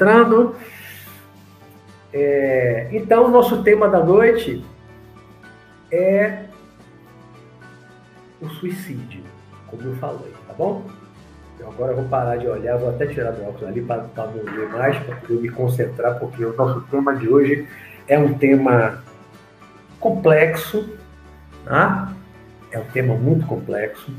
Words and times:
entrando. 0.00 0.56
É, 2.12 2.88
então, 2.90 3.26
o 3.26 3.30
nosso 3.30 3.62
tema 3.62 3.88
da 3.88 4.02
noite 4.02 4.64
é 5.92 6.44
o 8.40 8.48
suicídio, 8.48 9.22
como 9.66 9.82
eu 9.82 9.94
falei, 9.96 10.32
tá 10.48 10.54
bom? 10.54 10.82
Então, 11.54 11.70
agora 11.70 11.92
eu 11.92 11.96
vou 11.96 12.06
parar 12.06 12.36
de 12.36 12.48
olhar, 12.48 12.78
vou 12.78 12.88
até 12.88 13.06
tirar 13.06 13.32
do 13.32 13.42
óculos 13.42 13.68
ali 13.68 13.82
para 13.82 14.08
não 14.16 14.44
ver 14.44 14.68
mais, 14.70 14.96
para 14.98 15.16
me 15.28 15.50
concentrar, 15.50 16.18
porque 16.18 16.44
o 16.44 16.56
nosso 16.56 16.80
tema 16.90 17.14
de 17.14 17.28
hoje 17.28 17.68
é 18.08 18.18
um 18.18 18.34
tema 18.34 19.04
complexo, 20.00 20.88
tá? 21.64 22.12
É 22.72 22.78
um 22.78 22.84
tema 22.86 23.14
muito 23.14 23.46
complexo. 23.46 24.10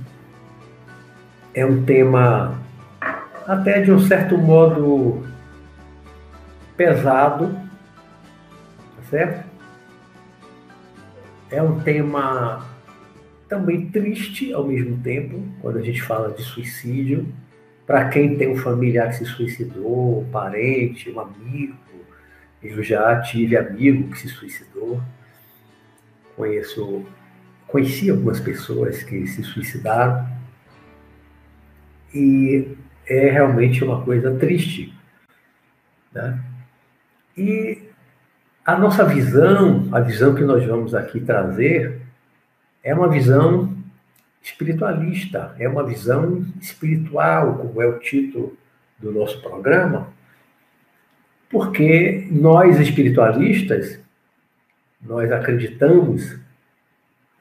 É 1.53 1.65
um 1.65 1.83
tema 1.83 2.57
até 3.45 3.81
de 3.81 3.91
um 3.91 3.99
certo 3.99 4.37
modo 4.37 5.25
pesado, 6.81 7.53
tá 8.95 9.03
certo? 9.11 9.47
É 11.51 11.61
um 11.61 11.79
tema 11.81 12.67
também 13.47 13.87
triste 13.89 14.51
ao 14.51 14.65
mesmo 14.65 14.97
tempo, 14.97 15.43
quando 15.61 15.77
a 15.77 15.81
gente 15.83 16.01
fala 16.01 16.31
de 16.31 16.41
suicídio, 16.41 17.31
para 17.85 18.09
quem 18.09 18.35
tem 18.35 18.49
um 18.49 18.57
familiar 18.57 19.09
que 19.09 19.17
se 19.17 19.25
suicidou, 19.25 20.21
um 20.21 20.29
parente, 20.31 21.11
um 21.11 21.19
amigo. 21.19 21.77
Eu 22.63 22.81
já 22.81 23.21
tive 23.21 23.55
amigo 23.55 24.09
que 24.09 24.17
se 24.17 24.29
suicidou. 24.29 24.99
Conheço, 26.35 27.05
conheci 27.67 28.09
algumas 28.09 28.39
pessoas 28.39 29.03
que 29.03 29.27
se 29.27 29.43
suicidaram. 29.43 30.27
E 32.11 32.75
é 33.05 33.29
realmente 33.29 33.83
uma 33.83 34.03
coisa 34.03 34.33
triste. 34.35 34.91
Né? 36.11 36.50
E 37.37 37.89
a 38.65 38.77
nossa 38.77 39.03
visão, 39.05 39.87
a 39.91 39.99
visão 39.99 40.35
que 40.35 40.43
nós 40.43 40.65
vamos 40.65 40.93
aqui 40.93 41.19
trazer, 41.19 42.01
é 42.83 42.93
uma 42.93 43.09
visão 43.09 43.75
espiritualista, 44.41 45.55
é 45.59 45.67
uma 45.67 45.83
visão 45.83 46.45
espiritual, 46.59 47.57
como 47.57 47.81
é 47.81 47.87
o 47.87 47.99
título 47.99 48.57
do 48.97 49.11
nosso 49.11 49.41
programa, 49.41 50.07
porque 51.49 52.27
nós 52.31 52.79
espiritualistas, 52.79 53.99
nós 55.01 55.31
acreditamos 55.31 56.39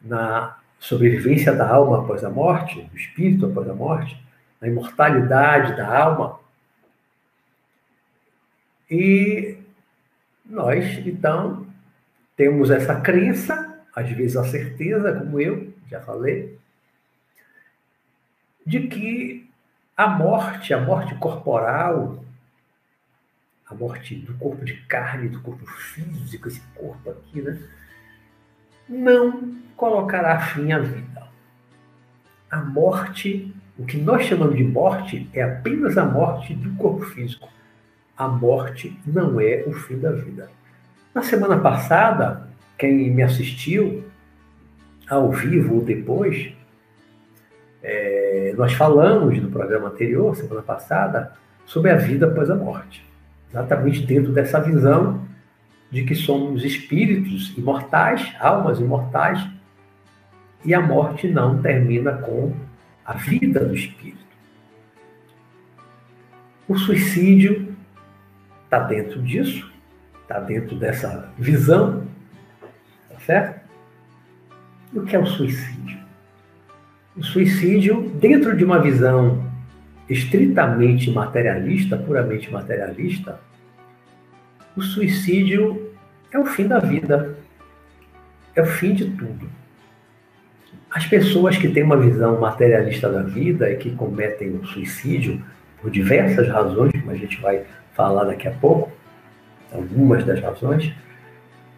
na 0.03 0.59
sobrevivência 0.79 1.55
da 1.55 1.69
alma 1.69 2.01
após 2.01 2.25
a 2.25 2.31
morte, 2.31 2.83
do 2.83 2.97
espírito 2.97 3.47
após 3.47 3.69
a 3.69 3.75
morte, 3.75 4.21
na 4.61 4.69
imortalidade 4.69 5.77
da 5.77 5.87
alma. 5.87 6.41
E 8.91 9.60
nós, 10.51 10.99
então, 11.07 11.67
temos 12.37 12.71
essa 12.71 13.01
crença 13.01 13.71
às 13.95 14.09
vezes 14.11 14.37
a 14.37 14.45
certeza, 14.45 15.13
como 15.13 15.41
eu 15.41 15.73
já 15.89 16.01
falei, 16.01 16.59
de 18.65 18.87
que 18.87 19.51
a 19.97 20.09
morte, 20.09 20.73
a 20.73 20.81
morte 20.81 21.15
corporal, 21.17 22.25
a 23.67 23.75
morte 23.75 24.15
do 24.15 24.35
corpo 24.35 24.65
de 24.65 24.77
carne, 24.87 25.29
do 25.29 25.41
corpo 25.41 25.67
físico, 25.67 26.49
esse 26.49 26.61
corpo 26.75 27.11
aqui, 27.11 27.43
né? 27.43 27.61
Não 28.89 29.61
colocará 29.77 30.41
fim 30.41 30.73
à 30.73 30.79
vida. 30.79 31.29
A 32.51 32.59
morte, 32.59 33.55
o 33.79 33.85
que 33.85 33.97
nós 33.97 34.25
chamamos 34.25 34.57
de 34.57 34.65
morte, 34.65 35.29
é 35.33 35.43
apenas 35.43 35.97
a 35.97 36.05
morte 36.05 36.55
do 36.55 36.75
corpo 36.77 37.05
físico. 37.07 37.49
A 38.21 38.29
morte 38.29 39.01
não 39.07 39.41
é 39.41 39.65
o 39.67 39.73
fim 39.73 39.99
da 39.99 40.13
vida. 40.13 40.51
Na 41.15 41.23
semana 41.23 41.59
passada, 41.59 42.51
quem 42.77 43.11
me 43.11 43.23
assistiu 43.23 44.05
ao 45.09 45.33
vivo 45.33 45.77
ou 45.77 45.83
depois, 45.83 46.53
é, 47.83 48.53
nós 48.59 48.75
falamos 48.75 49.41
no 49.41 49.51
programa 49.51 49.89
anterior, 49.89 50.37
semana 50.37 50.61
passada, 50.61 51.33
sobre 51.65 51.93
a 51.93 51.97
vida 51.97 52.27
após 52.27 52.51
a 52.51 52.55
morte. 52.55 53.03
Exatamente 53.49 54.05
dentro 54.05 54.33
dessa 54.33 54.61
visão 54.61 55.27
de 55.91 56.05
que 56.05 56.15
somos 56.15 56.63
espíritos 56.63 57.57
imortais, 57.57 58.35
almas 58.39 58.81
imortais, 58.81 59.43
e 60.63 60.75
a 60.75 60.81
morte 60.83 61.27
não 61.27 61.63
termina 61.63 62.13
com 62.19 62.53
a 63.03 63.15
vida 63.15 63.65
do 63.65 63.75
espírito. 63.75 64.21
O 66.69 66.77
suicídio 66.77 67.70
está 68.71 68.79
dentro 68.79 69.21
disso, 69.23 69.71
está 70.23 70.39
dentro 70.39 70.77
dessa 70.77 71.29
visão 71.37 72.07
certo? 73.27 73.61
E 74.93 74.99
o 74.99 75.05
que 75.05 75.15
é 75.15 75.19
o 75.19 75.27
suicídio? 75.27 75.99
O 77.17 77.23
suicídio, 77.23 78.11
dentro 78.21 78.57
de 78.57 78.65
uma 78.65 78.81
visão 78.81 79.45
estritamente 80.09 81.11
materialista, 81.11 81.97
puramente 81.97 82.51
materialista, 82.51 83.41
o 84.77 84.83
suicídio 84.83 85.91
é 86.33 86.39
o 86.39 86.47
fim 86.47 86.67
da 86.67 86.79
vida, 86.79 87.37
é 88.55 88.63
o 88.63 88.67
fim 88.67 88.95
de 88.95 89.11
tudo. 89.11 89.49
As 90.91 91.07
pessoas 91.07 91.57
que 91.57 91.69
têm 91.69 91.85
uma 91.85 91.97
visão 91.97 92.41
materialista 92.41 93.11
da 93.11 93.23
vida 93.23 93.71
e 93.71 93.77
que 93.77 93.93
cometem 93.93 94.57
o 94.57 94.65
suicídio 94.65 95.43
por 95.81 95.91
diversas 95.91 96.49
razões, 96.49 96.93
como 96.93 97.11
a 97.11 97.17
gente 97.17 97.41
vai 97.41 97.65
falar 97.95 98.25
daqui 98.25 98.49
a 98.49 98.53
pouco, 98.53 98.91
algumas 99.73 100.25
das 100.25 100.41
razões, 100.41 100.93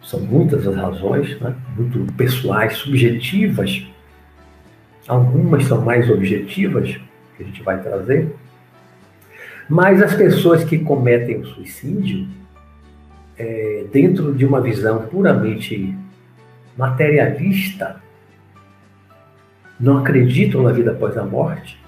são 0.01 0.19
muitas 0.19 0.67
as 0.67 0.75
razões, 0.75 1.39
né? 1.39 1.55
muito 1.75 2.11
pessoais, 2.13 2.75
subjetivas. 2.77 3.87
Algumas 5.07 5.65
são 5.65 5.81
mais 5.81 6.09
objetivas, 6.09 6.99
que 7.35 7.43
a 7.43 7.45
gente 7.45 7.63
vai 7.63 7.81
trazer. 7.81 8.35
Mas 9.69 10.01
as 10.01 10.13
pessoas 10.13 10.63
que 10.63 10.79
cometem 10.79 11.39
o 11.39 11.45
suicídio, 11.45 12.27
é, 13.37 13.85
dentro 13.91 14.33
de 14.33 14.45
uma 14.45 14.61
visão 14.61 15.07
puramente 15.07 15.95
materialista, 16.77 18.01
não 19.79 19.97
acreditam 19.97 20.61
na 20.63 20.71
vida 20.71 20.91
após 20.91 21.17
a 21.17 21.23
morte, 21.23 21.79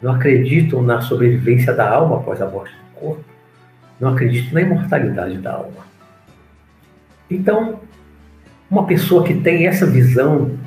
não 0.00 0.12
acreditam 0.12 0.82
na 0.82 1.00
sobrevivência 1.00 1.72
da 1.72 1.88
alma 1.88 2.16
após 2.16 2.40
a 2.40 2.46
morte 2.48 2.72
do 2.72 3.00
corpo, 3.00 3.24
não 4.00 4.10
acreditam 4.10 4.54
na 4.54 4.60
imortalidade 4.60 5.38
da 5.38 5.54
alma. 5.54 5.86
Então, 7.30 7.80
uma 8.70 8.86
pessoa 8.86 9.24
que 9.24 9.34
tem 9.34 9.66
essa 9.66 9.86
visão 9.86 10.58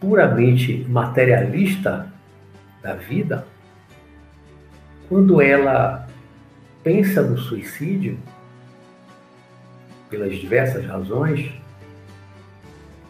puramente 0.00 0.86
materialista 0.88 2.12
da 2.82 2.94
vida, 2.94 3.46
quando 5.08 5.40
ela 5.40 6.06
pensa 6.82 7.22
no 7.22 7.38
suicídio, 7.38 8.18
pelas 10.08 10.36
diversas 10.36 10.84
razões, 10.86 11.50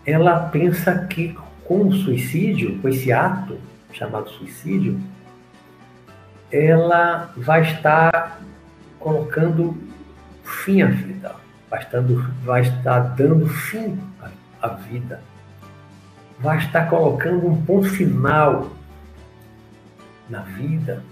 ela 0.04 0.48
pensa 0.48 1.06
que 1.06 1.36
com 1.64 1.88
o 1.88 1.92
suicídio, 1.92 2.78
com 2.78 2.88
esse 2.88 3.12
ato 3.12 3.58
chamado 3.92 4.30
suicídio, 4.30 5.00
ela 6.50 7.32
vai 7.36 7.62
estar 7.62 8.40
colocando 9.06 9.78
fim 10.42 10.82
à 10.82 10.88
vida. 10.88 11.36
Vai, 11.70 11.86
vai 12.42 12.62
estar 12.62 12.98
dando 13.14 13.46
fim 13.46 13.96
à, 14.60 14.68
vida, 14.68 15.20
vai 16.40 16.58
estar 16.58 16.90
colocando 16.90 17.46
um 17.46 17.62
ponto 17.64 17.88
final 17.88 18.72
na 20.28 20.40
vida, 20.40 21.04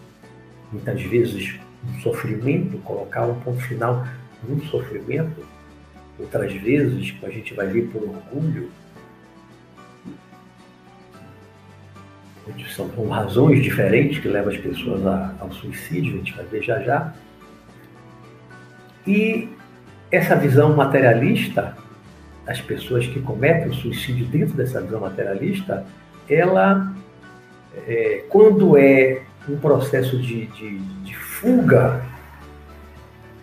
muitas 0.73 1.01
vezes 1.03 1.61
um 1.89 2.01
sofrimento, 2.01 2.79
colocar 2.79 3.27
um 3.27 3.39
ponto 3.41 3.61
final 3.61 4.05
num 4.43 4.61
sofrimento, 4.63 5.47
outras 6.19 6.53
vezes, 6.53 7.15
a 7.23 7.31
gente 7.31 7.55
vai 7.55 7.69
ver 7.69 7.89
por 7.93 8.03
orgulho, 8.03 8.71
são 12.75 13.09
razões 13.09 13.63
diferentes 13.63 14.19
que 14.19 14.27
levam 14.27 14.53
as 14.53 14.59
pessoas 14.59 15.07
ao 15.39 15.53
suicídio, 15.53 16.15
a 16.15 16.17
gente 16.17 16.35
vai 16.35 16.45
ver 16.47 16.63
já 16.63 16.81
já. 16.83 17.15
E 19.07 19.49
essa 20.11 20.35
visão 20.37 20.75
materialista, 20.75 21.77
as 22.47 22.61
pessoas 22.61 23.07
que 23.07 23.21
cometem 23.21 23.69
o 23.69 23.75
suicídio 23.75 24.27
dentro 24.27 24.55
dessa 24.55 24.81
visão 24.81 25.01
materialista, 25.01 25.85
ela, 26.29 26.93
é, 27.87 28.25
quando 28.29 28.77
é 28.77 29.23
um 29.49 29.57
processo 29.57 30.19
de, 30.19 30.47
de, 30.47 30.79
de 30.79 31.15
fuga, 31.15 32.03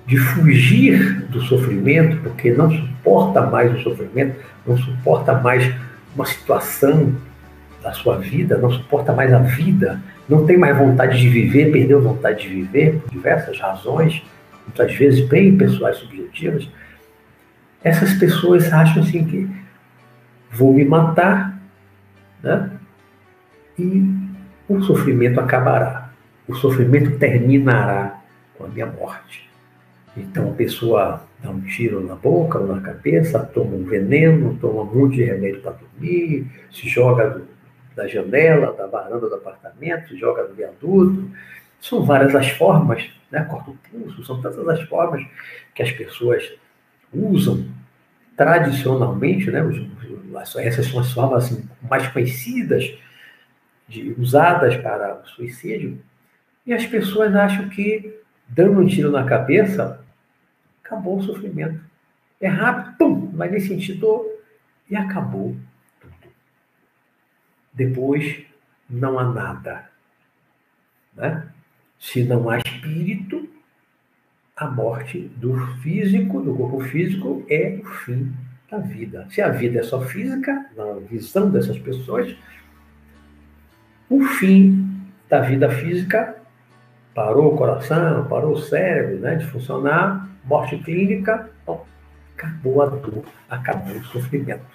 de 0.06 0.18
fugir 0.18 1.22
do 1.28 1.42
sofrimento, 1.42 2.18
porque 2.22 2.52
não 2.52 2.72
suporta 2.72 3.42
mais 3.42 3.74
o 3.74 3.82
sofrimento, 3.82 4.40
não 4.66 4.78
suporta 4.78 5.34
mais 5.34 5.74
uma 6.16 6.26
situação 6.26 7.16
da 7.82 7.94
sua 7.94 8.18
vida, 8.18 8.58
não 8.58 8.72
suporta 8.72 9.14
mais 9.14 9.34
a 9.34 9.40
vida, 9.40 10.00
não 10.28 10.46
tem 10.46 10.58
mais 10.58 10.78
vontade 10.78 11.20
de 11.20 11.30
viver, 11.30 11.72
perdeu 11.72 12.02
vontade 12.02 12.44
de 12.44 12.50
viver 12.50 13.00
por 13.00 13.12
diversas 13.12 13.60
razões, 13.60 14.24
muitas 14.72 14.96
vezes 14.96 15.28
bem 15.28 15.58
pessoais 15.58 15.98
subjetivas, 15.98 16.68
essas 17.84 18.14
pessoas 18.14 18.72
acham 18.72 19.04
assim 19.04 19.26
que 19.26 19.50
vou 20.52 20.74
me 20.74 20.86
matar, 20.86 21.60
né? 22.42 22.72
E 23.78 24.04
o 24.68 24.82
sofrimento 24.82 25.40
acabará. 25.40 26.10
O 26.48 26.56
sofrimento 26.56 27.18
terminará 27.18 28.22
com 28.58 28.66
a 28.66 28.68
minha 28.68 28.86
morte. 28.86 29.50
Então 30.16 30.50
a 30.50 30.54
pessoa 30.54 31.24
dá 31.42 31.50
um 31.50 31.62
tiro 31.62 32.06
na 32.06 32.16
boca 32.16 32.60
ou 32.60 32.68
na 32.68 32.82
cabeça, 32.82 33.40
toma 33.40 33.76
um 33.76 33.84
veneno, 33.84 34.58
toma 34.60 34.84
um 34.84 34.94
monte 34.94 35.16
de 35.16 35.24
remédio 35.24 35.62
para 35.62 35.72
dormir, 35.72 36.46
se 36.72 36.88
joga 36.88 37.30
do, 37.30 37.48
da 37.96 38.08
janela, 38.08 38.74
da 38.74 38.88
varanda 38.88 39.28
do 39.28 39.36
apartamento, 39.36 40.10
se 40.10 40.18
joga 40.18 40.44
do 40.44 40.54
viaduto. 40.54 41.30
São 41.82 42.06
várias 42.06 42.34
as 42.36 42.50
formas, 42.52 43.10
né? 43.32 43.44
corta 43.44 43.72
o 43.72 43.78
pulso, 43.78 44.24
são 44.24 44.40
tantas 44.40 44.68
as 44.70 44.82
formas 44.84 45.26
que 45.74 45.82
as 45.82 45.92
pessoas 45.92 46.50
usam 47.12 47.68
tradicionalmente, 48.38 49.52
né? 49.52 49.62
essas 50.60 50.86
são 50.86 51.00
as 51.00 51.12
formas 51.12 51.46
assim, 51.46 51.68
mais 51.82 52.08
conhecidas, 52.08 52.98
de, 53.88 54.14
usadas 54.18 54.78
para 54.78 55.22
o 55.22 55.28
suicídio, 55.28 56.02
e 56.66 56.74
as 56.74 56.86
pessoas 56.86 57.36
acham 57.36 57.68
que 57.68 58.22
dando 58.48 58.80
um 58.80 58.88
tiro 58.88 59.12
na 59.12 59.26
cabeça, 59.26 60.04
acabou 60.84 61.18
o 61.18 61.24
sofrimento. 61.24 61.82
É 62.40 62.48
rápido, 62.48 62.98
pum, 62.98 63.32
vai 63.32 63.50
nem 63.50 63.60
sentir 63.60 63.94
dor 63.94 64.26
e 64.90 64.96
acabou 64.96 65.56
tudo. 66.00 66.14
Depois 67.74 68.44
não 68.90 69.18
há 69.18 69.24
nada. 69.24 69.90
Né? 71.14 71.48
Se 72.02 72.24
não 72.24 72.50
há 72.50 72.58
espírito, 72.58 73.48
a 74.58 74.66
morte 74.66 75.20
do 75.38 75.56
físico, 75.84 76.42
do 76.42 76.56
corpo 76.56 76.82
físico, 76.82 77.46
é 77.48 77.80
o 77.80 77.86
fim 77.86 78.34
da 78.70 78.80
vida. 78.80 79.28
Se 79.30 79.40
a 79.40 79.50
vida 79.50 79.80
é 79.80 79.84
só 79.84 80.02
física, 80.02 80.66
na 80.76 80.94
visão 81.08 81.52
dessas 81.52 81.78
pessoas, 81.78 82.36
o 84.10 84.20
fim 84.24 85.00
da 85.30 85.42
vida 85.42 85.70
física 85.70 86.36
parou 87.14 87.54
o 87.54 87.58
coração, 87.58 88.28
parou 88.28 88.54
o 88.54 88.62
cérebro 88.62 89.20
né, 89.20 89.36
de 89.36 89.46
funcionar, 89.46 90.28
morte 90.44 90.80
clínica, 90.80 91.52
acabou 92.36 92.82
a 92.82 92.88
dor, 92.88 93.26
acabou 93.48 93.96
o 93.96 94.06
sofrimento. 94.06 94.66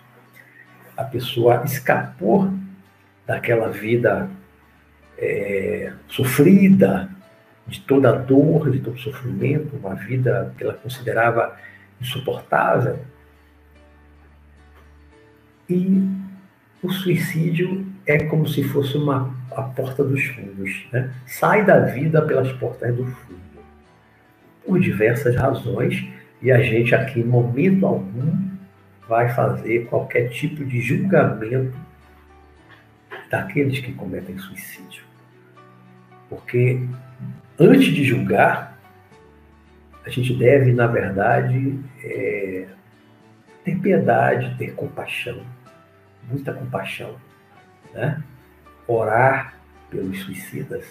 A 0.97 1.03
pessoa 1.03 1.65
escapou 1.65 2.53
daquela 3.27 3.69
vida 3.69 4.31
é, 5.19 5.93
sofrida, 6.07 7.16
de 7.67 7.81
toda 7.81 8.11
a 8.11 8.13
dor, 8.13 8.71
de 8.71 8.81
todo 8.81 8.95
o 8.95 8.99
sofrimento, 8.99 9.77
uma 9.77 9.95
vida 9.95 10.55
que 10.57 10.65
ela 10.65 10.75
considerava 10.75 11.57
insuportável. 12.01 12.99
E 15.69 16.09
o 16.83 16.91
suicídio 16.91 17.85
é 18.07 18.25
como 18.25 18.47
se 18.47 18.63
fosse 18.63 18.97
uma, 18.97 19.35
a 19.51 19.63
porta 19.63 20.05
dos 20.05 20.23
fundos. 20.25 20.87
Né? 20.93 21.13
Sai 21.27 21.65
da 21.65 21.81
vida 21.81 22.23
pelas 22.23 22.53
portas 22.53 22.95
do 22.95 23.05
fundo. 23.05 23.47
Por 24.65 24.79
diversas 24.79 25.35
razões, 25.35 26.07
e 26.41 26.53
a 26.53 26.63
gente 26.63 26.95
aqui, 26.95 27.21
em 27.21 27.25
momento 27.25 27.87
algum, 27.87 28.47
vai 29.09 29.29
fazer 29.33 29.87
qualquer 29.87 30.29
tipo 30.31 30.65
de 30.65 30.81
julgamento 30.81 31.77
daqueles 33.31 33.81
que 33.81 33.93
cometem 33.93 34.39
suicídio. 34.39 35.03
Porque 36.29 36.81
antes 37.59 37.95
de 37.95 38.05
julgar, 38.05 38.79
a 40.05 40.11
gente 40.11 40.35
deve, 40.35 40.73
na 40.73 40.87
verdade, 40.87 41.79
é, 42.03 42.67
ter 43.65 43.77
piedade, 43.79 44.57
ter 44.57 44.73
compaixão, 44.75 45.43
muita 46.29 46.53
compaixão 46.53 47.17
né? 47.93 48.23
orar 48.87 49.55
pelos 49.91 50.21
suicidas, 50.21 50.85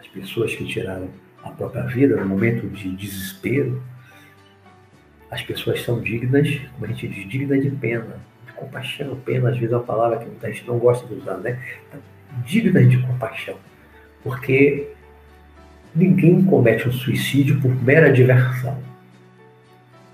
as 0.00 0.08
pessoas 0.08 0.54
que 0.54 0.64
tiraram 0.66 1.08
a 1.42 1.50
própria 1.50 1.82
vida 1.82 2.16
no 2.16 2.26
momento 2.26 2.68
de 2.68 2.94
desespero. 2.96 3.82
As 5.30 5.42
pessoas 5.42 5.82
são 5.82 6.00
dignas, 6.00 6.48
como 6.72 6.84
a 6.84 6.88
gente 6.88 7.08
diz, 7.08 7.28
dignas 7.28 7.62
de 7.62 7.70
pena, 7.70 8.16
de 8.46 8.52
compaixão. 8.52 9.16
Pena, 9.24 9.50
às 9.50 9.56
vezes, 9.56 9.72
é 9.72 9.76
uma 9.76 9.84
palavra 9.84 10.18
que 10.18 10.26
muita 10.26 10.52
gente 10.52 10.66
não 10.66 10.78
gosta 10.78 11.06
de 11.06 11.14
usar, 11.14 11.38
né? 11.38 11.62
Então, 11.88 12.00
de 12.88 12.98
compaixão. 13.06 13.58
Porque 14.22 14.92
ninguém 15.94 16.44
comete 16.44 16.88
um 16.88 16.92
suicídio 16.92 17.60
por 17.60 17.70
mera 17.82 18.12
diversão. 18.12 18.78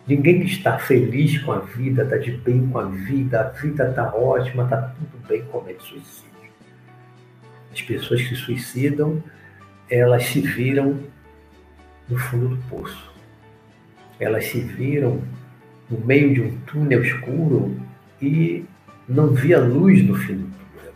Ninguém 0.06 0.40
que 0.40 0.46
está 0.46 0.78
feliz 0.78 1.38
com 1.42 1.52
a 1.52 1.58
vida, 1.58 2.02
está 2.02 2.16
de 2.16 2.32
bem 2.32 2.66
com 2.68 2.78
a 2.78 2.86
vida, 2.86 3.40
a 3.40 3.44
vida 3.44 3.88
está 3.90 4.14
ótima, 4.14 4.64
está 4.64 4.76
tudo 4.78 5.28
bem, 5.28 5.42
comete 5.44 5.82
suicídio. 5.82 6.28
As 7.72 7.82
pessoas 7.82 8.22
que 8.22 8.34
suicidam, 8.34 9.22
elas 9.90 10.24
se 10.24 10.40
viram 10.40 10.98
no 12.08 12.18
fundo 12.18 12.48
do 12.48 12.56
poço. 12.68 13.12
Elas 14.18 14.46
se 14.46 14.60
viram 14.60 15.22
no 15.90 15.98
meio 16.04 16.34
de 16.34 16.40
um 16.40 16.56
túnel 16.60 17.02
escuro 17.02 17.76
e 18.20 18.64
não 19.08 19.28
via 19.28 19.60
luz 19.60 20.02
no 20.02 20.14
fim 20.14 20.36
do 20.36 20.46
túnel. 20.46 20.92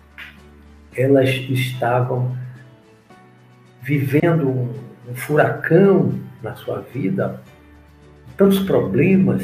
Elas 0.96 1.28
estavam 1.28 2.36
vivendo 3.82 4.48
um, 4.48 4.72
um 5.10 5.14
furacão 5.14 6.18
na 6.42 6.54
sua 6.54 6.80
vida 6.80 7.42
tantos 8.36 8.60
problemas 8.60 9.42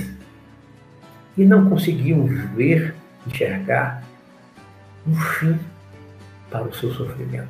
e 1.37 1.45
não 1.45 1.69
conseguiam 1.69 2.25
ver, 2.57 2.95
enxergar 3.27 4.03
um 5.07 5.15
fim 5.15 5.59
para 6.51 6.65
o 6.65 6.75
seu 6.75 6.91
sofrimento. 6.93 7.49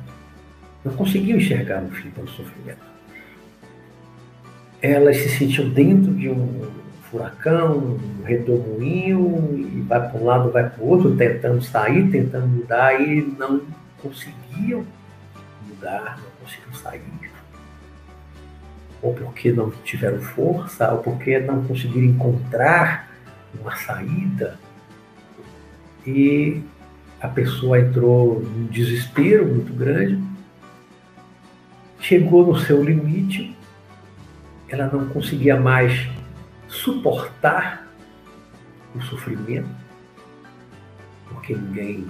Não 0.83 0.93
conseguiam 0.93 1.37
enxergar 1.37 1.81
um 1.81 1.89
fim 1.89 2.09
para 2.11 2.23
o 2.23 2.27
sofrimento. 2.27 2.89
Elas 4.81 5.17
se 5.17 5.29
sentiam 5.29 5.69
dentro 5.69 6.13
de 6.13 6.29
um 6.29 6.69
furacão, 7.09 7.99
um 8.21 8.23
redemoinho, 8.23 9.57
e 9.57 9.81
vai 9.81 10.07
para 10.07 10.19
um 10.19 10.25
lado, 10.25 10.51
vai 10.51 10.69
para 10.69 10.83
o 10.83 10.87
outro, 10.87 11.15
tentando 11.17 11.61
sair, 11.61 12.09
tentando 12.11 12.47
mudar, 12.47 13.01
e 13.01 13.21
não 13.37 13.61
conseguiam 14.01 14.85
mudar, 15.67 16.19
não 16.57 16.71
conseguiam 16.71 16.73
sair 16.73 17.29
ou 19.01 19.13
porque 19.13 19.51
não 19.51 19.71
tiveram 19.83 20.19
força, 20.19 20.91
ou 20.91 20.99
porque 20.99 21.39
não 21.39 21.63
conseguiram 21.63 22.07
encontrar 22.07 23.09
uma 23.59 23.75
saída. 23.75 24.59
E 26.05 26.61
a 27.21 27.27
pessoa 27.27 27.79
entrou 27.79 28.41
num 28.41 28.65
desespero 28.65 29.45
muito 29.45 29.73
grande, 29.73 30.21
chegou 31.99 32.45
no 32.45 32.59
seu 32.59 32.83
limite, 32.83 33.55
ela 34.67 34.87
não 34.87 35.07
conseguia 35.09 35.59
mais 35.59 36.09
suportar 36.67 37.87
o 38.95 39.01
sofrimento, 39.01 39.69
porque 41.29 41.55
ninguém 41.55 42.07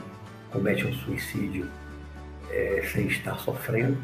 comete 0.51 0.85
um 0.85 0.93
suicídio 0.93 1.67
é, 2.49 2.83
sem 2.91 3.07
estar 3.07 3.37
sofrendo. 3.37 3.97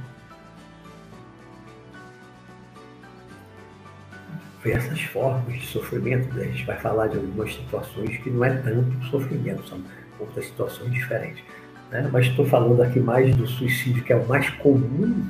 Diversas 4.65 5.01
formas 5.01 5.53
de 5.53 5.67
sofrimento. 5.67 6.33
Né? 6.33 6.45
A 6.45 6.47
gente 6.47 6.65
vai 6.65 6.77
falar 6.77 7.07
de 7.07 7.17
algumas 7.17 7.53
situações 7.53 8.17
que 8.17 8.29
não 8.29 8.43
é 8.43 8.49
tanto 8.49 9.05
sofrimento, 9.05 9.67
são 9.67 9.79
outras 10.19 10.45
situações 10.45 10.91
diferentes. 10.91 11.43
Né? 11.91 12.09
Mas 12.11 12.25
estou 12.27 12.45
falando 12.45 12.81
aqui 12.81 12.99
mais 12.99 13.35
do 13.35 13.45
suicídio, 13.45 14.03
que 14.03 14.11
é 14.11 14.15
o 14.15 14.27
mais 14.27 14.49
comum 14.49 15.23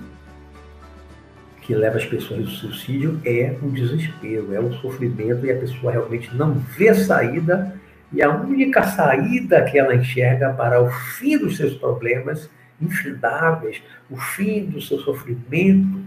que 1.62 1.74
leva 1.74 1.98
as 1.98 2.06
pessoas 2.06 2.42
ao 2.42 2.48
suicídio, 2.48 3.20
é 3.26 3.58
o 3.62 3.70
desespero, 3.72 4.54
é 4.54 4.60
o 4.60 4.72
sofrimento 4.74 5.46
e 5.46 5.52
a 5.52 5.58
pessoa 5.58 5.92
realmente 5.92 6.34
não 6.36 6.54
vê 6.54 6.94
saída 6.94 7.76
e 8.14 8.22
a 8.22 8.30
única 8.30 8.84
saída 8.84 9.64
que 9.64 9.78
ela 9.78 9.96
enxerga 9.96 10.54
para 10.54 10.80
o 10.80 10.90
fim 10.90 11.40
dos 11.40 11.58
seus 11.58 11.74
problemas 11.74 12.50
infindáveis, 12.80 13.82
o 14.12 14.16
fim 14.16 14.66
do 14.66 14.80
seu 14.80 15.00
sofrimento, 15.00 16.05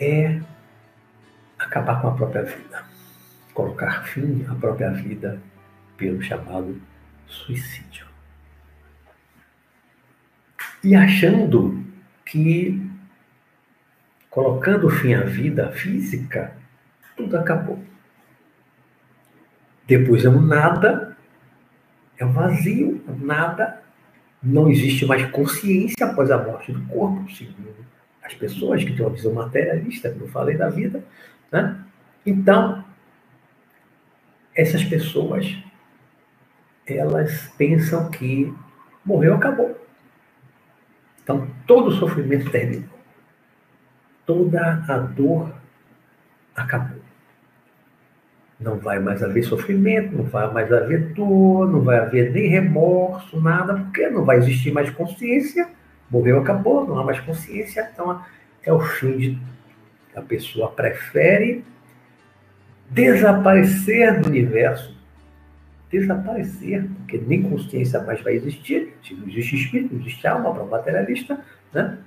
é 0.00 0.40
acabar 1.58 2.00
com 2.00 2.08
a 2.08 2.12
própria 2.12 2.42
vida, 2.42 2.82
colocar 3.52 4.04
fim 4.04 4.46
à 4.48 4.54
própria 4.54 4.90
vida 4.90 5.40
pelo 5.96 6.22
chamado 6.22 6.80
suicídio. 7.26 8.06
E 10.82 10.94
achando 10.94 11.84
que 12.24 12.90
colocando 14.30 14.88
fim 14.88 15.12
à 15.12 15.24
vida 15.24 15.70
física, 15.72 16.56
tudo 17.14 17.36
acabou. 17.36 17.84
Depois 19.86 20.24
é 20.24 20.30
um 20.30 20.40
nada, 20.40 21.16
é 22.16 22.24
um 22.24 22.32
vazio, 22.32 23.04
nada, 23.20 23.82
não 24.42 24.70
existe 24.70 25.04
mais 25.04 25.28
consciência 25.30 26.06
após 26.06 26.30
a 26.30 26.38
morte 26.38 26.72
do 26.72 26.80
corpo, 26.86 27.30
segundo 27.30 27.90
as 28.30 28.34
pessoas 28.34 28.84
que 28.84 28.92
têm 28.92 29.04
uma 29.04 29.14
visão 29.14 29.32
materialista, 29.32 30.10
como 30.10 30.24
eu 30.24 30.28
falei 30.28 30.56
da 30.56 30.68
vida, 30.68 31.04
né? 31.50 31.76
Então, 32.24 32.84
essas 34.54 34.84
pessoas, 34.84 35.56
elas 36.86 37.48
pensam 37.58 38.08
que 38.10 38.54
morreu, 39.04 39.34
acabou. 39.34 39.76
Então, 41.22 41.48
todo 41.66 41.88
o 41.88 41.92
sofrimento 41.92 42.50
terminou. 42.50 42.88
Toda 44.24 44.84
a 44.88 44.98
dor 44.98 45.52
acabou. 46.54 47.00
Não 48.60 48.78
vai 48.78 49.00
mais 49.00 49.22
haver 49.22 49.42
sofrimento, 49.42 50.14
não 50.14 50.24
vai 50.24 50.52
mais 50.52 50.72
haver 50.72 51.14
dor, 51.14 51.68
não 51.68 51.80
vai 51.80 51.98
haver 51.98 52.30
nem 52.30 52.48
remorso, 52.48 53.40
nada, 53.40 53.74
porque 53.74 54.08
não 54.10 54.24
vai 54.24 54.36
existir 54.36 54.70
mais 54.70 54.90
consciência. 54.90 55.68
Morreu, 56.10 56.40
acabou, 56.40 56.86
não 56.86 56.98
há 56.98 57.04
mais 57.04 57.20
consciência. 57.20 57.88
Então, 57.92 58.22
é 58.62 58.72
o 58.72 58.80
fim 58.80 59.16
de. 59.16 59.38
A 60.14 60.20
pessoa 60.20 60.70
prefere 60.70 61.64
desaparecer 62.90 64.20
do 64.20 64.28
universo. 64.28 64.98
Desaparecer, 65.90 66.88
porque 66.98 67.18
nem 67.18 67.42
consciência 67.42 68.02
mais 68.02 68.20
vai 68.22 68.34
existir. 68.34 68.94
Se 69.04 69.14
não 69.14 69.28
existe 69.28 69.56
espírito, 69.56 69.94
não 69.94 70.00
existe 70.00 70.26
alma 70.26 70.52
para 70.52 70.64
o 70.64 70.70
materialista, 70.70 71.40
né? 71.72 71.98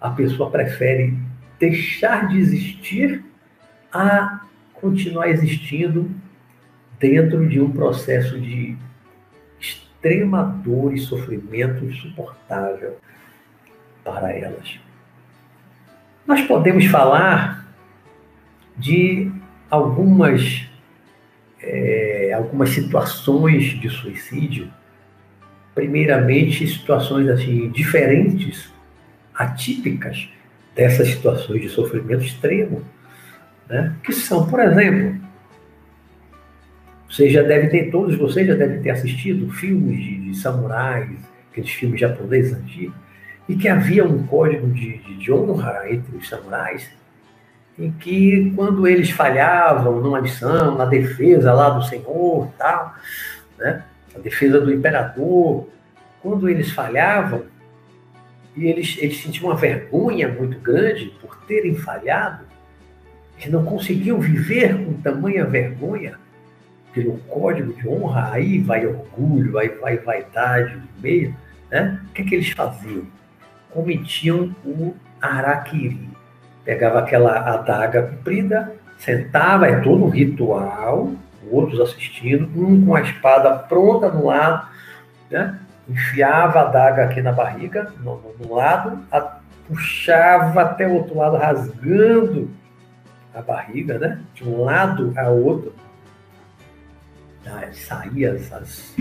a 0.00 0.10
pessoa 0.10 0.50
prefere 0.50 1.16
deixar 1.58 2.28
de 2.28 2.38
existir 2.38 3.24
a 3.92 4.44
continuar 4.74 5.28
existindo 5.28 6.10
dentro 6.98 7.48
de 7.48 7.60
um 7.60 7.70
processo 7.70 8.40
de 8.40 8.76
extrema 9.60 10.42
dor 10.64 10.92
e 10.92 10.98
sofrimento 10.98 11.84
insuportável 11.84 12.96
para 14.04 14.32
elas. 14.32 14.78
Nós 16.26 16.40
podemos 16.42 16.86
falar 16.86 17.66
de 18.76 19.30
algumas, 19.70 20.66
é, 21.60 22.32
algumas 22.34 22.70
situações 22.70 23.64
de 23.80 23.88
suicídio, 23.90 24.70
primeiramente 25.74 26.66
situações 26.66 27.28
assim 27.28 27.70
diferentes, 27.70 28.72
atípicas 29.34 30.28
dessas 30.74 31.08
situações 31.08 31.62
de 31.62 31.68
sofrimento 31.68 32.24
extremo, 32.24 32.82
né? 33.68 33.94
que 34.02 34.12
são, 34.12 34.46
por 34.46 34.60
exemplo, 34.60 35.20
vocês 37.08 37.32
já 37.32 37.42
devem 37.42 37.68
ter, 37.68 37.90
todos 37.90 38.16
vocês 38.16 38.46
já 38.46 38.54
devem 38.54 38.80
ter 38.80 38.90
assistido 38.90 39.50
filmes 39.50 39.98
de, 39.98 40.30
de 40.30 40.36
samurais, 40.36 41.10
aqueles 41.50 41.70
filmes 41.70 42.00
japoneses 42.00 42.54
antigos, 42.54 42.96
e 43.48 43.56
que 43.56 43.68
havia 43.68 44.04
um 44.04 44.26
código 44.26 44.68
de, 44.68 44.98
de, 44.98 45.32
honra 45.32 45.90
entre 45.90 46.16
os 46.16 46.28
samurais, 46.28 46.90
em 47.78 47.90
que 47.90 48.52
quando 48.54 48.86
eles 48.86 49.10
falhavam 49.10 50.00
numa 50.00 50.20
missão, 50.20 50.76
na 50.76 50.84
defesa 50.84 51.52
lá 51.52 51.70
do 51.70 51.82
Senhor, 51.82 52.48
tal, 52.58 52.94
né? 53.58 53.84
a 54.14 54.18
defesa 54.18 54.60
do 54.60 54.72
imperador, 54.72 55.68
quando 56.22 56.48
eles 56.48 56.70
falhavam, 56.70 57.44
e 58.54 58.66
eles, 58.66 58.96
eles 59.00 59.22
sentiam 59.22 59.48
uma 59.48 59.56
vergonha 59.56 60.28
muito 60.28 60.58
grande 60.60 61.06
por 61.20 61.36
terem 61.46 61.74
falhado, 61.74 62.44
eles 63.38 63.50
não 63.50 63.64
conseguiam 63.64 64.20
viver 64.20 64.76
com 64.84 64.92
tamanha 64.94 65.44
vergonha 65.44 66.18
pelo 66.92 67.16
código 67.20 67.72
de 67.72 67.88
honra, 67.88 68.32
aí 68.32 68.58
vai 68.58 68.86
orgulho, 68.86 69.58
aí 69.58 69.68
vai 69.68 69.96
vaidade 69.96 70.76
no 70.76 71.02
meio, 71.02 71.34
né? 71.70 71.98
O 72.10 72.12
que, 72.12 72.22
é 72.22 72.24
que 72.24 72.34
eles 72.34 72.50
faziam? 72.50 73.06
Cometiam 73.72 74.54
o 74.64 74.94
araquiri, 75.20 76.08
pegava 76.64 77.00
aquela 77.00 77.54
adaga 77.54 78.02
comprida, 78.02 78.74
sentava, 78.98 79.66
é 79.66 79.80
todo 79.80 80.04
um 80.04 80.08
ritual, 80.08 81.12
outros 81.50 81.80
assistindo, 81.80 82.48
um 82.56 82.84
com 82.86 82.94
a 82.94 83.02
espada 83.02 83.50
pronta 83.54 84.08
no 84.08 84.26
lado, 84.26 84.68
né? 85.30 85.58
enfiava 85.88 86.60
a 86.60 86.68
adaga 86.68 87.04
aqui 87.04 87.20
na 87.20 87.32
barriga, 87.32 87.92
no, 87.98 88.16
no, 88.16 88.46
no 88.46 88.54
lado, 88.54 88.98
a, 89.10 89.38
puxava 89.66 90.62
até 90.62 90.86
o 90.86 90.94
outro 90.94 91.16
lado, 91.16 91.36
rasgando 91.36 92.50
a 93.34 93.42
barriga, 93.42 93.98
né? 93.98 94.20
de 94.34 94.44
um 94.44 94.62
lado 94.62 95.12
a 95.16 95.28
outro, 95.28 95.74
ah, 97.46 97.68
saía 97.72 98.32
as, 98.32 98.52
as, 98.52 98.96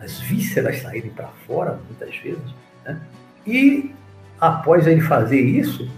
as 0.00 0.20
vísceras 0.20 0.82
saírem 0.82 1.10
para 1.10 1.28
fora, 1.46 1.78
muitas 1.86 2.14
vezes, 2.16 2.54
né? 2.84 3.00
e 3.46 3.94
após 4.40 4.86
ele 4.86 5.00
fazer 5.00 5.40
isso, 5.40 5.88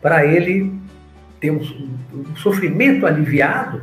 para 0.00 0.24
ele 0.24 0.72
ter 1.40 1.50
um, 1.50 1.60
um, 2.12 2.36
sofrimento 2.36 3.06
aliviado, 3.06 3.82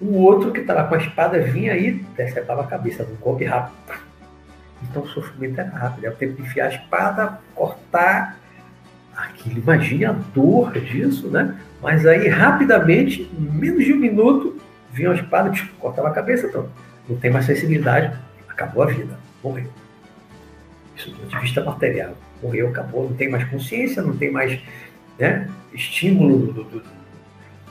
o 0.00 0.14
outro 0.16 0.50
que 0.50 0.60
estava 0.60 0.88
com 0.88 0.94
a 0.94 0.98
espada 0.98 1.40
vinha 1.40 1.72
aí, 1.72 2.04
decepava 2.16 2.62
a 2.62 2.66
cabeça, 2.66 3.04
num 3.04 3.16
golpe 3.16 3.44
rápido. 3.44 3.76
Então 4.82 5.02
o 5.02 5.08
sofrimento 5.08 5.60
era 5.60 5.70
rápido, 5.70 6.04
era 6.04 6.14
o 6.14 6.16
tempo 6.16 6.34
de 6.34 6.42
enfiar 6.42 6.66
a 6.66 6.74
espada, 6.74 7.38
cortar 7.54 8.36
aquilo. 9.16 9.58
Imagine 9.60 10.06
a 10.06 10.12
dor 10.12 10.72
disso, 10.72 11.28
né? 11.28 11.56
Mas 11.80 12.04
aí, 12.04 12.28
rapidamente, 12.28 13.30
menos 13.38 13.84
de 13.84 13.92
um 13.92 13.98
minuto, 13.98 14.60
vinha 14.92 15.10
a 15.10 15.14
espada, 15.14 15.52
cortava 15.78 16.08
a 16.08 16.12
cabeça, 16.12 16.46
então 16.46 16.68
não 17.08 17.16
tem 17.16 17.30
mais 17.30 17.46
sensibilidade, 17.46 18.16
acabou 18.48 18.82
a 18.82 18.86
vida, 18.86 19.16
morreu. 19.42 19.68
Isso 20.96 21.10
do 21.10 21.16
ponto 21.16 21.28
de 21.28 21.38
vista 21.38 21.64
material 21.64 22.14
morreu, 22.42 22.68
acabou, 22.68 23.08
não 23.08 23.16
tem 23.16 23.28
mais 23.28 23.48
consciência, 23.48 24.02
não 24.02 24.16
tem 24.16 24.30
mais 24.30 24.58
né, 25.18 25.48
estímulo 25.72 26.52
do, 26.52 26.64
do, 26.64 26.82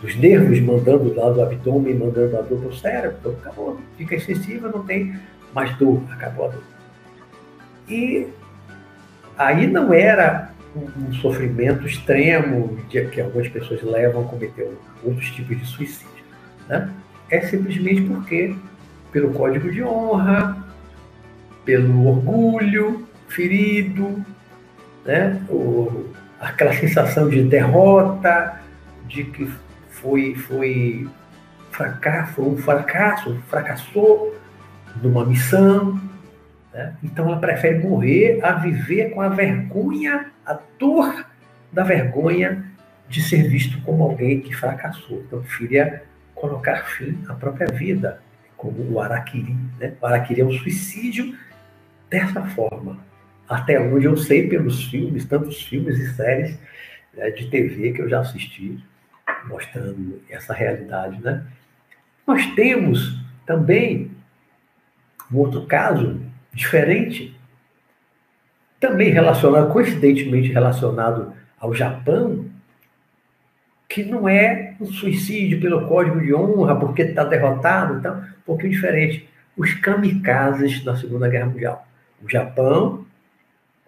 dos 0.01 0.15
nervos 0.15 0.59
mandando 0.59 1.13
lá 1.13 1.29
do 1.29 1.41
abdômen, 1.41 1.95
mandando 1.95 2.37
a 2.37 2.41
dor 2.41 2.59
para 2.59 2.69
o 2.69 2.75
cérebro, 2.75 3.17
então 3.19 3.31
acabou, 3.33 3.79
fica 3.97 4.15
insensível, 4.15 4.71
não 4.71 4.83
tem 4.83 5.15
mais 5.53 5.75
dor, 5.77 6.01
acabou 6.11 6.45
a 6.45 6.49
dor. 6.49 6.63
E 7.87 8.27
aí 9.37 9.67
não 9.67 9.93
era 9.93 10.51
um, 10.75 11.13
sofrimento 11.13 11.85
extremo 11.85 12.77
que 12.89 13.21
algumas 13.21 13.47
pessoas 13.49 13.81
levam 13.83 14.23
a 14.23 14.27
cometer 14.27 14.71
outros 15.03 15.29
tipos 15.31 15.57
de 15.59 15.65
suicídio. 15.65 16.23
Né? 16.67 16.89
É 17.29 17.41
simplesmente 17.41 18.01
porque, 18.01 18.55
pelo 19.11 19.33
código 19.33 19.71
de 19.71 19.83
honra, 19.83 20.65
pelo 21.65 22.07
orgulho 22.07 23.07
ferido, 23.27 24.25
né? 25.05 25.41
O, 25.49 26.05
aquela 26.39 26.73
sensação 26.73 27.29
de 27.29 27.43
derrota, 27.43 28.59
de 29.07 29.23
que 29.25 29.51
foi, 29.89 30.35
foi, 30.35 31.07
fracasso, 31.71 32.33
foi 32.33 32.45
um 32.45 32.57
fracasso, 32.57 33.35
fracassou 33.47 34.35
numa 35.01 35.25
missão. 35.25 35.99
Né? 36.73 36.95
Então 37.03 37.27
ela 37.27 37.39
prefere 37.39 37.79
morrer 37.79 38.39
a 38.43 38.53
viver 38.53 39.11
com 39.11 39.21
a 39.21 39.29
vergonha, 39.29 40.31
a 40.45 40.59
dor 40.77 41.25
da 41.71 41.83
vergonha 41.83 42.65
de 43.07 43.21
ser 43.21 43.47
visto 43.47 43.81
como 43.81 44.03
alguém 44.03 44.41
que 44.41 44.55
fracassou. 44.55 45.23
Então 45.25 45.41
preferia 45.41 46.03
colocar 46.35 46.83
fim 46.85 47.17
à 47.27 47.33
própria 47.33 47.67
vida, 47.67 48.21
como 48.57 48.91
o 48.91 48.99
Araquiri. 48.99 49.55
Né? 49.79 49.93
O 50.01 50.05
Araquiri 50.05 50.41
é 50.41 50.45
um 50.45 50.51
suicídio 50.51 51.35
dessa 52.09 52.41
forma 52.41 52.97
até 53.51 53.77
onde 53.81 54.05
eu 54.05 54.15
sei 54.15 54.47
pelos 54.47 54.85
filmes, 54.85 55.25
tantos 55.25 55.61
filmes 55.61 55.99
e 55.99 56.15
séries 56.15 56.57
né, 57.13 57.29
de 57.31 57.49
TV 57.49 57.91
que 57.91 58.01
eu 58.01 58.07
já 58.07 58.21
assisti, 58.21 58.81
mostrando 59.45 60.21
essa 60.29 60.53
realidade. 60.53 61.21
Né? 61.21 61.43
Nós 62.25 62.45
temos 62.55 63.19
também 63.45 64.09
um 65.29 65.37
outro 65.37 65.65
caso 65.65 66.21
diferente, 66.53 67.37
também 68.79 69.09
relacionado, 69.09 69.69
coincidentemente 69.73 70.49
relacionado 70.53 71.33
ao 71.59 71.73
Japão, 71.73 72.45
que 73.89 74.05
não 74.05 74.29
é 74.29 74.75
um 74.79 74.85
suicídio 74.85 75.59
pelo 75.59 75.89
código 75.89 76.21
de 76.21 76.33
honra, 76.33 76.77
porque 76.77 77.01
está 77.01 77.25
derrotado, 77.25 77.97
então, 77.97 78.15
um 78.15 78.45
pouquinho 78.45 78.71
diferente. 78.71 79.27
Os 79.57 79.73
kamikazes 79.73 80.81
da 80.85 80.95
Segunda 80.95 81.27
Guerra 81.27 81.47
Mundial. 81.47 81.85
O 82.23 82.29
Japão 82.29 83.05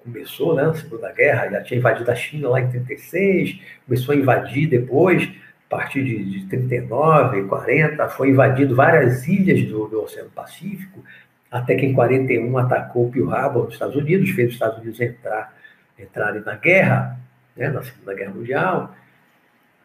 começou 0.04 0.56
né, 0.56 0.64
na 0.64 0.74
Segunda 0.74 1.12
Guerra, 1.12 1.50
já 1.50 1.64
tinha 1.64 1.80
invadido 1.80 2.12
a 2.12 2.16
China 2.16 2.50
lá 2.50 2.62
em 2.62 2.70
36, 2.70 3.60
começou 3.86 4.14
a 4.14 4.18
invadir 4.18 4.68
depois, 4.68 5.24
a 5.24 5.76
partir 5.76 6.04
de, 6.04 6.40
de 6.42 6.46
39, 6.48 7.44
40, 7.44 8.10
foi 8.10 8.30
invadido 8.30 8.76
várias 8.76 9.28
ilhas 9.28 9.64
do, 9.64 9.88
do, 9.88 10.04
Oceano 10.04 10.30
Pacífico, 10.30 11.04
até 11.50 11.76
que 11.76 11.86
em 11.86 11.94
41 11.94 12.58
atacou 12.58 13.10
Pearl 13.10 13.32
Harbor 13.32 13.66
nos 13.66 13.74
Estados 13.74 13.96
Unidos, 13.96 14.30
fez 14.32 14.50
os 14.50 14.54
Estados 14.56 14.80
Unidos 14.80 15.00
entrar, 15.00 15.56
entrarem 15.98 16.42
na 16.42 16.56
guerra, 16.56 17.20
né, 17.56 17.70
na 17.70 17.82
Segunda 17.82 18.14
Guerra 18.14 18.34
Mundial, 18.34 18.96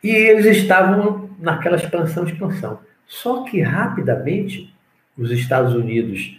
e 0.02 0.10
eles 0.10 0.46
estavam 0.46 1.30
naquela 1.38 1.76
expansão, 1.76 2.25
expansão. 2.25 2.80
Só 3.06 3.44
que 3.44 3.60
rapidamente 3.60 4.75
os 5.16 5.30
Estados 5.30 5.75
Unidos 5.75 6.38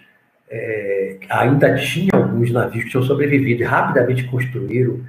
é, 0.49 1.17
ainda 1.29 1.75
tinha 1.75 2.09
alguns 2.39 2.51
navios 2.51 2.85
que 2.85 2.91
tinham 2.91 3.03
sobrevivido 3.03 3.61
e 3.61 3.65
rapidamente 3.65 4.23
construíram 4.25 5.01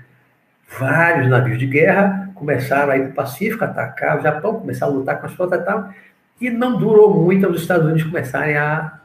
Vários 0.78 1.28
navios 1.28 1.58
de 1.58 1.66
guerra 1.66 2.30
começaram 2.34 2.92
a 2.92 2.96
ir 2.96 3.02
para 3.02 3.10
o 3.10 3.14
Pacífico, 3.14 3.64
atacar 3.64 4.18
o 4.18 4.22
Japão, 4.22 4.60
começaram 4.60 4.92
a 4.92 4.96
lutar 4.96 5.20
com 5.20 5.26
as 5.26 5.32
frotas 5.32 5.60
e 5.60 5.64
tal. 5.64 5.92
E 6.40 6.48
não 6.48 6.78
durou 6.78 7.12
muito 7.12 7.48
os 7.48 7.60
Estados 7.60 7.86
Unidos 7.86 8.04
começarem 8.04 8.56
a 8.56 9.00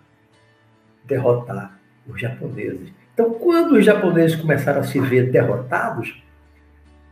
derrotar 1.03 1.72
os 2.08 2.22
japoneses. 2.22 2.94
Então, 3.13 3.34
quando 3.34 3.74
os 3.74 3.84
japoneses 3.84 4.36
começaram 4.36 4.82
a 4.82 4.84
se 4.84 5.00
ver 5.00 5.32
derrotados, 5.32 6.24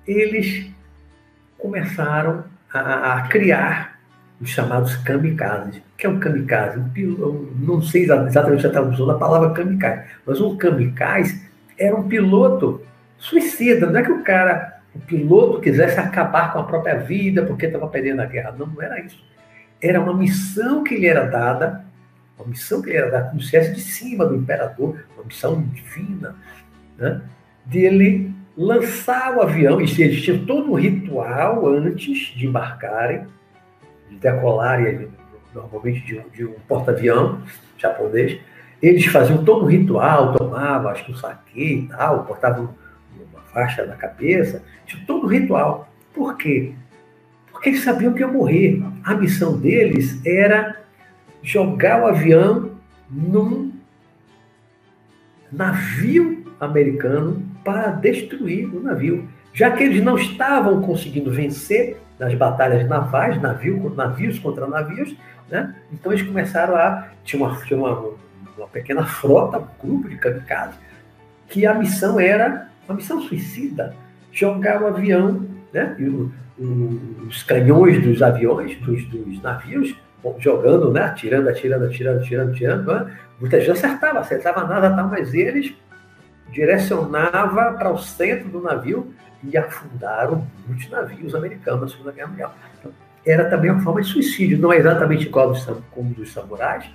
eles 0.07 0.69
começaram 1.57 2.43
a, 2.71 3.15
a 3.15 3.21
criar 3.23 3.92
os 4.41 4.49
chamados 4.49 4.95
kamikazes. 4.97 5.77
O 5.77 5.97
que 5.97 6.05
é 6.05 6.09
um 6.09 6.19
kamikaze? 6.19 6.81
Não 7.59 7.81
sei 7.81 8.03
exatamente 8.03 8.67
a 8.67 8.69
tradução 8.69 9.07
da 9.07 9.15
palavra 9.15 9.51
kamikaze, 9.51 10.03
mas 10.25 10.41
um 10.41 10.57
kamikaze 10.57 11.49
era 11.77 11.95
um 11.95 12.07
piloto 12.07 12.81
suicida. 13.17 13.89
Não 13.89 13.99
é 13.99 14.03
que 14.03 14.11
o 14.11 14.23
cara, 14.23 14.81
o 14.93 14.99
piloto, 14.99 15.61
quisesse 15.61 15.99
acabar 15.99 16.53
com 16.53 16.59
a 16.59 16.63
própria 16.63 16.95
vida 16.95 17.43
porque 17.43 17.65
estava 17.65 17.87
perdendo 17.87 18.21
a 18.21 18.25
guerra. 18.25 18.55
Não, 18.57 18.67
não 18.67 18.81
era 18.81 18.99
isso. 18.99 19.23
Era 19.81 19.99
uma 19.99 20.13
missão 20.13 20.83
que 20.83 20.97
lhe 20.97 21.07
era 21.07 21.25
dada, 21.25 21.83
uma 22.37 22.47
missão 22.47 22.81
que 22.81 22.89
lhe 22.89 22.97
era 22.97 23.09
dada 23.09 23.29
como 23.29 23.41
se 23.41 23.57
fosse 23.57 23.73
de 23.73 23.81
cima 23.81 24.25
do 24.25 24.35
imperador, 24.35 25.03
uma 25.15 25.25
missão 25.25 25.61
divina, 25.61 26.35
né? 26.97 27.21
dele 27.65 28.33
lançar 28.55 29.35
o 29.35 29.41
avião, 29.41 29.81
e 29.81 29.83
eles 30.01 30.21
tinham 30.21 30.45
todo 30.45 30.71
um 30.71 30.75
ritual 30.75 31.67
antes 31.67 32.33
de 32.35 32.45
embarcarem, 32.45 33.25
decolarem, 34.19 35.09
normalmente 35.53 36.01
de, 36.01 36.19
de 36.31 36.45
um 36.45 36.55
porta-avião 36.67 37.41
japonês. 37.77 38.39
Eles 38.81 39.05
faziam 39.05 39.43
todo 39.43 39.65
um 39.65 39.67
ritual, 39.67 40.33
tomavam, 40.33 40.91
acho 40.91 41.05
que 41.05 41.11
um 41.11 41.15
saque 41.15 41.63
e 41.63 41.87
tal, 41.87 42.25
portavam 42.25 42.75
uma 43.31 43.41
faixa 43.53 43.85
na 43.85 43.95
cabeça, 43.95 44.63
tinha 44.85 45.03
todo 45.05 45.25
um 45.25 45.29
ritual. 45.29 45.89
Por 46.13 46.35
quê? 46.37 46.73
Porque 47.51 47.69
eles 47.69 47.83
sabiam 47.83 48.13
que 48.13 48.19
ia 48.19 48.27
morrer. 48.27 48.83
A 49.03 49.15
missão 49.15 49.57
deles 49.57 50.19
era 50.25 50.81
jogar 51.41 52.01
o 52.01 52.07
avião 52.07 52.71
num 53.09 53.71
navio 55.51 56.43
americano 56.59 57.41
para 57.63 57.91
destruir 57.91 58.73
o 58.73 58.81
navio. 58.81 59.27
Já 59.53 59.71
que 59.71 59.83
eles 59.83 60.03
não 60.03 60.17
estavam 60.17 60.81
conseguindo 60.81 61.31
vencer 61.31 61.97
nas 62.17 62.33
batalhas 62.33 62.87
navais, 62.87 63.39
navio, 63.41 63.93
navios 63.95 64.39
contra 64.39 64.67
navios, 64.67 65.15
né? 65.49 65.75
então 65.91 66.11
eles 66.11 66.25
começaram 66.25 66.75
a. 66.75 67.07
Tinha 67.23 67.45
uma, 67.45 67.55
tinha 67.61 67.79
uma, 67.79 68.11
uma 68.57 68.67
pequena 68.67 69.05
frota, 69.05 69.59
um 69.59 69.87
grupo 69.87 70.09
de 70.09 70.17
kamikazes, 70.17 70.75
que 71.47 71.65
a 71.65 71.73
missão 71.73 72.19
era 72.19 72.67
uma 72.87 72.95
missão 72.95 73.21
suicida 73.21 73.95
jogar 74.31 74.81
o 74.81 74.87
avião, 74.87 75.45
né? 75.71 75.95
E 75.99 76.05
o, 76.05 76.31
o, 76.57 77.27
os 77.27 77.43
canhões 77.43 78.01
dos 78.01 78.21
aviões, 78.21 78.75
dos, 78.79 79.05
dos 79.05 79.41
navios, 79.41 79.95
jogando, 80.39 80.91
né? 80.91 81.01
atirando, 81.01 81.49
atirando, 81.49 81.85
atirando, 81.85 82.19
atirando, 82.19 82.51
atirando. 82.51 82.93
Né? 82.93 83.17
Muitas 83.39 83.65
vezes 83.65 83.83
acertava, 83.83 84.19
acertava 84.19 84.65
nada, 84.65 85.03
mas 85.03 85.33
eles 85.33 85.73
direcionava 86.51 87.73
para 87.73 87.91
o 87.91 87.97
centro 87.97 88.49
do 88.49 88.61
navio 88.61 89.13
e 89.43 89.57
afundaram 89.57 90.47
muitos 90.67 90.89
navios 90.89 91.35
americanos 91.35 91.81
na 91.81 91.87
Segunda 91.87 92.11
Guerra 92.11 92.27
Mundial. 92.27 92.55
Então, 92.79 92.91
era 93.25 93.49
também 93.49 93.71
uma 93.71 93.81
forma 93.81 94.01
de 94.01 94.07
suicídio, 94.07 94.57
não 94.57 94.71
é 94.71 94.77
exatamente 94.77 95.25
igual 95.25 95.53
como 95.91 96.13
dos 96.13 96.31
samurais, 96.33 96.85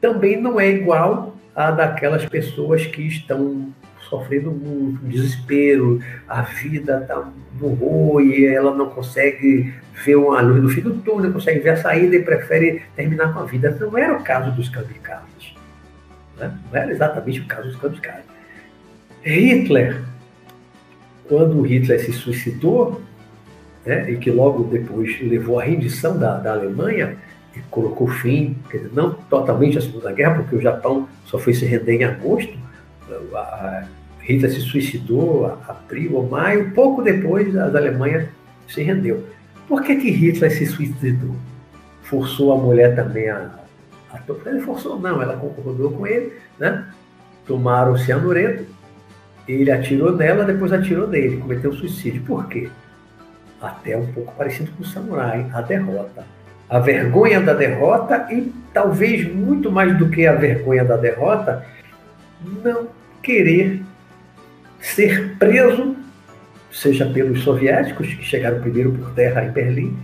também 0.00 0.40
não 0.40 0.58
é 0.58 0.68
igual 0.70 1.36
a 1.54 1.70
daquelas 1.70 2.24
pessoas 2.24 2.86
que 2.86 3.02
estão 3.02 3.72
sofrendo 4.08 4.50
muito, 4.50 5.04
desespero, 5.04 6.00
a 6.26 6.42
vida 6.42 7.00
está 7.02 7.30
no 7.60 8.20
e 8.20 8.46
ela 8.46 8.74
não 8.74 8.90
consegue 8.90 9.72
ver 10.04 10.16
uma 10.16 10.40
luz 10.40 10.62
no 10.62 10.68
fim 10.68 10.80
do 10.80 10.94
túnel, 10.94 11.24
não 11.24 11.32
consegue 11.32 11.60
ver 11.60 11.70
a 11.70 11.76
saída 11.76 12.16
e 12.16 12.22
prefere 12.22 12.82
terminar 12.96 13.32
com 13.32 13.40
a 13.40 13.44
vida. 13.44 13.76
Não 13.78 13.96
era 13.96 14.16
o 14.16 14.22
caso 14.22 14.50
dos 14.52 14.68
kamikazes. 14.68 15.54
Né? 16.38 16.52
Não 16.72 16.80
era 16.80 16.90
exatamente 16.90 17.40
o 17.40 17.46
caso 17.46 17.68
dos 17.68 17.76
kamikazes. 17.76 18.24
Hitler, 19.22 20.02
quando 21.30 21.62
Hitler 21.62 22.04
se 22.04 22.12
suicidou, 22.12 23.00
né, 23.86 24.10
e 24.10 24.16
que 24.16 24.32
logo 24.32 24.64
depois 24.64 25.16
levou 25.22 25.60
à 25.60 25.62
rendição 25.62 26.18
da, 26.18 26.36
da 26.36 26.54
Alemanha, 26.54 27.16
e 27.56 27.60
colocou 27.70 28.08
fim, 28.08 28.56
dizer, 28.70 28.90
não 28.92 29.12
totalmente 29.12 29.78
à 29.78 29.80
Segunda 29.80 30.12
Guerra, 30.12 30.34
porque 30.34 30.56
o 30.56 30.60
Japão 30.60 31.08
só 31.24 31.38
foi 31.38 31.54
se 31.54 31.64
render 31.64 32.00
em 32.00 32.04
agosto, 32.04 32.52
a, 33.32 33.38
a 33.38 33.84
Hitler 34.22 34.50
se 34.50 34.60
suicidou 34.60 35.46
a 35.46 35.70
abril 35.70 36.16
ou 36.16 36.28
maio, 36.28 36.72
pouco 36.72 37.00
depois 37.00 37.56
a 37.56 37.66
Alemanha 37.66 38.28
se 38.68 38.82
rendeu. 38.82 39.24
Por 39.68 39.82
que, 39.82 39.96
que 39.96 40.10
Hitler 40.10 40.50
se 40.50 40.66
suicidou? 40.66 41.36
Forçou 42.02 42.52
a 42.52 42.56
mulher 42.56 42.96
também 42.96 43.28
a, 43.28 43.52
a 44.12 44.20
Ele 44.46 44.60
forçou, 44.62 44.98
não, 44.98 45.22
ela 45.22 45.36
concordou 45.36 45.92
com 45.92 46.04
ele, 46.08 46.32
né? 46.58 46.86
Tomaram 47.46 47.92
o 47.92 47.98
cianureto, 47.98 48.64
ele 49.50 49.70
atirou 49.70 50.16
nela, 50.16 50.44
depois 50.44 50.72
atirou 50.72 51.08
nele, 51.08 51.38
cometeu 51.38 51.72
suicídio. 51.72 52.22
Por 52.22 52.46
quê? 52.48 52.68
Até 53.60 53.96
um 53.96 54.06
pouco 54.06 54.34
parecido 54.36 54.70
com 54.72 54.82
o 54.82 54.86
samurai, 54.86 55.46
a 55.52 55.60
derrota. 55.60 56.24
A 56.68 56.78
vergonha 56.78 57.40
da 57.40 57.52
derrota 57.52 58.28
e 58.30 58.52
talvez 58.72 59.32
muito 59.32 59.70
mais 59.70 59.96
do 59.98 60.08
que 60.08 60.26
a 60.26 60.34
vergonha 60.34 60.84
da 60.84 60.96
derrota, 60.96 61.64
não 62.62 62.88
querer 63.22 63.82
ser 64.80 65.36
preso, 65.38 65.96
seja 66.70 67.04
pelos 67.06 67.42
soviéticos, 67.42 68.14
que 68.14 68.24
chegaram 68.24 68.60
primeiro 68.60 68.92
por 68.92 69.10
terra 69.12 69.44
em 69.44 69.50
Berlim, 69.50 69.96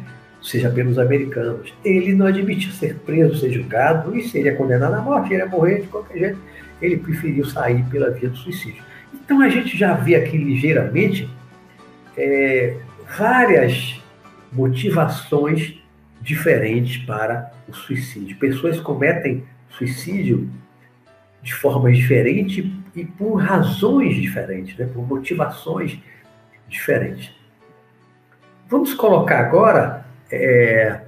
seja 0.43 0.69
pelos 0.69 0.99
americanos. 0.99 1.73
Ele 1.85 2.15
não 2.15 2.27
admitiu 2.27 2.71
ser 2.73 2.97
preso, 2.97 3.37
ser 3.37 3.53
julgado 3.53 4.17
e 4.17 4.29
seria 4.29 4.55
condenado 4.55 4.95
à 4.95 5.01
morte, 5.01 5.33
ele 5.33 5.43
ia 5.43 5.49
morrer 5.49 5.83
de 5.83 5.87
qualquer 5.87 6.19
jeito. 6.19 6.39
Ele 6.83 6.97
preferiu 6.97 7.45
sair 7.45 7.85
pela 7.85 8.11
via 8.11 8.29
do 8.29 8.37
suicídio. 8.37 8.83
Então 9.25 9.41
a 9.41 9.49
gente 9.49 9.77
já 9.77 9.95
vê 9.95 10.15
aqui 10.15 10.37
ligeiramente 10.37 11.29
é, 12.17 12.77
várias 13.17 14.01
motivações 14.53 15.79
diferentes 16.21 17.05
para 17.05 17.53
o 17.69 17.75
suicídio. 17.75 18.37
Pessoas 18.39 18.81
cometem 18.81 19.45
suicídio 19.71 20.51
de 21.43 21.55
formas 21.55 21.97
diferentes 21.97 22.65
e 22.95 23.05
por 23.05 23.35
razões 23.37 24.17
diferentes, 24.17 24.77
né? 24.77 24.87
por 24.87 25.07
motivações 25.07 25.99
diferentes. 26.69 27.31
Vamos 28.69 28.95
colocar 28.95 29.41
agora 29.41 30.05
é, 30.31 31.03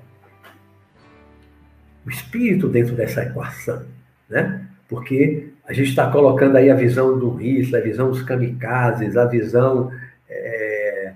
o 2.06 2.10
espírito 2.10 2.68
dentro 2.68 2.94
dessa 2.94 3.22
equação, 3.22 3.84
né? 4.28 4.64
porque 4.88 5.52
a 5.68 5.72
gente 5.74 5.90
está 5.90 6.10
colocando 6.10 6.56
aí 6.56 6.70
a 6.70 6.74
visão 6.74 7.18
do 7.18 7.34
Hitler, 7.34 7.82
a 7.82 7.84
visão 7.84 8.08
dos 8.10 8.22
kamikazes, 8.22 9.18
a 9.18 9.26
visão 9.26 9.92
é, 10.26 11.12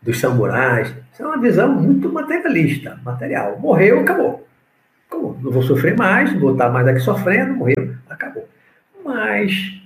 dos 0.00 0.18
samurais. 0.18 0.88
Isso 1.12 1.22
é 1.22 1.26
uma 1.26 1.38
visão 1.38 1.70
muito 1.70 2.10
materialista, 2.10 2.98
material. 3.04 3.58
Morreu, 3.58 4.00
acabou. 4.00 4.48
acabou. 5.06 5.38
Não 5.42 5.52
vou 5.52 5.62
sofrer 5.62 5.94
mais, 5.94 6.32
não 6.32 6.40
vou 6.40 6.52
estar 6.52 6.70
mais 6.70 6.88
aqui 6.88 7.00
sofrendo, 7.00 7.52
morreu, 7.52 7.94
acabou. 8.08 8.48
Mas, 9.04 9.82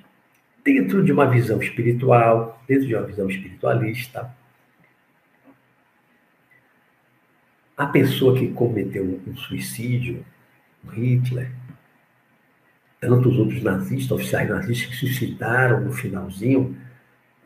dentro 0.65 1.03
de 1.05 1.11
uma 1.11 1.27
visão 1.27 1.61
espiritual, 1.61 2.63
dentro 2.69 2.87
de 2.87 2.95
uma 2.95 3.05
visão 3.05 3.29
espiritualista, 3.29 4.33
a 7.77 7.87
pessoa 7.87 8.39
que 8.39 8.47
cometeu 8.53 9.21
um 9.27 9.37
suicídio, 9.37 10.25
Hitler, 10.93 11.51
tantos 13.07 13.37
outros 13.39 13.63
nazistas, 13.63 14.11
oficiais 14.11 14.49
nazistas 14.49 14.87
que 14.89 14.97
se 14.97 15.07
suicidaram 15.13 15.81
no 15.81 15.93
finalzinho 15.93 16.77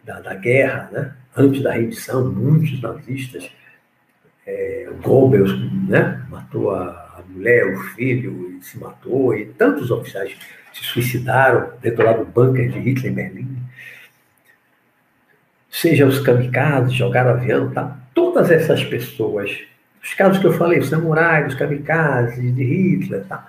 da, 0.05 0.21
da 0.21 0.35
guerra, 0.35 0.89
né? 0.93 1.15
antes 1.37 1.63
da 1.63 1.73
rendição, 1.73 2.31
muitos 2.31 2.81
nazistas. 2.81 3.51
É, 4.47 4.89
Goebbels 5.03 5.53
né? 5.89 6.25
matou 6.31 6.71
a, 6.71 7.19
a, 7.19 7.23
mulher, 7.29 7.75
o 7.75 7.81
filho, 7.95 8.57
e 8.59 8.65
se 8.65 8.79
matou, 8.79 9.35
e 9.35 9.47
tantos 9.47 9.91
oficiais 9.91 10.37
se 10.73 10.85
suicidaram 10.85 11.73
dentro 11.83 12.05
lá 12.05 12.13
do 12.13 12.25
bunker 12.25 12.71
de 12.71 12.79
Hitler 12.79 13.13
em 13.13 13.15
Berlim. 13.15 13.59
Seja 15.69 16.07
os 16.07 16.21
kamikazes, 16.21 16.95
jogaram 16.95 17.31
avião, 17.31 17.71
tá? 17.71 17.99
todas 18.15 18.51
essas 18.51 18.83
pessoas, 18.85 19.61
os 20.03 20.15
casos 20.15 20.39
que 20.39 20.47
eu 20.47 20.53
falei, 20.53 20.79
os 20.79 20.89
samurais, 20.89 21.49
os 21.49 21.55
kamikazes 21.55 22.55
de 22.55 22.65
Hitler, 22.65 23.25
tá? 23.27 23.49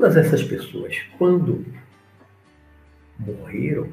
Todas 0.00 0.16
essas 0.16 0.42
pessoas, 0.42 0.96
quando 1.18 1.62
morreram, 3.18 3.86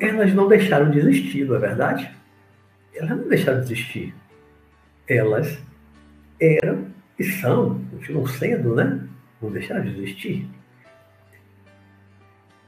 elas 0.00 0.32
não 0.32 0.48
deixaram 0.48 0.90
de 0.90 0.98
existir, 0.98 1.44
não 1.44 1.56
é 1.56 1.58
verdade? 1.58 2.10
Elas 2.94 3.10
não 3.10 3.28
deixaram 3.28 3.60
de 3.60 3.66
existir. 3.66 4.14
Elas 5.06 5.58
eram 6.40 6.86
e 7.18 7.24
são, 7.24 7.84
continuam 7.90 8.26
sendo, 8.26 8.74
né? 8.74 9.06
Não 9.42 9.50
deixaram 9.50 9.82
de 9.82 9.90
existir. 9.90 10.48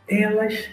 elas 0.06 0.68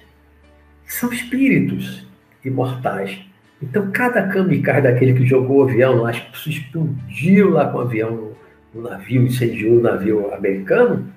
são 0.84 1.14
espíritos 1.14 2.06
imortais. 2.44 3.22
Então, 3.64 3.90
cada 3.90 4.28
kamikaze 4.28 4.82
daquele 4.82 5.14
que 5.14 5.26
jogou 5.26 5.60
o 5.60 5.70
avião, 5.70 6.06
acho 6.06 6.30
que 6.30 6.50
explodiu 6.50 7.52
lá 7.52 7.72
com 7.72 7.78
o 7.78 7.82
avião 7.82 8.32
no 8.74 8.82
navio, 8.82 9.24
incendiou 9.24 9.78
o 9.78 9.82
navio 9.82 10.34
americano, 10.34 11.12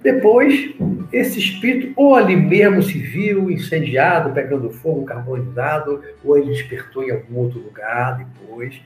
depois, 0.00 0.74
esse 1.12 1.38
espírito, 1.38 1.92
ou 1.96 2.14
ali 2.14 2.36
mesmo 2.36 2.82
se 2.82 2.98
viu 2.98 3.50
incendiado, 3.50 4.32
pegando 4.32 4.70
fogo, 4.70 5.04
carbonizado, 5.04 6.02
ou 6.22 6.38
ele 6.38 6.50
despertou 6.50 7.02
em 7.02 7.10
algum 7.10 7.36
outro 7.38 7.60
lugar 7.60 8.16
depois, 8.16 8.80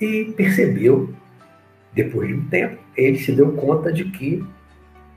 e 0.00 0.32
percebeu, 0.36 1.12
depois 1.92 2.28
de 2.28 2.34
um 2.34 2.44
tempo, 2.46 2.78
ele 2.96 3.18
se 3.18 3.32
deu 3.32 3.52
conta 3.52 3.92
de 3.92 4.04
que 4.04 4.44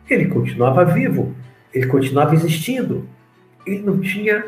ele 0.10 0.26
continuava 0.26 0.84
vivo, 0.84 1.34
ele 1.72 1.86
continuava 1.86 2.34
existindo, 2.34 3.08
ele 3.66 3.84
não 3.84 4.00
tinha 4.02 4.44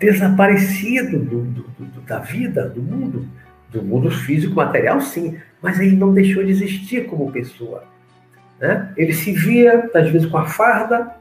desaparecido 0.00 1.18
do, 1.18 1.42
do, 1.42 1.62
do, 1.62 2.00
da 2.00 2.18
vida, 2.18 2.68
do 2.68 2.82
mundo, 2.82 3.28
do 3.70 3.82
mundo 3.82 4.10
físico 4.10 4.54
material, 4.54 5.00
sim, 5.00 5.38
mas 5.60 5.78
ele 5.78 5.96
não 5.96 6.12
deixou 6.12 6.44
de 6.44 6.50
existir 6.50 7.06
como 7.06 7.32
pessoa. 7.32 7.84
Né? 8.58 8.92
Ele 8.96 9.12
se 9.12 9.32
via, 9.32 9.90
às 9.94 10.10
vezes, 10.10 10.26
com 10.26 10.38
a 10.38 10.46
farda, 10.46 11.14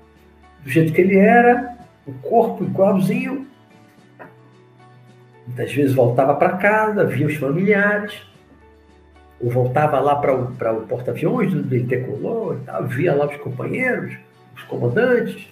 do 0.63 0.69
jeito 0.69 0.93
que 0.93 1.01
ele 1.01 1.17
era, 1.17 1.75
o 2.05 2.13
corpo 2.13 2.63
igualzinho. 2.63 3.45
Muitas 5.45 5.73
vezes 5.73 5.93
voltava 5.93 6.35
para 6.35 6.57
casa, 6.57 7.05
via 7.05 7.27
os 7.27 7.35
familiares, 7.35 8.21
ou 9.39 9.49
voltava 9.49 9.99
lá 9.99 10.15
para 10.15 10.33
o, 10.33 10.87
porta-aviões 10.87 11.53
do 11.53 11.63
decolor, 11.63 12.57
via 12.87 13.13
lá 13.13 13.27
os 13.27 13.37
companheiros, 13.37 14.15
os 14.55 14.63
comandantes, 14.63 15.47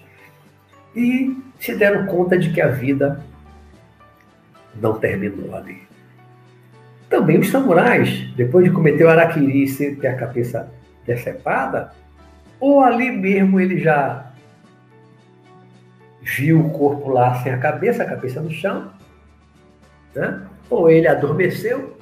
e 0.95 1.37
se 1.59 1.75
deram 1.75 2.05
conta 2.05 2.37
de 2.37 2.51
que 2.51 2.61
a 2.61 2.67
vida 2.67 3.23
não 4.81 4.97
terminou 4.97 5.55
ali. 5.55 5.85
Também 7.09 7.39
os 7.39 7.49
samurais, 7.49 8.31
depois 8.35 8.65
de 8.65 8.71
cometer 8.71 9.03
o 9.03 9.09
araquiri 9.09 9.65
e 9.65 9.95
ter 9.95 10.07
a 10.07 10.15
cabeça 10.15 10.71
decepada, 11.05 11.91
ou 12.59 12.81
ali 12.81 13.11
mesmo 13.11 13.59
ele 13.59 13.79
já 13.79 14.31
viu 16.21 16.59
o 16.59 16.69
corpo 16.71 17.09
lá 17.09 17.35
sem 17.35 17.53
a 17.53 17.57
cabeça, 17.57 18.03
a 18.03 18.07
cabeça 18.07 18.41
no 18.41 18.49
chão, 18.49 18.91
né? 20.15 20.47
ou 20.69 20.89
ele 20.89 21.07
adormeceu. 21.07 21.95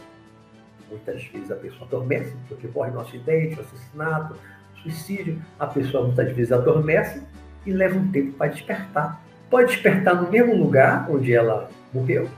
Muitas 0.90 1.26
vezes 1.26 1.52
a 1.52 1.56
pessoa 1.56 1.86
adormece, 1.86 2.34
porque 2.48 2.68
morre 2.68 2.92
no 2.92 3.02
acidente, 3.02 3.60
assassinato, 3.60 4.36
suicídio. 4.82 5.42
A 5.60 5.66
pessoa 5.68 6.06
muitas 6.06 6.32
vezes 6.34 6.52
adormece 6.52 7.22
e 7.66 7.72
leva 7.72 7.98
um 7.98 8.12
tempo 8.12 8.34
para 8.34 8.52
despertar. 8.52 9.22
Pode 9.50 9.72
despertar 9.72 10.22
no 10.22 10.30
mesmo 10.30 10.56
lugar 10.56 11.10
onde 11.10 11.34
ela 11.34 11.70
morreu, 11.94 12.30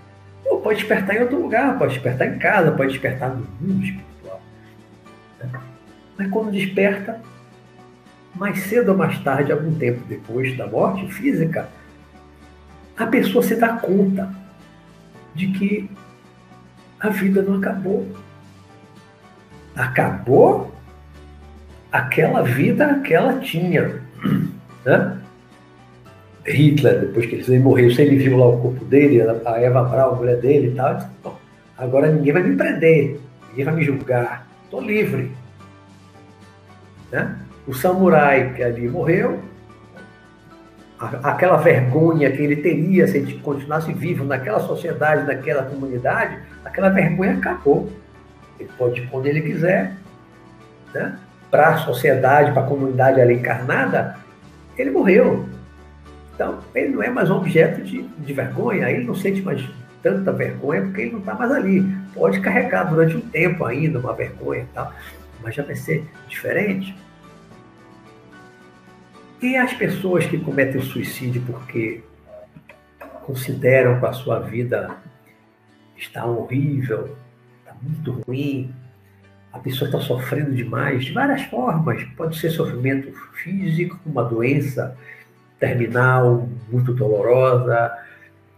pode 0.66 0.80
despertar 0.80 1.16
em 1.16 1.20
outro 1.22 1.40
lugar, 1.40 1.78
pode 1.78 1.94
despertar 1.94 2.26
em 2.28 2.40
casa, 2.40 2.72
pode 2.72 2.92
despertar 2.92 3.30
no 3.30 3.48
mundo 3.62 3.84
espiritual. 3.84 4.42
Mas 6.18 6.32
quando 6.32 6.52
desperta, 6.52 7.22
mais 8.34 8.58
cedo 8.62 8.90
ou 8.90 8.98
mais 8.98 9.20
tarde, 9.20 9.52
algum 9.52 9.76
tempo 9.76 10.04
depois 10.10 10.58
da 10.58 10.66
morte 10.66 11.08
física, 11.14 11.70
a 12.98 13.06
pessoa 13.06 13.44
se 13.44 13.56
dá 13.56 13.74
conta 13.78 14.34
de 15.36 15.50
que 15.50 15.88
a 17.00 17.10
vida 17.10 17.44
não 17.44 17.60
acabou. 17.60 18.12
Acabou 19.76 20.74
aquela 21.92 22.42
vida 22.42 23.02
que 23.02 23.14
ela 23.14 23.40
tinha. 23.40 24.02
Né? 24.84 25.22
Hitler, 26.46 27.00
depois 27.00 27.26
que 27.26 27.36
ele 27.36 27.60
morreu, 27.60 27.90
se 27.92 28.02
ele 28.02 28.18
viu 28.18 28.38
lá 28.38 28.48
o 28.48 28.62
corpo 28.62 28.86
dele, 28.86 29.22
a 29.22 29.60
Eva 29.60 29.84
Braun, 29.84 30.14
a 30.14 30.16
mulher 30.16 30.38
dele 30.38 30.68
e 30.68 30.76
tal, 30.76 30.96
disse, 30.96 31.10
agora 31.78 32.12
ninguém 32.12 32.34
vai 32.34 32.44
me 32.44 32.56
prender, 32.56 33.20
ninguém 33.50 33.66
vai 33.66 33.76
me 33.76 33.84
julgar, 33.84 34.48
estou 34.64 34.82
livre. 34.82 35.32
Né? 37.12 37.36
O 37.68 37.74
samurai 37.74 38.54
que 38.54 38.62
ali 38.62 38.88
morreu, 38.88 39.40
aquela 41.00 41.58
vergonha 41.58 42.32
que 42.32 42.42
ele 42.42 42.58
teria 42.58 43.08
se 43.08 43.18
ele 43.18 43.40
continuasse 43.40 43.92
vivo 43.94 44.24
naquela 44.24 44.60
sociedade, 44.60 45.26
naquela 45.26 45.64
comunidade, 45.64 46.38
aquela 46.64 46.90
vergonha 46.90 47.34
acabou. 47.34 47.92
Ele 48.60 48.70
pode 48.78 49.02
ir 49.02 49.08
quando 49.08 49.26
ele 49.26 49.42
quiser. 49.42 49.94
Né? 50.94 51.18
Para 51.52 51.70
a 51.70 51.78
sociedade, 51.78 52.52
para 52.52 52.64
a 52.64 52.68
comunidade 52.68 53.20
ali 53.20 53.36
encarnada, 53.36 54.18
ele 54.78 54.92
morreu. 54.92 55.46
Então, 56.36 56.60
ele 56.76 56.90
não 56.90 57.02
é 57.02 57.10
mais 57.10 57.32
um 57.32 57.38
objeto 57.38 57.82
de, 57.82 58.04
de 58.04 58.34
vergonha, 58.34 58.92
ele 58.92 59.06
não 59.06 59.16
sente 59.16 59.42
mais 59.42 59.66
tanta 60.04 60.34
vergonha 60.34 60.82
porque 60.82 61.02
ele 61.02 61.12
não 61.14 61.20
está 61.20 61.34
mais 61.34 61.50
ali. 61.50 61.82
Pode 62.14 62.42
carregar 62.42 62.84
durante 62.84 63.16
um 63.16 63.22
tempo 63.22 63.64
ainda 63.64 63.98
uma 64.00 64.14
vergonha 64.14 64.64
e 64.64 64.74
tal, 64.74 64.94
mas 65.42 65.56
já 65.56 65.64
vai 65.64 65.78
ser 65.78 66.06
diferente. 66.28 66.96
E 69.42 69.56
as 69.56 69.74
pessoas 69.74 70.26
que 70.26 70.38
cometem 70.38 70.82
suicídio 70.82 71.42
porque 71.48 72.04
consideram 73.24 74.00
que 74.00 74.06
a 74.06 74.14
sua 74.14 74.40
vida 74.40 74.98
está 75.96 76.26
horrível, 76.26 77.16
está 77.60 77.74
muito 77.82 78.12
ruim, 78.28 78.74
a 79.54 79.60
pessoa 79.60 79.88
está 79.88 80.02
sofrendo 80.02 80.54
demais, 80.54 81.06
de 81.06 81.14
várias 81.14 81.44
formas. 81.44 82.04
Pode 82.18 82.38
ser 82.38 82.50
sofrimento 82.50 83.14
físico, 83.34 83.98
uma 84.06 84.24
doença 84.24 84.98
terminal 85.60 86.50
muito 86.72 86.94
dolorosa, 86.94 87.92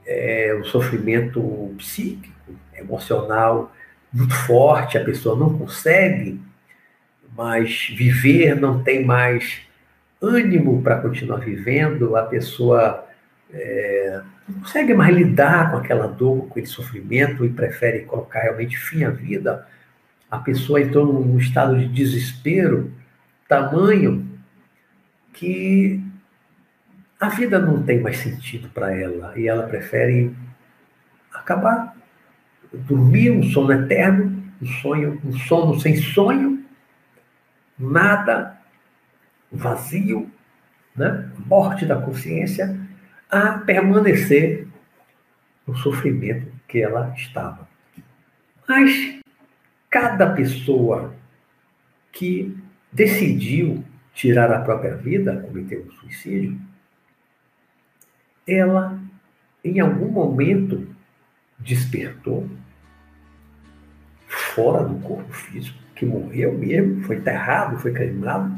é, 0.05 0.57
um 0.59 0.63
sofrimento 0.63 1.73
psíquico, 1.77 2.35
emocional 2.75 3.71
muito 4.11 4.33
forte, 4.33 4.97
a 4.97 5.03
pessoa 5.03 5.37
não 5.37 5.57
consegue 5.57 6.39
mais 7.35 7.87
viver, 7.89 8.55
não 8.55 8.81
tem 8.81 9.05
mais 9.05 9.61
ânimo 10.21 10.81
para 10.81 11.01
continuar 11.01 11.37
vivendo, 11.37 12.15
a 12.15 12.23
pessoa 12.23 13.05
é, 13.53 14.21
não 14.47 14.61
consegue 14.61 14.93
mais 14.93 15.15
lidar 15.15 15.71
com 15.71 15.77
aquela 15.77 16.07
dor, 16.07 16.43
com 16.43 16.51
aquele 16.51 16.65
sofrimento 16.65 17.45
e 17.45 17.49
prefere 17.49 17.99
colocar 18.01 18.41
realmente 18.41 18.77
fim 18.77 19.03
à 19.03 19.09
vida, 19.09 19.67
a 20.29 20.39
pessoa 20.39 20.81
entrou 20.81 21.05
num 21.05 21.37
estado 21.37 21.77
de 21.77 21.87
desespero 21.87 22.91
tamanho 23.47 24.27
que 25.33 26.03
a 27.19 27.29
vida 27.29 27.59
não 27.59 27.83
tem 27.83 27.99
mais 27.99 28.17
sentido 28.17 28.69
para 28.69 28.95
ela 28.95 29.33
e 29.37 29.47
ela 29.47 29.63
prefere 29.63 30.35
acabar, 31.33 31.95
dormir 32.71 33.31
um 33.31 33.43
sono 33.43 33.71
eterno, 33.71 34.43
um 34.61 34.65
sonho, 34.65 35.21
um 35.23 35.33
sono 35.33 35.79
sem 35.79 35.95
sonho, 35.95 36.63
nada 37.77 38.59
vazio, 39.51 40.29
né? 40.95 41.29
morte 41.45 41.85
da 41.85 41.99
consciência, 41.99 42.79
a 43.29 43.59
permanecer 43.59 44.67
no 45.65 45.75
sofrimento 45.75 46.51
que 46.67 46.81
ela 46.81 47.13
estava. 47.15 47.67
Mas 48.67 49.19
cada 49.89 50.33
pessoa 50.33 51.15
que 52.11 52.57
decidiu 52.91 53.83
tirar 54.13 54.51
a 54.51 54.61
própria 54.61 54.95
vida, 54.95 55.41
cometer 55.41 55.85
um 55.85 55.91
suicídio, 55.91 56.59
ela, 58.47 58.99
em 59.63 59.79
algum 59.79 60.09
momento, 60.09 60.87
despertou 61.59 62.47
fora 64.27 64.83
do 64.83 64.95
corpo 64.99 65.31
físico, 65.33 65.77
que 65.95 66.05
morreu 66.05 66.57
mesmo, 66.57 67.03
foi 67.03 67.17
enterrado, 67.17 67.79
foi 67.79 67.91
cremado, 67.91 68.55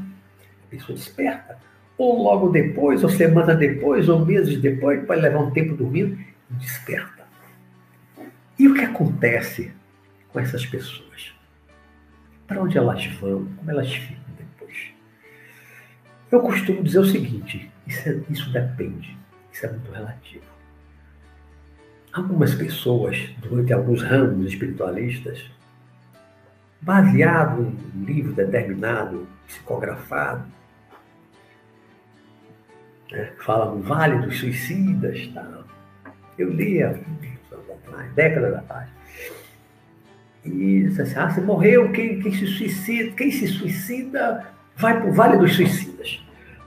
pessoa 0.69 0.97
desperta, 0.97 1.57
ou 1.97 2.23
logo 2.23 2.49
depois, 2.49 3.03
ou 3.03 3.09
semana 3.09 3.55
depois, 3.55 4.07
ou 4.07 4.25
meses 4.25 4.61
depois, 4.61 5.05
pode 5.05 5.21
levar 5.21 5.39
um 5.39 5.51
tempo 5.51 5.75
dormindo, 5.75 6.17
desperta. 6.51 7.27
E 8.57 8.67
o 8.67 8.73
que 8.73 8.81
acontece 8.81 9.71
com 10.31 10.39
essas 10.39 10.65
pessoas? 10.65 11.33
Para 12.47 12.61
onde 12.61 12.77
elas 12.77 13.05
vão? 13.05 13.45
Como 13.57 13.69
elas 13.69 13.93
ficam 13.93 14.33
depois? 14.37 14.91
Eu 16.31 16.41
costumo 16.41 16.83
dizer 16.83 16.99
o 16.99 17.05
seguinte: 17.05 17.69
isso, 17.85 18.09
é, 18.09 18.19
isso 18.29 18.51
depende, 18.51 19.17
isso 19.59 19.65
é 19.65 19.69
muito 19.69 19.91
relativo. 19.91 20.43
Algumas 22.13 22.55
pessoas, 22.55 23.17
durante 23.39 23.73
alguns 23.73 24.01
ramos 24.01 24.47
espiritualistas, 24.47 25.43
baseado 26.81 27.61
em 27.61 28.01
um 28.01 28.05
livro 28.05 28.33
determinado, 28.33 29.27
psicografado, 29.45 30.45
né? 33.11 33.33
fala 33.39 33.75
Vale 33.75 34.25
dos 34.25 34.39
Suicidas. 34.39 35.27
Tá? 35.27 35.63
Eu 36.37 36.51
li 36.51 36.81
há 36.81 36.95
décadas 38.15 38.55
atrás. 38.55 38.89
E 40.45 40.83
disse 40.83 41.01
assim, 41.01 41.19
ah, 41.19 41.29
se 41.29 41.41
morreu, 41.41 41.91
quem, 41.91 42.21
quem 42.21 42.33
se 42.33 42.47
suicida, 42.47 43.11
quem 43.11 43.29
se 43.29 43.45
suicida 43.45 44.47
vai 44.77 44.99
para 44.99 45.09
o 45.09 45.13
Vale 45.13 45.37
dos 45.37 45.53
Suicidas. 45.53 45.88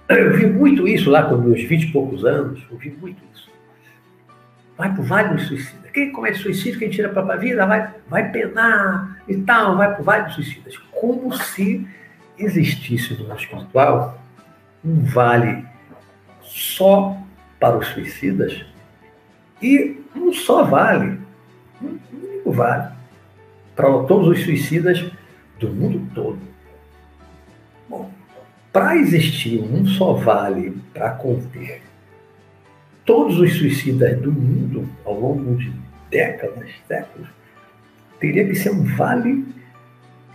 Eu 0.08 0.36
vi 0.36 0.46
muito 0.46 0.86
isso 0.86 1.10
lá 1.10 1.22
com 1.24 1.36
meus 1.36 1.62
20 1.62 1.82
e 1.82 1.92
poucos 1.92 2.24
anos, 2.24 2.62
eu 2.70 2.76
vi 2.76 2.90
muito 2.90 3.22
isso. 3.34 3.50
Vai 4.76 4.92
para 4.92 5.00
o 5.00 5.04
vale 5.04 5.34
do 5.34 5.40
suicida. 5.40 5.88
Quem 5.92 6.12
comete 6.12 6.38
suicídio, 6.38 6.78
quem 6.78 6.90
tira 6.90 7.08
a 7.08 7.12
própria 7.12 7.36
vida, 7.36 7.66
vai, 7.66 7.94
vai 8.08 8.30
penar 8.30 9.22
e 9.28 9.36
tal, 9.38 9.76
vai 9.76 9.92
para 9.92 10.00
o 10.00 10.04
vale 10.04 10.24
dos 10.24 10.34
suicidas. 10.34 10.76
Como 10.90 11.32
se 11.34 11.86
existisse 12.38 13.14
no 13.14 13.28
mundo 13.28 13.38
espiritual 13.38 14.18
um 14.84 15.04
vale 15.04 15.64
só 16.42 17.16
para 17.60 17.78
os 17.78 17.86
suicidas 17.88 18.64
e 19.62 20.00
um 20.16 20.32
só 20.32 20.64
vale, 20.64 21.18
um 21.80 21.98
único 22.12 22.52
vale, 22.52 22.92
para 23.76 23.86
todos 24.04 24.28
os 24.28 24.42
suicidas 24.42 25.04
do 25.60 25.68
mundo 25.68 26.10
todo. 26.14 26.51
Para 28.72 28.96
existir 28.96 29.60
um 29.60 29.86
só 29.86 30.14
vale 30.14 30.76
para 30.94 31.10
conter 31.10 31.82
todos 33.04 33.38
os 33.38 33.58
suicidas 33.58 34.18
do 34.20 34.32
mundo 34.32 34.88
ao 35.04 35.18
longo 35.18 35.56
de 35.56 35.72
décadas, 36.10 36.70
séculos, 36.86 37.28
teria 38.20 38.46
que 38.46 38.54
ser 38.54 38.70
um 38.70 38.84
vale 38.96 39.44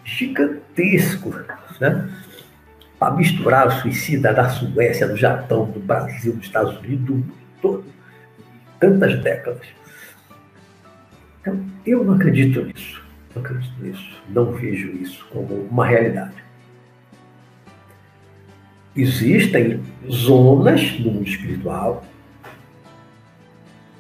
gigantesco, 0.04 1.34
né? 1.80 2.10
Para 3.00 3.16
misturar 3.16 3.68
o 3.68 3.72
suicida 3.72 4.34
da 4.34 4.50
Suécia, 4.50 5.08
do 5.08 5.16
Japão, 5.16 5.70
do 5.72 5.80
Brasil, 5.80 6.34
dos 6.34 6.46
Estados 6.46 6.78
Unidos, 6.80 7.06
do 7.06 7.14
mundo 7.14 7.34
todo, 7.62 7.86
tantas 8.80 9.22
décadas. 9.22 9.68
Então, 11.42 11.64
eu 11.86 12.04
não 12.04 12.16
acredito 12.16 12.64
nisso. 12.66 13.02
Não 13.36 13.44
acredito 13.44 13.84
nisso. 13.84 14.24
Não 14.30 14.52
vejo 14.54 14.90
isso 14.98 15.26
como 15.32 15.54
uma 15.70 15.86
realidade. 15.86 16.47
Existem 18.98 19.80
zonas 20.10 21.00
no 21.00 21.12
mundo 21.12 21.30
espiritual, 21.30 22.04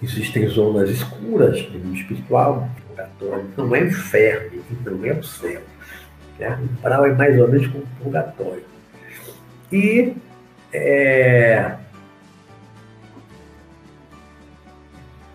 existem 0.01 0.47
zonas 0.47 0.89
escuras 0.89 1.71
no 1.71 1.77
mundo 1.77 1.97
espiritual, 1.97 2.67
purgatório, 2.87 3.45
não 3.55 3.75
é 3.75 3.83
inferno, 3.83 4.63
não 4.83 5.05
é 5.05 5.13
o 5.13 5.23
céu. 5.23 5.61
Né? 6.39 6.49
O 6.49 6.63
umbral 6.63 7.05
é 7.05 7.13
mais 7.13 7.39
ou 7.39 7.47
menos 7.47 7.67
como 7.67 7.85
purgatório. 8.01 8.63
E 9.71 10.15
é, 10.73 11.75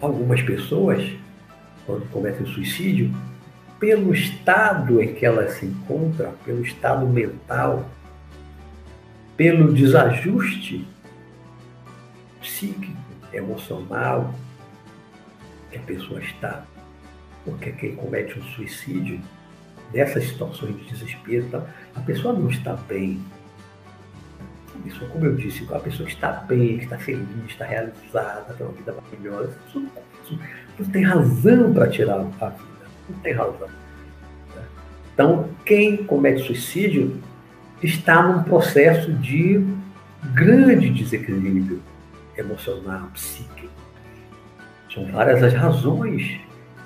algumas 0.01 0.43
pessoas, 0.43 1.09
quando 1.87 2.11
cometem 2.11 2.45
suicídio, 2.47 3.15
pelo 3.79 4.13
estado 4.13 5.01
em 5.01 5.15
que 5.15 5.25
elas 5.25 5.53
se 5.53 5.67
encontram, 5.67 6.33
pelo 6.45 6.63
estado 6.63 7.07
mental, 7.07 7.89
pelo 9.37 9.73
desajuste 9.73 10.87
psíquico, 12.41 12.97
emocional 13.33 14.35
que 15.71 15.79
a 15.79 15.81
pessoa 15.81 16.21
está, 16.21 16.65
porque 17.45 17.73
quem 17.73 17.97
comete 17.97 18.39
um 18.39 18.43
suicídio 18.43 19.21
nessas 19.93 20.25
situações 20.25 20.77
de 20.77 20.85
desespero, 20.85 21.49
tá, 21.51 21.67
a 21.95 22.01
pessoa 22.01 22.35
não 22.35 22.49
está 22.49 22.75
bem. 22.75 23.21
A 24.75 24.79
pessoa, 24.85 25.11
como 25.11 25.27
eu 25.27 25.35
disse, 25.35 25.67
a 25.73 25.79
pessoa 25.79 26.09
está 26.09 26.33
bem, 26.33 26.77
está 26.77 26.99
feliz, 26.99 27.27
está 27.49 27.65
realizada, 27.65 28.55
tem 28.55 28.67
uma 28.67 28.75
vida 28.75 28.93
maravilhosa, 28.93 29.57
não, 29.75 29.91
não 30.79 30.87
tem 30.91 31.03
razão 31.03 31.73
para 31.73 31.89
tirar 31.89 32.21
a 32.21 32.49
vida, 32.49 32.87
não 33.09 33.19
tem 33.21 33.33
razão. 33.33 33.69
Né? 33.69 34.65
Então, 35.15 35.49
quem 35.65 36.05
comete 36.05 36.43
suicídio 36.43 37.23
está 37.83 38.23
num 38.23 38.43
processo 38.43 39.13
de 39.15 39.65
grande 40.35 40.91
desequilíbrio 40.91 41.83
emocional, 42.37 43.09
psíquico. 43.13 43.73
São 44.93 45.07
várias 45.11 45.43
as 45.43 45.55
razões, 45.55 46.23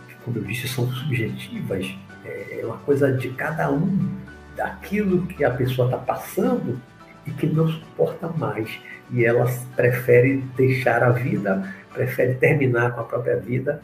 que, 0.09 0.15
como 0.25 0.39
eu 0.39 0.45
disse, 0.45 0.69
são 0.69 0.91
subjetivas 0.93 1.95
é 2.29 2.63
uma 2.65 2.79
coisa 2.79 3.13
de 3.13 3.31
cada 3.31 3.71
um, 3.71 4.09
daquilo 4.57 5.27
que 5.27 5.45
a 5.45 5.51
pessoa 5.51 5.87
está 5.87 5.99
passando 5.99 6.81
e 7.27 7.31
que 7.31 7.47
não 7.47 7.69
suporta 7.69 8.29
mais. 8.29 8.79
E 9.11 9.25
ela 9.25 9.47
prefere 9.77 10.39
deixar 10.57 11.03
a 11.03 11.11
vida, 11.11 11.73
prefere 11.93 12.35
terminar 12.35 12.93
com 12.93 13.01
a 13.01 13.05
própria 13.05 13.37
vida 13.37 13.83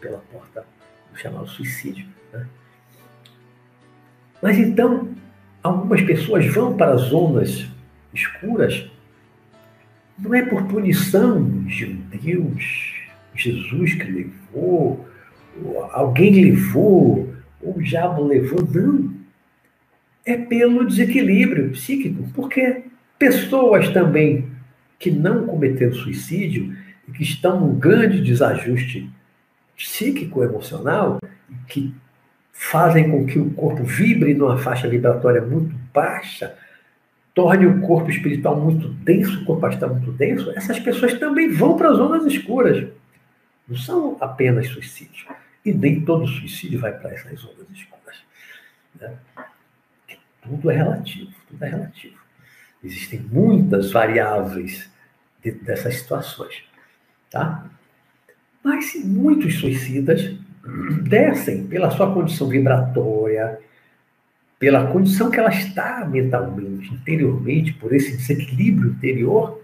pela 0.00 0.18
porta 0.32 0.64
do 1.10 1.18
chamado 1.18 1.48
suicídio. 1.48 2.06
Né? 2.32 2.46
Mas 4.42 4.58
então, 4.58 5.08
algumas 5.62 6.02
pessoas 6.02 6.46
vão 6.46 6.76
para 6.76 6.96
zonas 6.96 7.66
escuras, 8.12 8.88
não 10.18 10.34
é 10.34 10.42
por 10.42 10.64
punição 10.64 11.64
de 11.64 11.86
Deus, 11.86 12.94
Jesus 13.34 13.94
que 13.94 14.10
levou, 14.10 15.08
alguém 15.92 16.32
levou, 16.34 17.32
o 17.60 17.80
diabo 17.80 18.24
levou, 18.24 18.66
não. 18.72 19.16
É 20.24 20.36
pelo 20.36 20.86
desequilíbrio 20.86 21.70
psíquico, 21.70 22.28
porque 22.34 22.84
pessoas 23.18 23.88
também 23.88 24.46
que 24.98 25.10
não 25.10 25.46
cometeram 25.46 25.94
suicídio 25.94 26.76
e 27.06 27.12
que 27.12 27.22
estão 27.22 27.60
num 27.60 27.78
grande 27.78 28.20
desajuste 28.20 29.08
psíquico, 29.76 30.42
emocional, 30.42 31.18
que 31.68 31.94
fazem 32.52 33.10
com 33.10 33.24
que 33.24 33.38
o 33.38 33.50
corpo 33.50 33.84
vibre 33.84 34.34
numa 34.34 34.58
faixa 34.58 34.88
vibratória 34.88 35.40
muito 35.40 35.74
baixa, 35.92 36.56
torne 37.34 37.66
o 37.66 37.80
corpo 37.80 38.10
espiritual 38.10 38.60
muito 38.60 38.88
denso, 38.88 39.42
o 39.42 39.44
corpo 39.44 39.64
astral 39.66 39.94
muito 39.94 40.10
denso, 40.10 40.50
essas 40.56 40.80
pessoas 40.80 41.14
também 41.14 41.48
vão 41.50 41.76
para 41.76 41.92
zonas 41.92 42.26
escuras. 42.26 42.88
Não 43.68 43.76
são 43.76 44.16
apenas 44.20 44.66
suicídios. 44.66 45.24
E 45.64 45.72
nem 45.72 46.00
todo 46.00 46.26
suicídio 46.26 46.80
vai 46.80 46.92
para 46.92 47.12
essas 47.12 47.38
zonas 47.38 47.66
escuras. 47.72 48.16
Né? 48.98 49.14
Tudo 50.42 50.70
é 50.70 50.76
relativo, 50.76 51.30
tudo 51.48 51.64
é 51.64 51.68
relativo. 51.68 52.18
Existem 52.82 53.20
muitas 53.20 53.92
variáveis 53.92 54.90
dessas 55.62 55.96
situações. 55.96 56.64
Tá? 57.30 57.70
Mas 58.64 58.94
muitos 59.04 59.60
suicidas 59.60 60.34
descem 61.02 61.66
pela 61.66 61.90
sua 61.90 62.12
condição 62.12 62.48
vibratória, 62.48 63.58
pela 64.58 64.86
condição 64.88 65.30
que 65.30 65.38
ela 65.38 65.50
está 65.50 66.04
mentalmente, 66.04 66.92
interiormente, 66.92 67.72
por 67.74 67.94
esse 67.94 68.16
desequilíbrio 68.16 68.90
interior, 68.90 69.62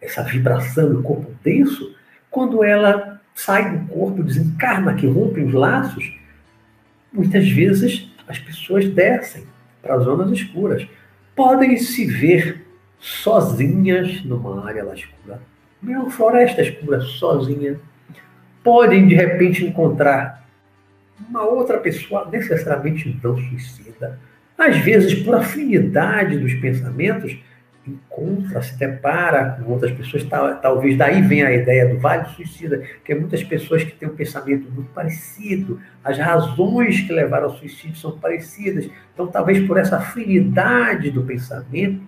essa 0.00 0.22
vibração 0.22 0.92
do 0.92 1.02
corpo 1.02 1.32
denso, 1.42 1.94
quando 2.30 2.62
ela 2.62 3.20
sai 3.34 3.76
do 3.76 3.86
corpo, 3.88 4.22
desencarna, 4.22 4.94
que 4.94 5.06
rompe 5.06 5.40
os 5.40 5.52
laços, 5.52 6.12
muitas 7.12 7.48
vezes 7.48 8.08
as 8.28 8.38
pessoas 8.38 8.88
descem 8.88 9.44
para 9.82 9.98
zonas 9.98 10.30
escuras. 10.30 10.86
Podem 11.34 11.76
se 11.76 12.06
ver 12.06 12.66
sozinhas 12.98 14.24
numa 14.24 14.66
área 14.66 14.84
lá 14.84 14.94
escura, 14.94 15.40
numa 15.82 16.10
floresta 16.10 16.62
escura, 16.62 17.00
sozinha. 17.00 17.78
Podem, 18.66 19.06
de 19.06 19.14
repente, 19.14 19.64
encontrar 19.64 20.44
uma 21.28 21.44
outra 21.44 21.78
pessoa, 21.78 22.28
necessariamente 22.28 23.16
não 23.22 23.36
suicida. 23.36 24.18
Às 24.58 24.78
vezes, 24.78 25.14
por 25.22 25.36
afinidade 25.36 26.36
dos 26.36 26.52
pensamentos, 26.54 27.38
encontra, 27.86 28.60
se 28.62 28.76
depara 28.76 29.50
com 29.62 29.70
outras 29.70 29.92
pessoas, 29.92 30.24
tal, 30.24 30.56
talvez 30.56 30.98
daí 30.98 31.22
venha 31.22 31.46
a 31.46 31.52
ideia 31.52 31.88
do 31.88 32.00
vale 32.00 32.24
suicida, 32.30 32.82
que 33.04 33.12
é 33.12 33.14
muitas 33.14 33.44
pessoas 33.44 33.84
que 33.84 33.92
têm 33.92 34.08
um 34.08 34.16
pensamento 34.16 34.68
muito 34.68 34.90
parecido, 34.90 35.80
as 36.02 36.18
razões 36.18 37.02
que 37.02 37.12
levaram 37.12 37.44
ao 37.44 37.56
suicídio 37.56 37.96
são 37.96 38.18
parecidas, 38.18 38.90
então 39.14 39.28
talvez 39.28 39.64
por 39.64 39.78
essa 39.78 39.98
afinidade 39.98 41.12
do 41.12 41.22
pensamento, 41.22 42.02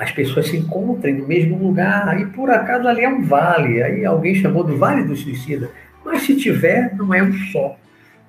as 0.00 0.10
pessoas 0.10 0.48
se 0.48 0.56
encontrem 0.56 1.12
no 1.12 1.28
mesmo 1.28 1.58
lugar, 1.58 2.18
e 2.18 2.24
por 2.24 2.48
acaso 2.48 2.88
ali 2.88 3.04
é 3.04 3.08
um 3.08 3.22
vale, 3.22 3.82
aí 3.82 4.02
alguém 4.02 4.34
chamou 4.34 4.64
do 4.64 4.78
vale 4.78 5.04
do 5.04 5.14
suicida, 5.14 5.70
mas 6.02 6.22
se 6.22 6.34
tiver, 6.34 6.96
não 6.96 7.12
é 7.12 7.22
um 7.22 7.30
só, 7.52 7.76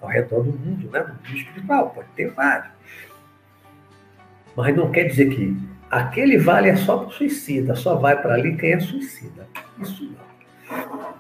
ao 0.02 0.10
redor 0.10 0.44
do 0.44 0.52
mundo, 0.52 0.90
né? 0.92 1.00
no 1.00 1.08
mundo 1.08 1.38
espiritual, 1.38 1.92
pode 1.92 2.10
ter 2.14 2.30
vários. 2.32 2.74
Mas 4.54 4.76
não 4.76 4.92
quer 4.92 5.06
dizer 5.06 5.30
que 5.30 5.58
aquele 5.90 6.38
vale 6.38 6.68
é 6.68 6.76
só 6.76 6.98
para 6.98 7.08
o 7.08 7.12
suicida, 7.12 7.74
só 7.74 7.96
vai 7.96 8.22
para 8.22 8.34
ali 8.34 8.58
quem 8.58 8.74
é 8.74 8.80
suicida. 8.82 9.48
Isso 9.80 10.14
não. 10.70 11.12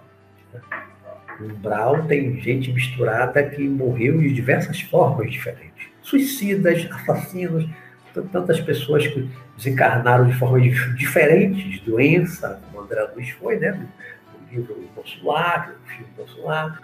Umbral 1.40 2.04
tem 2.04 2.42
gente 2.42 2.74
misturada 2.74 3.42
que 3.42 3.64
morreu 3.70 4.20
de 4.20 4.34
diversas 4.34 4.82
formas 4.82 5.32
diferentes. 5.32 5.88
Suicidas, 6.02 6.90
assassinos, 6.92 7.70
tantas 8.14 8.60
pessoas 8.60 9.08
que 9.08 9.30
desencarnaram 9.56 10.28
de 10.28 10.34
formas 10.34 10.64
diferentes, 10.98 11.80
doença, 11.82 12.62
como 12.66 12.84
André 12.84 13.02
Luiz 13.16 13.30
foi, 13.32 13.58
né? 13.58 13.72
No 13.72 14.52
livro 14.52 14.76
Consular, 14.96 15.70
no 15.70 15.90
filme 15.90 16.12
Consular. 16.16 16.82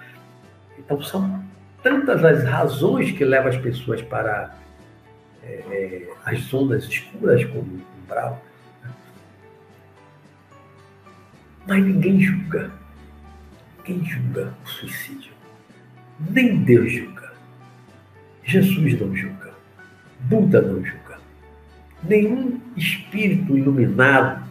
Então 0.78 1.02
são 1.02 1.44
tantas 1.84 2.24
as 2.24 2.44
razões 2.44 3.12
que 3.12 3.26
levam 3.26 3.50
as 3.50 3.58
pessoas 3.58 4.02
para 4.02 4.56
é, 5.44 6.08
as 6.26 6.40
zonas 6.42 6.86
escuras 6.86 7.44
como 7.46 7.62
o 7.62 7.82
umbral, 8.04 8.42
Mas 11.68 11.84
ninguém 11.84 12.20
julga. 12.22 12.72
Ninguém 13.86 14.06
julga 14.06 14.54
o 14.64 14.70
suicídio. 14.70 15.34
Nem 16.30 16.64
Deus 16.64 16.92
julga. 16.92 17.34
Jesus 18.46 19.00
não 19.00 19.14
julga. 19.14 19.54
Buda 20.22 20.62
não 20.62 20.84
julga. 20.84 21.07
Nenhum 22.08 22.62
espírito 22.76 23.58
iluminado, 23.58 24.46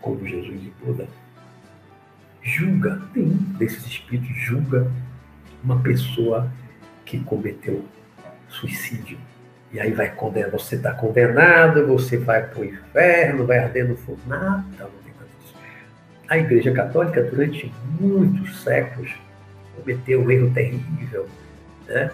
como 0.00 0.24
Jesus 0.26 0.60
e 0.62 0.72
Buda, 0.84 1.08
julga. 2.42 3.02
Nenhum 3.14 3.36
desses 3.58 3.84
espíritos 3.84 4.36
julga 4.36 4.90
uma 5.62 5.80
pessoa 5.80 6.50
que 7.04 7.18
cometeu 7.20 7.84
suicídio. 8.48 9.18
E 9.72 9.78
aí 9.78 9.92
vai 9.92 10.10
condenar, 10.10 10.50
você 10.50 10.76
está 10.76 10.92
condenado, 10.92 11.86
você 11.86 12.16
vai 12.16 12.42
para 12.42 12.60
o 12.60 12.64
inferno, 12.64 13.46
vai 13.46 13.58
arder 13.58 13.88
no 13.88 13.96
fogo. 13.96 14.18
Nada, 14.26 14.64
não 14.78 14.90
tem 15.02 15.12
nada 15.14 15.28
disso. 15.40 15.54
A 16.28 16.38
Igreja 16.38 16.72
Católica, 16.72 17.22
durante 17.22 17.72
muitos 18.00 18.62
séculos, 18.62 19.12
cometeu 19.76 20.22
um 20.22 20.30
erro 20.30 20.50
terrível, 20.52 21.28
né? 21.86 22.10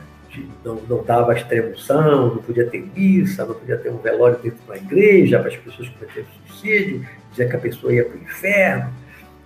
Não, 0.65 0.77
não 0.89 1.05
dava 1.05 1.35
extremoção, 1.35 2.35
não 2.35 2.43
podia 2.43 2.67
ter 2.67 2.85
missa, 2.95 3.45
não 3.45 3.55
podia 3.55 3.77
ter 3.77 3.91
um 3.91 3.99
velório 3.99 4.39
dentro 4.39 4.59
da 4.67 4.77
igreja 4.77 5.39
para 5.39 5.49
as 5.49 5.57
pessoas 5.57 5.89
cometerem 5.89 6.27
suicídio, 6.47 7.07
dizia 7.31 7.49
que 7.49 7.57
a 7.57 7.59
pessoa 7.59 7.93
ia 7.93 8.05
para 8.05 8.17
o 8.17 8.23
inferno. 8.23 8.93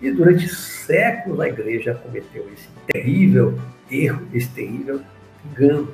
E 0.00 0.11
durante 0.11 0.48
séculos 0.48 1.40
a 1.40 1.48
igreja 1.48 1.94
cometeu 1.94 2.48
esse 2.55 2.68
terrível 2.87 3.59
erro, 3.90 4.26
esse 4.33 4.48
terrível 4.48 5.00
engano. 5.44 5.92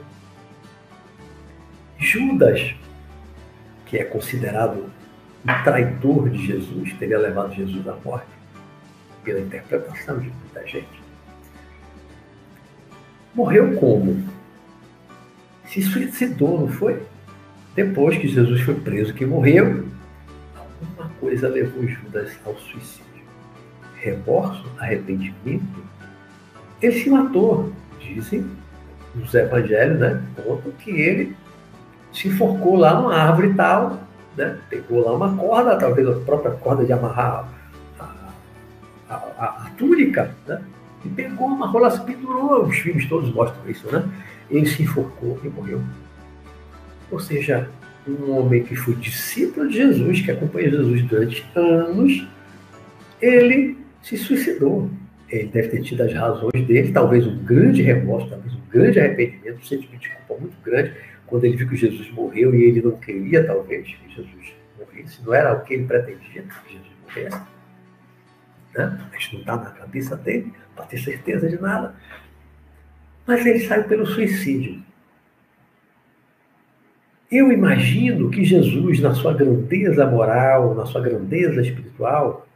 Judas, 1.98 2.74
que 3.87 3.98
é 3.98 4.04
considerado 4.04 4.90
o 5.44 5.64
traidor 5.64 6.28
de 6.30 6.46
Jesus, 6.46 6.92
teria 6.94 7.18
levado 7.18 7.54
Jesus 7.54 7.87
à 7.88 7.96
morte, 8.04 8.26
pela 9.24 9.40
interpretação 9.40 10.18
de 10.18 10.28
muita 10.28 10.66
gente. 10.66 11.02
Morreu 13.35 13.76
como? 13.76 14.36
Se 15.68 15.83
suicidou, 15.83 16.61
não 16.61 16.68
foi? 16.68 17.02
Depois 17.74 18.16
que 18.16 18.29
Jesus 18.29 18.61
foi 18.62 18.74
preso, 18.74 19.12
que 19.12 19.26
morreu, 19.26 19.85
alguma 20.57 21.11
coisa 21.20 21.48
levou 21.48 21.87
Judas 21.87 22.33
ao 22.44 22.57
suicídio. 22.57 23.05
Remorso, 23.96 24.64
arrependimento. 24.79 25.85
Ele 26.81 27.00
se 27.00 27.11
matou, 27.11 27.72
dizem 28.00 28.46
os 29.22 29.35
evangelhos, 29.35 29.98
né? 29.98 30.22
Contam 30.37 30.72
que 30.72 30.90
ele 30.90 31.37
se 32.12 32.29
enforcou 32.29 32.76
lá 32.76 32.94
numa 32.94 33.14
árvore 33.14 33.52
tal, 33.55 34.00
né? 34.37 34.59
pegou 34.70 35.05
lá 35.05 35.12
uma 35.12 35.37
corda, 35.37 35.76
talvez 35.76 36.09
a 36.09 36.12
própria 36.20 36.52
corda 36.52 36.85
de 36.85 36.92
amarrar 36.92 37.46
a, 37.98 38.05
a, 39.09 39.14
a, 39.14 39.44
a 39.66 39.70
túnica, 39.76 40.35
né? 40.46 40.62
e 41.05 41.09
pegou, 41.09 41.48
amarrou 41.48 41.83
lá, 41.83 41.90
se 41.90 42.00
pendurou, 42.02 42.64
os 42.64 42.79
filmes 42.79 43.09
todos 43.09 43.33
mostram 43.35 43.68
isso, 43.68 43.90
né? 43.92 44.05
Ele 44.50 44.66
se 44.66 44.82
enforcou 44.82 45.40
e 45.44 45.48
morreu. 45.48 45.82
Ou 47.11 47.18
seja, 47.18 47.68
um 48.06 48.30
homem 48.32 48.62
que 48.62 48.76
foi 48.76 48.94
discípulo 48.94 49.68
de 49.68 49.76
Jesus, 49.76 50.20
que 50.20 50.30
acompanhou 50.30 50.70
Jesus 50.70 51.02
durante 51.02 51.46
anos, 51.54 52.26
ele 53.20 53.78
se 54.02 54.16
suicidou. 54.16 54.90
Ele 55.28 55.48
deve 55.48 55.68
ter 55.68 55.82
tido 55.82 56.02
as 56.02 56.12
razões 56.12 56.66
dele, 56.66 56.92
talvez 56.92 57.26
um 57.26 57.37
grande 57.44 57.82
remorso, 57.82 58.28
talvez 58.28 58.54
um 58.54 58.61
grande 58.70 59.00
arrependimento, 59.00 59.59
um 59.59 59.64
sentimento 59.64 60.00
de 60.00 60.11
culpa 60.11 60.40
muito 60.40 60.56
grande, 60.62 60.92
quando 61.26 61.44
ele 61.44 61.56
viu 61.56 61.68
que 61.68 61.76
Jesus 61.76 62.09
morreu 62.12 62.54
e 62.54 62.62
ele 62.62 62.80
não 62.80 62.92
queria, 62.92 63.44
talvez, 63.44 63.87
que 63.87 64.14
Jesus 64.14 64.54
morresse, 64.78 65.20
não 65.24 65.35
era 65.35 65.52
o 65.52 65.64
que 65.64 65.74
ele 65.74 65.85
pretendia 65.85 66.42
que 66.42 66.72
Jesus 66.72 66.92
morresse. 67.02 67.40
Né? 68.76 69.00
A 69.12 69.18
gente 69.18 69.32
não 69.32 69.40
está 69.40 69.56
na 69.56 69.70
cabeça 69.70 70.16
dele 70.16 70.52
para 70.76 70.85
ter 70.85 70.98
certeza 70.98 71.48
de 71.48 71.61
nada. 71.61 71.96
Mas 73.26 73.44
ele 73.44 73.60
saiu 73.60 73.84
pelo 73.84 74.06
suicídio. 74.06 74.82
Eu 77.30 77.50
imagino 77.50 78.30
que 78.30 78.44
Jesus, 78.44 79.00
na 79.00 79.12
sua 79.12 79.34
grandeza 79.34 80.06
moral, 80.06 80.74
na 80.74 80.86
sua 80.86 81.00
grandeza 81.00 81.60
espiritual, 81.60 82.46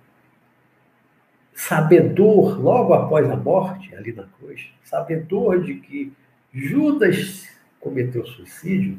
sabedor, 1.52 2.60
logo 2.60 2.94
após 2.94 3.28
a 3.28 3.36
morte, 3.36 3.94
ali 3.96 4.12
na 4.12 4.24
cruz, 4.38 4.72
sabedor 4.84 5.62
de 5.64 5.74
que 5.74 6.12
Judas 6.52 7.48
cometeu 7.80 8.24
suicídio, 8.24 8.98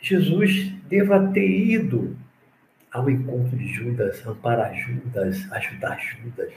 Jesus 0.00 0.70
deva 0.88 1.26
ter 1.32 1.48
ido 1.48 2.16
ao 2.92 3.08
encontro 3.10 3.56
de 3.56 3.66
Judas, 3.66 4.24
amparar 4.26 4.74
Judas, 4.74 5.50
ajudar 5.52 5.98
Judas. 5.98 6.52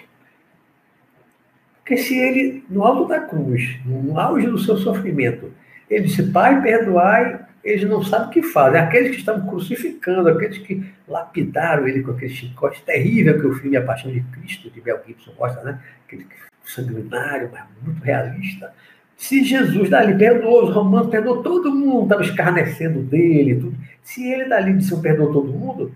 Porque 1.81 1.97
se 1.97 2.17
ele, 2.17 2.63
no 2.69 2.83
alto 2.83 3.07
da 3.07 3.19
cruz, 3.19 3.79
no 3.85 4.19
auge 4.19 4.47
do 4.47 4.57
seu 4.59 4.77
sofrimento, 4.77 5.51
ele 5.89 6.05
disse, 6.05 6.23
Pai, 6.31 6.61
perdoai, 6.61 7.39
eles 7.63 7.87
não 7.87 8.03
sabem 8.03 8.27
o 8.27 8.31
que 8.31 8.43
fazem. 8.43 8.79
Aqueles 8.79 9.11
que 9.11 9.17
estavam 9.17 9.47
crucificando, 9.47 10.29
aqueles 10.29 10.57
que 10.59 10.83
lapidaram 11.07 11.87
ele 11.87 12.01
com 12.01 12.11
aquele 12.11 12.33
chicote 12.33 12.81
terrível 12.83 13.39
que 13.39 13.47
o 13.47 13.53
filme 13.53 13.77
A 13.77 13.83
Paixão 13.83 14.11
de 14.11 14.21
Cristo, 14.21 14.69
de 14.69 14.81
Mel 14.81 15.01
Gibson 15.05 15.33
gosta, 15.33 15.63
né? 15.63 15.79
Aquele 16.05 16.25
sanguinário, 16.63 17.49
mas 17.51 17.63
muito 17.83 18.01
realista. 18.03 18.73
Se 19.17 19.43
Jesus 19.43 19.89
dali 19.89 20.17
perdoou 20.17 20.63
os 20.63 20.73
romanos, 20.73 21.09
perdoou 21.09 21.43
todo 21.43 21.71
mundo, 21.71 22.03
estava 22.03 22.23
escarnecendo 22.23 23.01
dele, 23.01 23.55
tudo. 23.55 23.77
Se 24.01 24.27
ele 24.31 24.45
dali 24.45 24.73
disse 24.73 24.99
perdoou 24.99 25.31
todo 25.31 25.51
mundo, 25.51 25.93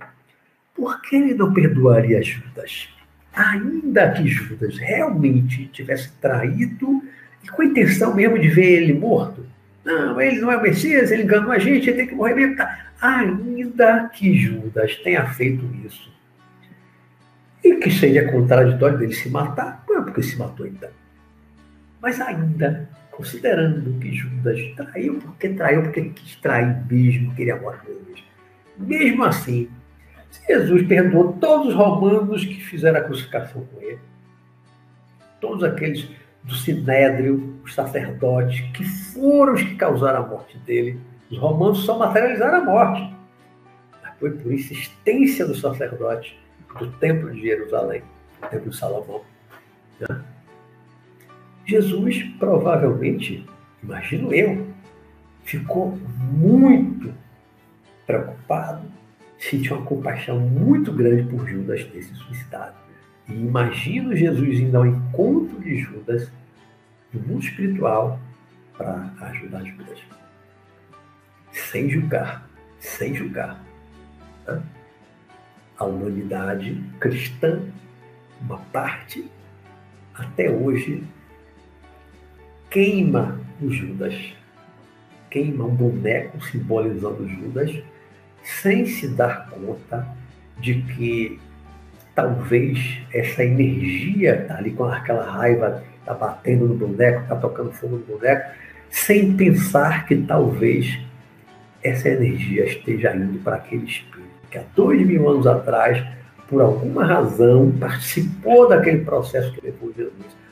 por 0.75 1.01
que 1.01 1.15
ele 1.15 1.33
não 1.33 1.51
perdoaria 1.53 2.21
Judas? 2.21 2.89
Ainda 3.35 4.11
que 4.11 4.27
Judas 4.27 4.77
realmente 4.77 5.67
tivesse 5.67 6.11
traído 6.21 7.03
e 7.43 7.47
com 7.49 7.61
a 7.61 7.65
intenção 7.65 8.15
mesmo 8.15 8.39
de 8.39 8.47
ver 8.47 8.83
ele 8.83 8.93
morto. 8.93 9.45
Não, 9.83 10.19
ele 10.19 10.39
não 10.39 10.51
é 10.51 10.57
o 10.57 10.61
Messias, 10.61 11.11
ele 11.11 11.23
enganou 11.23 11.51
a 11.51 11.59
gente, 11.59 11.89
ele 11.89 11.97
tem 11.97 12.07
que 12.07 12.15
morrer 12.15 12.33
mesmo. 12.33 12.55
Tá. 12.55 12.87
Ainda 13.01 14.09
que 14.09 14.35
Judas 14.35 14.95
tenha 14.97 15.27
feito 15.27 15.63
isso. 15.85 16.11
E 17.63 17.75
que 17.75 17.91
seja 17.91 18.31
contraditório 18.31 18.97
dele 18.97 19.13
se 19.13 19.29
matar, 19.29 19.83
não 19.87 19.99
é 19.99 20.01
porque 20.01 20.23
se 20.23 20.37
matou 20.37 20.65
então. 20.65 20.89
Mas 22.01 22.21
ainda 22.21 22.89
considerando 23.11 23.97
que 23.99 24.13
Judas 24.13 24.59
traiu, 24.75 25.15
porque 25.15 25.49
traiu, 25.49 25.83
porque 25.83 26.09
quis 26.09 26.35
trair 26.35 26.83
mesmo, 26.89 27.33
queria 27.35 27.55
morrer 27.55 27.97
mesmo. 28.07 28.25
Mesmo 28.77 29.23
assim, 29.23 29.69
Jesus 30.47 30.87
perdoou 30.87 31.33
todos 31.33 31.69
os 31.69 31.73
romanos 31.73 32.45
que 32.45 32.55
fizeram 32.55 32.99
a 32.99 33.03
crucificação 33.03 33.65
com 33.65 33.81
ele, 33.81 33.99
todos 35.39 35.63
aqueles 35.63 36.09
do 36.43 36.55
Sinédrio, 36.55 37.59
os 37.63 37.73
sacerdotes, 37.73 38.61
que 38.71 38.83
foram 38.83 39.53
os 39.53 39.63
que 39.63 39.75
causaram 39.75 40.23
a 40.23 40.27
morte 40.27 40.57
dele. 40.59 40.99
Os 41.29 41.37
romanos 41.37 41.79
só 41.79 41.97
materializaram 41.97 42.59
a 42.59 42.63
morte. 42.63 43.15
Mas 44.03 44.13
foi 44.19 44.31
por 44.31 44.53
insistência 44.53 45.45
do 45.45 45.55
sacerdote 45.55 46.39
do 46.77 46.91
Templo 46.93 47.31
de 47.31 47.41
Jerusalém, 47.41 48.03
do 48.41 48.49
Templo 48.49 48.69
de 48.69 48.77
Salomão. 48.77 49.21
Né? 49.99 50.21
Jesus 51.65 52.23
provavelmente, 52.37 53.43
imagino 53.81 54.31
eu, 54.33 54.67
ficou 55.43 55.97
muito 56.31 57.13
preocupado, 58.05 58.85
sentiu 59.49 59.77
uma 59.77 59.85
compaixão 59.85 60.39
muito 60.39 60.91
grande 60.91 61.23
por 61.29 61.47
Judas 61.47 61.83
ter 61.85 62.01
se 62.01 62.13
suicidado. 62.15 62.75
E 63.27 63.33
imagino 63.33 64.15
Jesus 64.15 64.59
indo 64.59 64.77
ao 64.77 64.85
encontro 64.85 65.59
de 65.59 65.77
Judas 65.77 66.31
no 67.13 67.21
mundo 67.21 67.43
espiritual 67.43 68.19
para 68.77 69.11
ajudar 69.21 69.63
Judas. 69.63 69.99
Sem 71.51 71.89
julgar, 71.89 72.47
sem 72.79 73.13
julgar. 73.13 73.63
Né? 74.47 74.61
A 75.77 75.85
humanidade 75.85 76.81
cristã, 76.99 77.61
uma 78.41 78.57
parte, 78.57 79.29
até 80.13 80.49
hoje 80.49 81.03
queima 82.69 83.39
o 83.61 83.69
Judas, 83.69 84.33
queima 85.29 85.65
um 85.65 85.75
boneco 85.75 86.41
simbolizando 86.43 87.27
Judas, 87.27 87.71
sem 88.45 88.85
se 88.85 89.07
dar 89.07 89.49
conta 89.49 90.07
de 90.59 90.81
que 90.81 91.39
talvez 92.13 92.99
essa 93.11 93.43
energia 93.43 94.41
está 94.41 94.57
ali 94.57 94.71
com 94.71 94.85
aquela 94.85 95.29
raiva, 95.29 95.83
está 95.99 96.13
batendo 96.13 96.67
no 96.67 96.75
boneco, 96.75 97.23
está 97.23 97.35
tocando 97.35 97.71
fogo 97.71 97.97
no 97.97 98.17
boneco, 98.17 98.49
sem 98.89 99.35
pensar 99.35 100.05
que 100.05 100.15
talvez 100.15 100.97
essa 101.83 102.07
energia 102.07 102.65
esteja 102.65 103.15
indo 103.15 103.39
para 103.39 103.57
aquele 103.57 103.85
espírito 103.85 104.15
que 104.49 104.57
há 104.57 104.63
dois 104.75 105.05
mil 105.05 105.27
anos 105.27 105.45
atrás, 105.45 106.01
por 106.47 106.61
alguma 106.61 107.03
razão, 107.03 107.71
participou 107.79 108.69
daquele 108.69 109.03
processo 109.03 109.51
que 109.53 109.65
levou 109.65 109.91
Jesus 109.95 110.44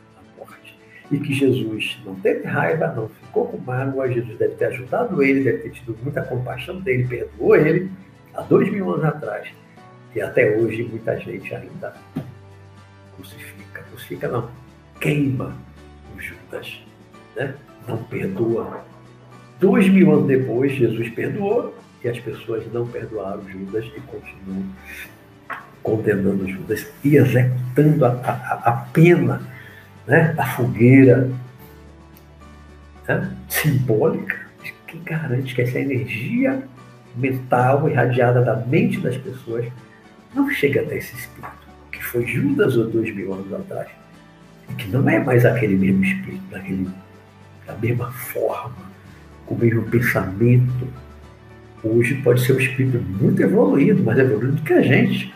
e 1.13 1.19
que 1.19 1.31
Jesus 1.31 1.99
não 2.03 2.15
teve 2.15 2.45
raiva, 2.45 2.87
não 2.87 3.07
ficou 3.07 3.47
com 3.47 3.57
mágoa, 3.57 4.11
Jesus 4.11 4.35
deve 4.37 4.55
ter 4.55 4.65
ajudado 4.65 5.21
ele, 5.21 5.43
deve 5.43 5.59
ter 5.59 5.69
tido 5.69 5.95
muita 6.01 6.23
compaixão 6.23 6.79
dele, 6.81 7.05
perdoou 7.07 7.55
ele 7.55 7.91
há 8.33 8.41
dois 8.41 8.71
mil 8.71 8.91
anos 8.91 9.05
atrás. 9.05 9.47
E 10.15 10.21
até 10.21 10.57
hoje 10.57 10.83
muita 10.83 11.15
gente 11.19 11.53
ainda 11.53 11.93
crucifica. 13.15 13.83
Crucifica 13.91 14.27
não, 14.27 14.49
queima 14.99 15.55
o 16.15 16.19
Judas, 16.19 16.81
né? 17.35 17.53
não 17.87 17.97
perdoa. 17.97 18.83
Dois 19.59 19.87
mil 19.87 20.11
anos 20.13 20.27
depois, 20.27 20.71
Jesus 20.71 21.09
perdoou 21.09 21.75
e 22.03 22.09
as 22.09 22.19
pessoas 22.19 22.63
não 22.73 22.87
perdoaram 22.87 23.47
Judas 23.47 23.85
e 23.95 24.01
continuam 24.01 24.65
condenando 25.83 26.47
Judas 26.49 26.87
e 27.03 27.17
executando 27.17 28.05
a, 28.05 28.09
a, 28.09 28.61
a 28.65 28.71
pena 28.91 29.52
né, 30.07 30.33
da 30.33 30.45
fogueira 30.45 31.29
né, 33.07 33.31
simbólica 33.49 34.43
que 34.93 34.99
garante 34.99 35.55
que 35.55 35.61
essa 35.63 35.79
energia 35.79 36.63
mental 37.15 37.89
irradiada 37.89 38.41
da 38.41 38.55
mente 38.55 38.99
das 38.99 39.17
pessoas 39.17 39.65
não 40.33 40.49
chega 40.49 40.81
até 40.81 40.97
esse 40.97 41.15
espírito, 41.15 41.67
que 41.91 42.03
foi 42.03 42.25
Judas 42.25 42.77
ou 42.77 42.89
dois 42.89 43.13
mil 43.13 43.33
anos 43.33 43.51
atrás, 43.53 43.89
e 44.69 44.73
que 44.75 44.87
não 44.89 45.07
é 45.09 45.19
mais 45.19 45.45
aquele 45.45 45.75
mesmo 45.75 46.03
espírito, 46.03 46.43
daquele, 46.49 46.89
da 47.65 47.73
mesma 47.75 48.11
forma, 48.11 48.93
com 49.45 49.55
o 49.55 49.59
mesmo 49.59 49.83
pensamento. 49.83 50.87
Hoje 51.83 52.15
pode 52.23 52.41
ser 52.41 52.53
um 52.53 52.59
espírito 52.59 52.99
muito 52.99 53.41
evoluído, 53.41 54.01
mais 54.03 54.17
evoluído 54.17 54.55
do 54.55 54.61
que 54.61 54.73
a 54.73 54.81
gente. 54.81 55.33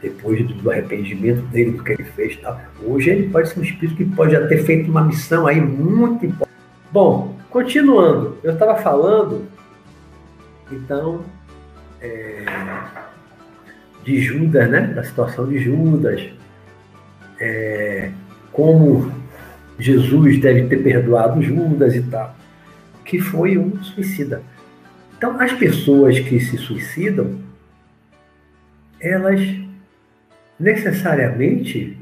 Depois 0.00 0.46
do 0.46 0.70
arrependimento 0.70 1.42
dele, 1.48 1.72
do 1.72 1.82
que 1.82 1.92
ele 1.92 2.04
fez. 2.04 2.36
Tal. 2.36 2.60
Hoje 2.82 3.10
ele 3.10 3.28
pode 3.30 3.48
ser 3.48 3.60
um 3.60 3.62
espírito 3.62 3.96
que 3.96 4.04
pode 4.04 4.32
já 4.32 4.46
ter 4.46 4.64
feito 4.64 4.90
uma 4.90 5.02
missão 5.02 5.46
aí 5.46 5.60
muito 5.60 6.24
importante. 6.24 6.48
Bom, 6.92 7.36
continuando, 7.50 8.38
eu 8.42 8.52
estava 8.52 8.76
falando, 8.76 9.46
então, 10.70 11.24
é, 12.00 12.44
de 14.04 14.20
Judas, 14.20 14.70
né? 14.70 14.86
Da 14.86 15.02
situação 15.02 15.46
de 15.48 15.58
Judas, 15.58 16.28
é, 17.40 18.10
como 18.52 19.12
Jesus 19.78 20.40
deve 20.40 20.66
ter 20.66 20.82
perdoado 20.82 21.42
Judas 21.42 21.94
e 21.94 22.02
tal, 22.02 22.34
que 23.04 23.20
foi 23.20 23.58
um 23.58 23.82
suicida. 23.82 24.42
Então, 25.16 25.40
as 25.40 25.52
pessoas 25.52 26.18
que 26.18 26.38
se 26.40 26.56
suicidam, 26.56 27.38
elas 29.00 29.40
necessariamente 30.58 31.96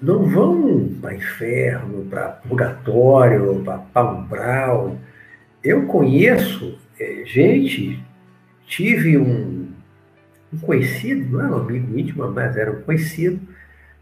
não 0.00 0.28
vão 0.28 0.88
para 1.00 1.14
inferno, 1.14 2.04
para 2.06 2.28
purgatório, 2.28 3.62
para 3.64 3.78
paumbral. 3.78 4.98
Eu 5.62 5.86
conheço 5.86 6.78
é, 6.98 7.22
gente, 7.24 8.02
tive 8.66 9.16
um 9.16 9.64
um 10.54 10.58
conhecido, 10.58 11.32
não 11.32 11.40
era 11.40 11.56
um 11.56 11.58
amigo 11.58 11.98
íntimo, 11.98 12.30
mas 12.30 12.56
era 12.56 12.70
um 12.70 12.80
conhecido, 12.82 13.40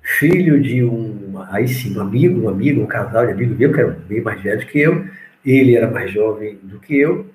filho 0.03 0.61
de 0.61 0.85
um, 0.85 1.43
aí 1.49 1.67
sim, 1.67 1.97
um 1.97 2.03
amigo, 2.03 2.43
um 2.43 2.49
amigo, 2.49 2.83
um 2.83 2.87
casal 2.87 3.27
de 3.27 3.33
amigo 3.33 3.55
meu, 3.55 3.73
que 3.73 3.81
era 3.81 3.91
bem 3.91 4.21
mais 4.21 4.43
velho 4.43 4.67
que 4.67 4.79
eu, 4.79 5.07
ele 5.45 5.75
era 5.75 5.91
mais 5.91 6.13
jovem 6.13 6.59
do 6.63 6.79
que 6.79 6.97
eu, 6.99 7.27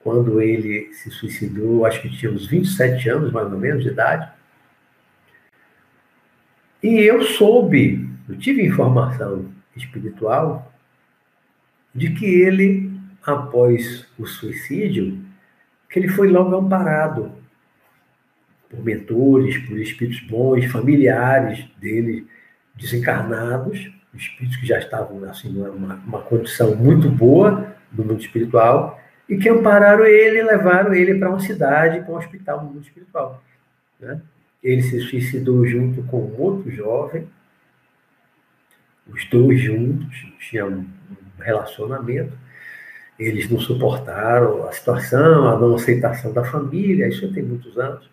quando 0.00 0.40
ele 0.40 0.92
se 0.92 1.10
suicidou, 1.10 1.84
acho 1.86 2.02
que 2.02 2.10
tinha 2.10 2.30
uns 2.30 2.46
27 2.46 3.08
anos, 3.08 3.32
mais 3.32 3.50
ou 3.50 3.58
menos, 3.58 3.82
de 3.82 3.90
idade, 3.90 4.30
e 6.82 7.00
eu 7.00 7.22
soube, 7.22 8.08
eu 8.28 8.36
tive 8.38 8.64
informação 8.64 9.46
espiritual 9.76 10.72
de 11.94 12.10
que 12.10 12.26
ele, 12.26 12.90
após 13.24 14.06
o 14.18 14.26
suicídio, 14.26 15.18
que 15.90 15.98
ele 15.98 16.08
foi 16.08 16.28
logo 16.28 16.54
amparado 16.56 17.32
por 18.68 18.84
mentores, 18.84 19.56
por 19.66 19.78
espíritos 19.78 20.20
bons, 20.20 20.66
familiares 20.66 21.66
dele 21.80 22.26
desencarnados, 22.74 23.90
espíritos 24.14 24.56
que 24.58 24.66
já 24.66 24.78
estavam 24.78 25.24
assim 25.24 25.50
numa 25.50 25.94
uma 25.94 26.20
condição 26.20 26.76
muito 26.76 27.08
boa 27.10 27.74
no 27.92 28.04
mundo 28.04 28.20
espiritual 28.20 29.00
e 29.28 29.36
que 29.36 29.48
ampararam 29.48 30.04
ele 30.04 30.38
e 30.38 30.42
levaram 30.42 30.94
ele 30.94 31.18
para 31.18 31.28
uma 31.28 31.40
cidade, 31.40 32.00
para 32.00 32.12
um 32.12 32.16
hospital 32.16 32.64
no 32.64 32.70
mundo 32.70 32.82
espiritual. 32.82 33.42
Né? 34.00 34.20
Ele 34.62 34.82
se 34.82 35.00
suicidou 35.00 35.66
junto 35.66 36.02
com 36.04 36.34
outro 36.36 36.70
jovem, 36.70 37.28
os 39.06 39.24
dois 39.26 39.60
juntos 39.60 40.26
tinham 40.38 40.68
um 40.68 40.86
relacionamento. 41.38 42.36
Eles 43.18 43.50
não 43.50 43.58
suportaram 43.58 44.68
a 44.68 44.72
situação, 44.72 45.48
a 45.48 45.58
não 45.58 45.74
aceitação 45.74 46.32
da 46.32 46.44
família, 46.44 47.08
isso 47.08 47.32
tem 47.32 47.42
muitos 47.42 47.78
anos 47.78 48.08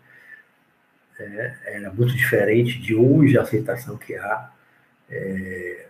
é, 1.20 1.54
era 1.68 1.94
muito 1.94 2.14
diferente 2.16 2.80
de 2.80 2.96
hoje 2.96 3.38
a 3.38 3.42
aceitação 3.42 3.98
que 3.98 4.16
há 4.16 4.52
é, 5.10 5.86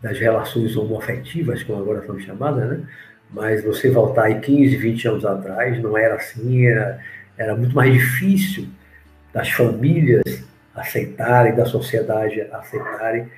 das 0.00 0.18
relações 0.18 0.76
homoafetivas, 0.76 1.62
como 1.62 1.80
agora 1.80 2.06
são 2.06 2.18
chamadas, 2.18 2.68
né? 2.68 2.88
Mas 3.30 3.62
você 3.62 3.90
voltar 3.90 4.24
aí 4.24 4.40
15, 4.40 4.76
20 4.76 5.08
anos 5.08 5.24
atrás, 5.24 5.78
não 5.82 5.98
era 5.98 6.14
assim, 6.14 6.66
era, 6.66 7.04
era 7.36 7.54
muito 7.54 7.74
mais 7.74 7.92
difícil 7.92 8.68
das 9.32 9.50
famílias 9.50 10.22
aceitarem, 10.74 11.54
da 11.54 11.64
sociedade 11.64 12.40
aceitarem. 12.52 13.28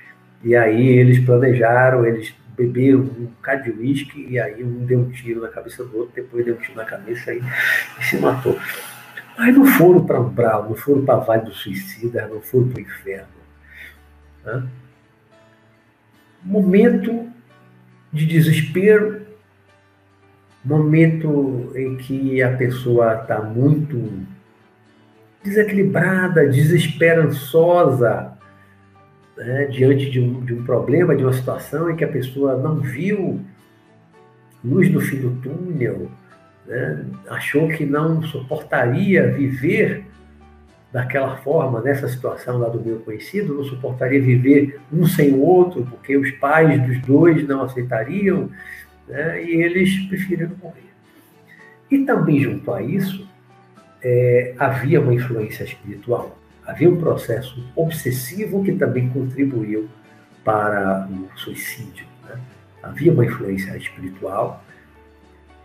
E 0.43 0.55
aí 0.55 0.87
eles 0.87 1.23
planejaram, 1.23 2.05
eles 2.05 2.33
beberam 2.55 2.99
um 2.99 3.25
bocado 3.25 3.63
de 3.63 3.71
uísque, 3.71 4.27
e 4.29 4.39
aí 4.39 4.63
um 4.63 4.85
deu 4.85 4.99
um 4.99 5.09
tiro 5.09 5.41
na 5.41 5.49
cabeça 5.49 5.83
do 5.83 5.97
outro, 5.97 6.13
depois 6.15 6.45
deu 6.45 6.55
um 6.55 6.57
tiro 6.57 6.75
na 6.75 6.85
cabeça 6.85 7.33
e, 7.33 7.41
e 7.99 8.03
se 8.03 8.17
matou. 8.17 8.57
Mas 9.37 9.55
não 9.55 9.65
foram 9.65 10.05
para 10.05 10.19
Umbral, 10.19 10.69
não 10.69 10.75
foram 10.75 11.05
para 11.05 11.15
a 11.15 11.19
Vale 11.19 11.45
do 11.45 11.53
Suicida, 11.53 12.27
não 12.27 12.41
foram 12.41 12.69
para 12.69 12.77
o 12.77 12.81
inferno. 12.81 13.27
Né? 14.45 14.67
Momento 16.43 17.29
de 18.11 18.25
desespero, 18.25 19.21
momento 20.63 21.71
em 21.75 21.97
que 21.97 22.41
a 22.41 22.55
pessoa 22.55 23.21
está 23.21 23.41
muito 23.41 23.97
desequilibrada, 25.43 26.47
desesperançosa, 26.47 28.33
né, 29.37 29.65
diante 29.65 30.09
de 30.09 30.19
um, 30.19 30.45
de 30.45 30.53
um 30.53 30.63
problema, 30.63 31.15
de 31.15 31.23
uma 31.23 31.33
situação 31.33 31.89
em 31.89 31.95
que 31.95 32.03
a 32.03 32.07
pessoa 32.07 32.57
não 32.57 32.79
viu 32.79 33.41
luz 34.63 34.89
no 34.91 34.99
fim 34.99 35.17
do 35.17 35.31
túnel, 35.41 36.11
né, 36.67 37.05
achou 37.29 37.67
que 37.69 37.85
não 37.85 38.21
suportaria 38.21 39.31
viver 39.31 40.05
daquela 40.91 41.37
forma, 41.37 41.81
nessa 41.81 42.07
situação 42.07 42.57
lá 42.59 42.67
do 42.69 42.79
meu 42.79 42.99
conhecido, 42.99 43.55
não 43.55 43.63
suportaria 43.63 44.21
viver 44.21 44.79
um 44.91 45.07
sem 45.07 45.31
o 45.31 45.39
outro, 45.39 45.87
porque 45.89 46.17
os 46.17 46.29
pais 46.31 46.85
dos 46.85 46.99
dois 47.01 47.47
não 47.47 47.63
aceitariam, 47.63 48.49
né, 49.07 49.43
e 49.43 49.61
eles 49.61 50.05
preferiram 50.07 50.51
morrer. 50.61 50.91
E 51.89 51.99
também, 51.99 52.39
junto 52.41 52.71
a 52.73 52.81
isso, 52.81 53.27
é, 54.03 54.53
havia 54.57 54.99
uma 54.99 55.13
influência 55.13 55.63
espiritual, 55.63 56.37
havia 56.65 56.89
um 56.89 56.97
processo 56.97 57.63
obsessivo 57.75 58.63
que 58.63 58.73
também 58.73 59.09
contribuiu 59.09 59.87
para 60.43 61.07
o 61.09 61.39
suicídio. 61.39 62.05
Né? 62.27 62.39
Havia 62.81 63.13
uma 63.13 63.25
influência 63.25 63.75
espiritual, 63.77 64.63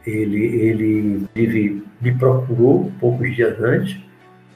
ele, 0.06 0.44
ele, 0.44 1.26
ele 1.34 1.84
me 2.00 2.14
procurou 2.14 2.92
poucos 3.00 3.34
dias 3.34 3.60
antes, 3.60 3.98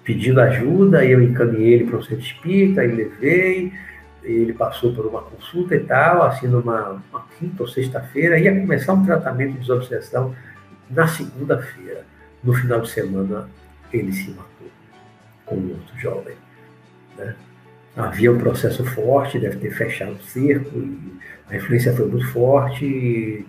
pedindo 0.05 0.41
ajuda, 0.41 1.05
eu 1.05 1.23
encaminhei 1.23 1.75
ele 1.75 1.85
para 1.85 1.99
o 1.99 2.03
centro 2.03 2.25
espírita, 2.25 2.85
e 2.85 2.89
levei, 2.89 3.73
ele 4.23 4.53
passou 4.53 4.93
por 4.93 5.07
uma 5.07 5.23
consulta 5.23 5.75
e 5.75 5.81
tal, 5.81 6.23
assim, 6.23 6.47
numa 6.47 7.03
uma 7.11 7.27
quinta 7.39 7.63
ou 7.63 7.69
sexta-feira, 7.69 8.39
ia 8.39 8.59
começar 8.61 8.93
um 8.93 9.05
tratamento 9.05 9.53
de 9.53 9.61
desobsessão 9.61 10.35
na 10.89 11.07
segunda-feira. 11.07 12.05
No 12.43 12.55
final 12.55 12.81
de 12.81 12.91
semana, 12.91 13.49
ele 13.93 14.13
se 14.13 14.31
matou 14.31 14.69
com 15.47 15.57
outro 15.57 15.99
jovem. 15.99 16.35
Né? 17.17 17.35
Havia 17.97 18.33
um 18.33 18.39
processo 18.39 18.85
forte, 18.85 19.39
deve 19.39 19.57
ter 19.57 19.71
fechado 19.73 20.13
o 20.13 20.23
cerco, 20.23 20.71
a 21.49 21.57
influência 21.57 21.95
foi 21.95 22.07
muito 22.07 22.27
forte, 22.29 22.85
e, 22.85 23.47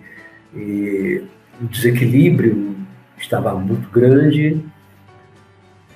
e 0.54 1.24
o 1.60 1.66
desequilíbrio 1.66 2.76
estava 3.16 3.54
muito 3.54 3.88
grande, 3.90 4.64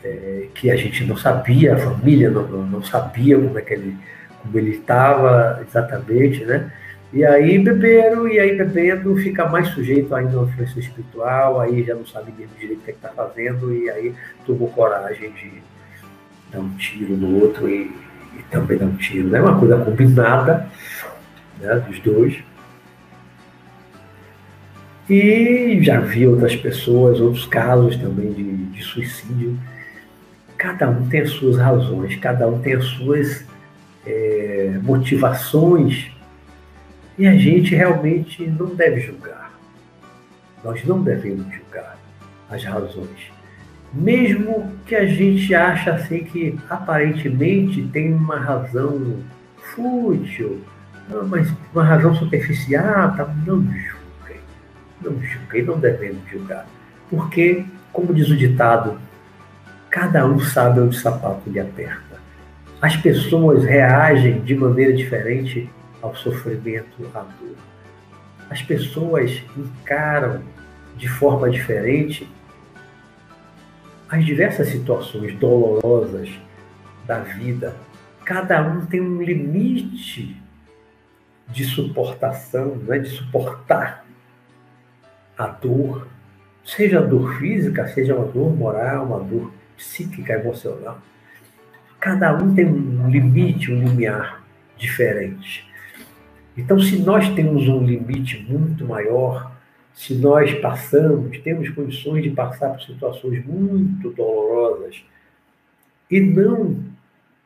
é, 0.04 0.46
que 0.54 0.70
a 0.70 0.76
gente 0.76 1.04
não 1.04 1.16
sabia, 1.16 1.74
a 1.74 1.78
família 1.78 2.30
não, 2.30 2.46
não, 2.46 2.66
não 2.66 2.84
sabia 2.84 3.36
como 3.36 3.58
é 3.58 3.62
que 3.62 3.74
ele 3.74 3.96
como 4.46 4.58
ele 4.58 4.70
estava 4.70 5.60
exatamente, 5.66 6.44
né? 6.44 6.72
E 7.16 7.24
aí 7.24 7.58
beberam, 7.58 8.28
e 8.28 8.38
aí 8.38 8.58
bebendo 8.58 9.16
fica 9.16 9.48
mais 9.48 9.68
sujeito 9.68 10.14
ainda 10.14 10.38
à 10.38 10.42
influência 10.42 10.80
espiritual, 10.80 11.58
aí 11.58 11.82
já 11.82 11.94
não 11.94 12.04
sabe 12.04 12.30
mesmo 12.36 12.54
direito 12.60 12.80
o 12.80 12.82
que 12.82 12.90
é 12.90 12.94
está 12.94 13.08
fazendo, 13.08 13.72
e 13.72 13.88
aí 13.88 14.14
tomou 14.44 14.68
coragem 14.68 15.30
de 15.30 15.50
dar 16.52 16.60
um 16.60 16.68
tiro 16.76 17.16
no 17.16 17.42
outro 17.42 17.70
e, 17.70 17.84
e 18.38 18.42
também 18.50 18.76
dar 18.76 18.84
um 18.84 18.96
tiro. 18.96 19.34
É 19.34 19.40
uma 19.40 19.58
coisa 19.58 19.82
combinada 19.82 20.68
né, 21.58 21.76
dos 21.88 21.98
dois. 22.00 22.36
E 25.08 25.78
já 25.80 25.98
vi 26.00 26.26
outras 26.26 26.54
pessoas, 26.54 27.18
outros 27.18 27.46
casos 27.46 27.96
também 27.96 28.30
de, 28.30 28.66
de 28.66 28.82
suicídio. 28.82 29.58
cada 30.58 30.90
um 30.90 31.08
tem 31.08 31.22
as 31.22 31.30
suas 31.30 31.56
razões, 31.56 32.14
cada 32.16 32.46
um 32.46 32.60
tem 32.60 32.74
as 32.74 32.84
suas 32.84 33.42
é, 34.04 34.78
motivações 34.82 36.14
e 37.18 37.26
a 37.26 37.36
gente 37.36 37.74
realmente 37.74 38.46
não 38.46 38.74
deve 38.74 39.00
julgar. 39.00 39.52
Nós 40.62 40.84
não 40.84 41.02
devemos 41.02 41.46
julgar 41.54 41.96
as 42.50 42.62
razões. 42.64 43.32
Mesmo 43.92 44.72
que 44.84 44.94
a 44.94 45.06
gente 45.06 45.54
ache 45.54 45.88
assim 45.88 46.24
que 46.24 46.58
aparentemente 46.68 47.82
tem 47.92 48.12
uma 48.12 48.38
razão 48.38 49.22
fútil, 49.74 50.60
mas 51.28 51.52
uma 51.72 51.84
razão 51.84 52.14
superficial, 52.14 53.16
tá? 53.16 53.24
não 53.46 53.62
julguem. 53.62 54.40
Não 55.00 55.22
julguem, 55.22 55.62
não 55.62 55.78
devemos 55.78 56.28
julgar. 56.30 56.66
Porque, 57.08 57.64
como 57.92 58.12
diz 58.12 58.28
o 58.28 58.36
ditado, 58.36 58.98
cada 59.88 60.26
um 60.26 60.40
sabe 60.40 60.80
onde 60.80 60.96
o 60.96 61.00
sapato 61.00 61.48
lhe 61.48 61.60
aperta. 61.60 62.16
As 62.82 62.96
pessoas 62.96 63.64
reagem 63.64 64.40
de 64.40 64.54
maneira 64.54 64.92
diferente 64.92 65.70
ao 66.02 66.14
sofrimento, 66.14 67.10
à 67.14 67.20
dor. 67.20 67.56
As 68.48 68.62
pessoas 68.62 69.42
encaram 69.56 70.42
de 70.96 71.08
forma 71.08 71.50
diferente 71.50 72.28
as 74.08 74.24
diversas 74.24 74.68
situações 74.68 75.34
dolorosas 75.36 76.30
da 77.04 77.18
vida. 77.18 77.74
Cada 78.24 78.62
um 78.62 78.86
tem 78.86 79.00
um 79.00 79.20
limite 79.20 80.40
de 81.48 81.64
suportação, 81.64 82.76
né? 82.76 82.98
de 82.98 83.08
suportar 83.08 84.04
a 85.36 85.46
dor, 85.46 86.08
seja 86.64 86.98
a 86.98 87.02
dor 87.02 87.38
física, 87.38 87.86
seja 87.88 88.14
uma 88.14 88.26
dor 88.26 88.54
moral, 88.56 89.06
uma 89.06 89.20
dor 89.20 89.52
psíquica, 89.76 90.34
emocional. 90.34 91.00
Cada 92.00 92.34
um 92.34 92.54
tem 92.54 92.66
um 92.66 93.08
limite, 93.08 93.72
um 93.72 93.86
limiar 93.86 94.42
diferente. 94.76 95.68
Então, 96.56 96.80
se 96.80 96.98
nós 96.98 97.28
temos 97.34 97.68
um 97.68 97.84
limite 97.84 98.44
muito 98.48 98.84
maior, 98.86 99.52
se 99.92 100.14
nós 100.14 100.52
passamos, 100.54 101.38
temos 101.38 101.68
condições 101.70 102.22
de 102.22 102.30
passar 102.30 102.70
por 102.70 102.82
situações 102.82 103.44
muito 103.44 104.10
dolorosas 104.10 105.04
e 106.10 106.20
não 106.20 106.82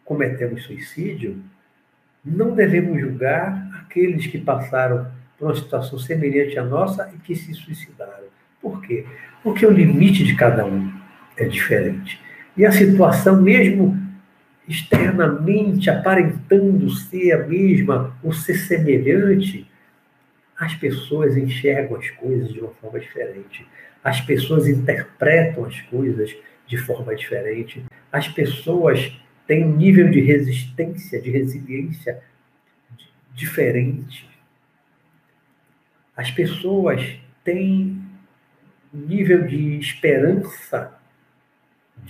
cometemos 0.04 0.64
suicídio, 0.64 1.42
não 2.24 2.54
devemos 2.54 3.00
julgar 3.00 3.82
aqueles 3.82 4.26
que 4.26 4.38
passaram 4.38 5.06
por 5.38 5.46
uma 5.46 5.56
situação 5.56 5.98
semelhante 5.98 6.58
à 6.58 6.64
nossa 6.64 7.10
e 7.14 7.18
que 7.18 7.34
se 7.34 7.54
suicidaram. 7.54 8.28
Por 8.60 8.82
quê? 8.82 9.06
Porque 9.42 9.64
o 9.64 9.70
limite 9.70 10.24
de 10.24 10.36
cada 10.36 10.66
um 10.66 10.92
é 11.36 11.46
diferente. 11.46 12.20
E 12.56 12.66
a 12.66 12.72
situação, 12.72 13.40
mesmo 13.40 13.96
externamente 14.70 15.90
aparentando 15.90 16.88
ser 16.90 17.32
a 17.32 17.44
mesma 17.44 18.16
ou 18.22 18.32
ser 18.32 18.54
semelhante, 18.54 19.68
as 20.56 20.76
pessoas 20.76 21.36
enxergam 21.36 21.98
as 21.98 22.08
coisas 22.10 22.52
de 22.52 22.60
uma 22.60 22.70
forma 22.74 23.00
diferente. 23.00 23.66
As 24.04 24.20
pessoas 24.20 24.68
interpretam 24.68 25.64
as 25.64 25.80
coisas 25.82 26.32
de 26.68 26.76
forma 26.76 27.16
diferente. 27.16 27.84
As 28.12 28.28
pessoas 28.28 29.12
têm 29.44 29.64
um 29.64 29.76
nível 29.76 30.08
de 30.08 30.20
resistência, 30.20 31.20
de 31.20 31.32
resiliência 31.32 32.22
diferente. 33.34 34.30
As 36.16 36.30
pessoas 36.30 37.18
têm 37.42 38.00
um 38.94 38.98
nível 39.00 39.48
de 39.48 39.78
esperança 39.80 40.99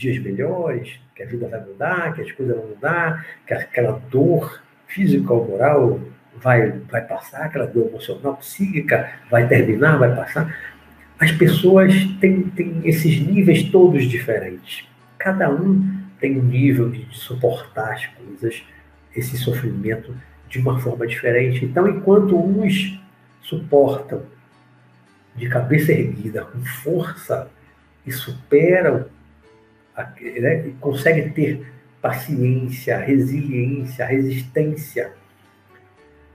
dias 0.01 0.19
melhores, 0.19 0.99
que 1.15 1.23
a 1.23 1.27
vida 1.27 1.47
vai 1.49 1.61
mudar, 1.61 2.15
que 2.15 2.23
as 2.23 2.33
coisas 2.33 2.57
vão 2.57 2.69
mudar, 2.69 3.27
que 3.47 3.55
aquela 3.55 4.01
dor 4.11 4.63
física 4.87 5.33
ou 5.33 5.47
moral 5.47 6.01
vai, 6.37 6.71
vai 6.91 7.03
passar, 7.03 7.45
aquela 7.45 7.67
dor 7.67 7.89
emocional, 7.89 8.37
psíquica 8.37 9.13
vai 9.31 9.47
terminar, 9.47 9.99
vai 9.99 10.15
passar. 10.15 10.57
As 11.19 11.31
pessoas 11.33 11.93
têm, 12.21 12.45
têm 12.45 12.81
esses 12.85 13.21
níveis 13.21 13.65
todos 13.71 14.05
diferentes. 14.05 14.89
Cada 15.19 15.51
um 15.51 16.01
tem 16.19 16.39
um 16.39 16.43
nível 16.43 16.89
de, 16.89 17.05
de 17.05 17.17
suportar 17.17 17.93
as 17.93 18.07
coisas, 18.07 18.63
esse 19.15 19.37
sofrimento 19.37 20.15
de 20.49 20.59
uma 20.59 20.81
forma 20.81 21.07
diferente. 21.07 21.65
Então, 21.65 21.87
enquanto 21.87 22.39
uns 22.39 22.99
suportam 23.43 24.23
de 25.37 25.49
cabeça 25.49 25.93
erguida, 25.93 26.45
com 26.45 26.59
força, 26.65 27.51
e 28.07 28.13
superam 28.13 29.07
né, 30.41 30.73
consegue 30.81 31.31
ter 31.31 31.67
paciência, 32.01 32.99
resiliência, 32.99 34.07
resistência, 34.07 35.13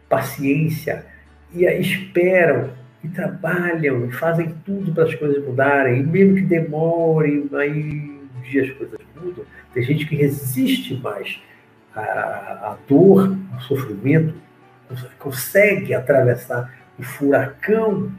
paciência, 0.07 1.05
e 1.53 1.66
esperam, 1.66 2.72
e 3.03 3.07
trabalham, 3.07 4.05
e 4.05 4.11
fazem 4.11 4.53
tudo 4.66 4.93
para 4.93 5.05
as 5.05 5.16
coisas 5.16 5.43
mudarem, 5.43 6.01
e 6.01 6.03
mesmo 6.03 6.36
que 6.36 6.41
demore, 6.41 7.47
aí 7.53 8.20
um 8.36 8.41
dia 8.41 8.63
as 8.63 8.72
coisas 8.72 8.99
mudam. 9.16 9.45
Tem 9.74 9.84
gente 9.84 10.05
que 10.05 10.16
resiste 10.16 10.95
mais 10.95 11.39
à, 11.95 12.01
à 12.01 12.78
dor, 12.88 13.36
ao 13.53 13.61
sofrimento, 13.61 14.34
consegue 15.18 15.93
atravessar 15.93 16.74
o 16.97 17.03
furacão 17.03 18.11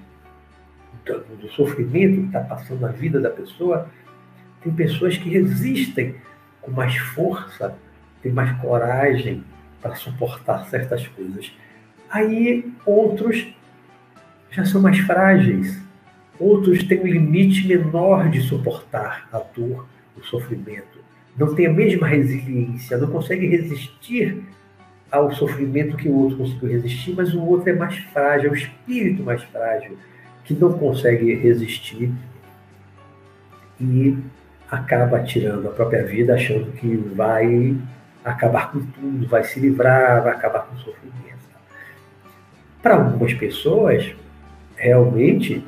do, 1.05 1.37
do 1.37 1.49
sofrimento 1.51 2.23
que 2.23 2.27
está 2.27 2.41
passando 2.41 2.81
na 2.81 2.89
vida 2.89 3.21
da 3.21 3.31
pessoa 3.31 3.89
tem 4.67 4.73
pessoas 4.73 5.17
que 5.17 5.31
resistem 5.31 6.17
com 6.61 6.73
mais 6.73 6.97
força, 6.97 7.79
têm 8.21 8.33
mais 8.33 8.51
coragem 8.61 9.45
para 9.81 9.95
suportar 9.95 10.65
certas 10.67 11.07
coisas. 11.07 11.53
Aí 12.11 12.73
outros 12.85 13.47
já 14.51 14.65
são 14.65 14.81
mais 14.81 14.99
frágeis, 14.99 15.81
outros 16.39 16.83
têm 16.83 17.01
um 17.01 17.07
limite 17.07 17.67
menor 17.69 18.29
de 18.29 18.41
suportar 18.41 19.29
a 19.33 19.39
dor, 19.39 19.87
o 20.17 20.25
sofrimento. 20.25 20.99
Não 21.39 21.55
tem 21.55 21.67
a 21.67 21.73
mesma 21.73 22.09
resiliência, 22.09 22.99
não 22.99 23.09
consegue 23.09 23.47
resistir 23.47 24.43
ao 25.13 25.33
sofrimento 25.33 25.97
que 25.97 26.09
o 26.09 26.15
outro 26.15 26.39
conseguiu 26.39 26.71
resistir, 26.71 27.15
mas 27.15 27.33
o 27.33 27.41
outro 27.41 27.71
é 27.71 27.73
mais 27.73 27.97
frágil, 27.97 28.49
é 28.49 28.53
o 28.53 28.57
espírito 28.57 29.23
mais 29.23 29.43
frágil, 29.45 29.97
que 30.45 30.55
não 30.55 30.73
consegue 30.73 31.35
resistir 31.35 32.11
e 33.81 34.17
acaba 34.71 35.23
tirando 35.23 35.69
a 35.69 35.73
própria 35.73 36.05
vida, 36.05 36.35
achando 36.35 36.73
que 36.73 36.97
vai 37.15 37.77
acabar 38.25 38.73
com 38.73 38.81
tudo, 38.81 39.27
vai 39.29 39.45
se 39.45 39.61
livrar, 39.61 40.23
vai 40.23 40.33
acabar 40.33 40.67
com 40.67 40.75
o 40.75 40.79
sofrimento. 40.79 41.17
Para 42.83 42.97
algumas 42.97 43.33
pessoas, 43.35 44.15
realmente, 44.77 45.65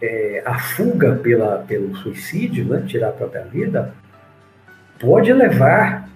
é, 0.00 0.42
a 0.44 0.58
fuga 0.58 1.16
pela, 1.16 1.58
pelo 1.58 1.96
suicídio, 1.96 2.64
né, 2.66 2.84
tirar 2.86 3.08
a 3.08 3.12
própria 3.12 3.42
vida, 3.42 3.94
pode 4.98 5.32
levar 5.32 6.08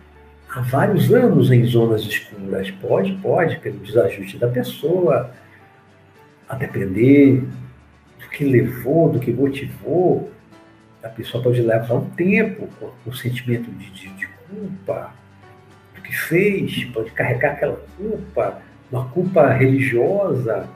a 0.55 0.61
vários 0.61 1.13
anos 1.13 1.51
em 1.51 1.65
zonas 1.65 2.03
escuras. 2.03 2.71
Pode, 2.71 3.13
pode, 3.15 3.59
pelo 3.59 3.79
desajuste 3.79 4.37
da 4.37 4.49
pessoa, 4.49 5.31
a 6.49 6.55
depender 6.57 7.45
do 8.19 8.29
que 8.31 8.45
levou, 8.45 9.11
do 9.11 9.21
que 9.21 9.33
motivou, 9.33 10.31
a 11.03 11.09
pessoa 11.09 11.43
pode 11.43 11.61
levar 11.63 11.95
um 11.95 12.11
tempo 12.11 12.69
com 12.79 13.11
o 13.11 13.15
sentimento 13.15 13.71
de, 13.71 13.91
de, 13.91 14.09
de, 14.11 14.29
culpa 14.49 15.15
do 15.95 16.03
que 16.03 16.15
fez, 16.15 16.85
pode 16.87 17.11
carregar 17.13 17.53
aquela 17.53 17.81
culpa, 17.97 18.61
uma 18.91 19.09
culpa 19.09 19.49
religiosa, 19.53 20.69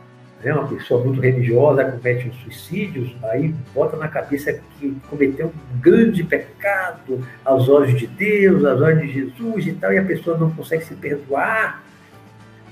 né? 0.42 0.52
uma 0.54 0.68
pessoa 0.68 1.04
muito 1.04 1.20
religiosa 1.20 1.84
comete 1.84 2.28
um 2.28 2.32
suicídio, 2.32 3.10
aí 3.24 3.54
bota 3.74 3.96
na 3.96 4.08
cabeça 4.08 4.58
que 4.78 4.96
cometeu 5.08 5.48
um 5.48 5.80
grande 5.80 6.22
pecado 6.24 7.26
aos 7.44 7.68
olhos 7.68 7.98
de 7.98 8.06
Deus, 8.06 8.64
aos 8.64 8.80
olhos 8.80 9.02
de 9.02 9.12
Jesus 9.12 9.66
e 9.66 9.72
tal, 9.72 9.92
e 9.92 9.98
a 9.98 10.04
pessoa 10.04 10.38
não 10.38 10.50
consegue 10.50 10.84
se 10.84 10.94
perdoar 10.94 11.82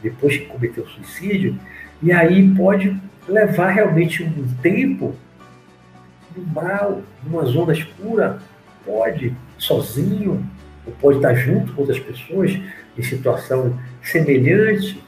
depois 0.03 0.36
que 0.36 0.46
cometeu 0.46 0.84
o 0.84 0.88
suicídio, 0.88 1.57
e 2.03 2.11
aí 2.12 2.53
pode 2.57 2.96
levar 3.28 3.70
realmente 3.70 4.22
um 4.24 4.48
tempo 4.61 5.14
umbral, 6.40 7.02
numa 7.24 7.44
zona 7.44 7.72
escura, 7.72 8.38
pode, 8.84 9.34
sozinho, 9.58 10.44
ou 10.86 10.92
pode 11.00 11.18
estar 11.18 11.34
junto 11.34 11.72
com 11.72 11.82
outras 11.82 11.98
pessoas 11.98 12.58
em 12.96 13.02
situação 13.02 13.78
semelhante, 14.02 15.02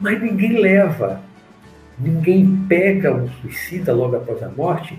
mas 0.00 0.20
ninguém 0.20 0.60
leva, 0.60 1.20
ninguém 1.98 2.64
pega 2.68 3.12
um 3.12 3.28
suicida 3.28 3.92
logo 3.92 4.16
após 4.16 4.42
a 4.42 4.48
morte, 4.48 4.98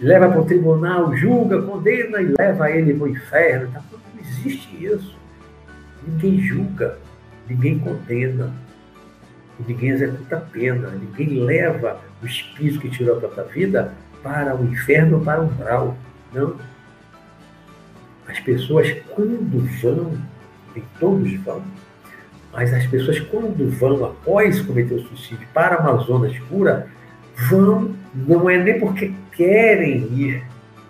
leva 0.00 0.28
para 0.28 0.40
o 0.40 0.44
tribunal, 0.44 1.14
julga, 1.16 1.60
condena 1.62 2.20
e 2.22 2.34
leva 2.38 2.70
ele 2.70 2.94
para 2.94 3.04
o 3.04 3.08
inferno. 3.08 3.72
Tá? 3.72 3.82
Não 4.14 4.20
existe 4.20 4.84
isso. 4.84 5.16
Ninguém 6.06 6.40
julga, 6.40 6.98
ninguém 7.48 7.78
condena, 7.78 8.52
ninguém 9.66 9.90
executa 9.90 10.36
pena, 10.52 10.90
ninguém 10.90 11.44
leva 11.44 12.00
o 12.22 12.26
espírito 12.26 12.80
que 12.80 12.88
tirou 12.88 13.16
a 13.16 13.20
própria 13.20 13.44
vida 13.44 13.92
para 14.22 14.56
o 14.56 14.64
inferno 14.64 15.18
ou 15.18 15.24
para 15.24 15.40
o 15.40 15.44
umbral. 15.44 15.96
Não. 16.32 16.56
As 18.26 18.38
pessoas, 18.40 18.94
quando 19.14 19.66
vão, 19.80 20.18
nem 20.74 20.84
todos 21.00 21.32
vão, 21.40 21.62
mas 22.52 22.72
as 22.74 22.86
pessoas, 22.86 23.18
quando 23.20 23.70
vão 23.78 24.04
após 24.04 24.60
cometer 24.60 24.94
o 24.94 25.02
suicídio 25.08 25.46
para 25.54 25.80
uma 25.80 25.96
zona 25.98 26.28
escura, 26.28 26.88
vão, 27.48 27.94
não 28.14 28.48
é 28.50 28.58
nem 28.58 28.78
porque 28.78 29.12
querem 29.32 30.08
ir, 30.12 30.42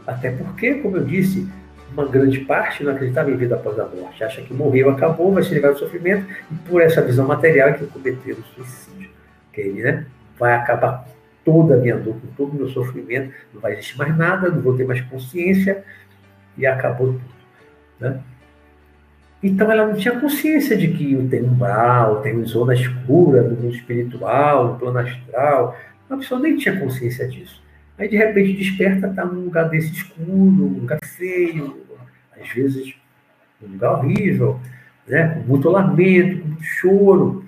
até 0.07 0.31
porque, 0.31 0.75
como 0.77 0.97
eu 0.97 1.05
disse, 1.05 1.49
uma 1.93 2.07
grande 2.07 2.41
parte 2.41 2.83
não 2.85 2.93
acreditava 2.93 3.31
em 3.31 3.37
vida 3.37 3.55
após 3.55 3.79
a 3.79 3.87
morte, 3.87 4.23
acha 4.25 4.43
que 4.43 4.55
morreu, 4.55 4.91
acabou, 4.91 5.33
vai 5.33 5.43
se 5.43 5.53
livrar 5.55 5.73
do 5.73 5.79
sofrimento, 5.79 6.27
e 6.51 6.55
por 6.69 6.81
essa 6.81 7.03
visão 7.03 7.27
material 7.27 7.71
é 7.71 7.73
que 7.73 7.87
cometeram 7.87 8.39
o 8.39 8.55
suicídio. 8.55 9.11
Que 9.53 9.61
ele 9.61 9.83
né, 9.83 10.07
vai 10.39 10.55
acabar 10.55 11.07
toda 11.49 11.77
a 11.77 11.79
minha 11.79 11.97
dor, 11.97 12.15
com 12.21 12.27
todo 12.37 12.51
o 12.51 12.55
meu 12.57 12.69
sofrimento, 12.69 13.33
não 13.55 13.61
vai 13.63 13.73
existir 13.73 13.97
mais 13.97 14.15
nada, 14.15 14.51
não 14.51 14.61
vou 14.61 14.77
ter 14.77 14.87
mais 14.87 15.01
consciência, 15.01 15.83
e 16.59 16.67
acabou 16.67 17.15
tudo. 17.15 17.23
Né? 17.99 18.21
Então 19.43 19.73
ela 19.73 19.87
não 19.87 19.95
tinha 19.95 20.21
consciência 20.21 20.77
de 20.77 20.89
que 20.89 21.17
tem 21.31 21.43
umbral, 21.43 22.21
tem 22.21 22.45
zona 22.45 22.75
escura 22.75 23.43
do 23.43 23.55
mundo 23.55 23.75
espiritual, 23.75 24.73
do 24.73 24.79
plano 24.79 24.99
astral. 24.99 25.79
A 26.11 26.17
pessoa 26.17 26.39
nem 26.39 26.57
tinha 26.57 26.79
consciência 26.79 27.27
disso. 27.27 27.63
Aí 27.97 28.09
de 28.09 28.17
repente 28.17 28.53
desperta, 28.53 29.07
está 29.07 29.25
num 29.25 29.45
lugar 29.45 29.71
desse 29.71 29.93
escuro, 29.93 30.27
um 30.27 30.81
lugar 30.81 30.99
feio, 31.03 31.79
às 32.39 32.49
vezes 32.51 32.95
um 33.63 33.73
lugar 33.73 33.93
horrível, 33.95 34.61
né? 35.07 35.29
com 35.29 35.41
muito 35.49 35.71
lamento, 35.71 36.43
com 36.43 36.49
muito 36.49 36.65
choro. 36.65 37.48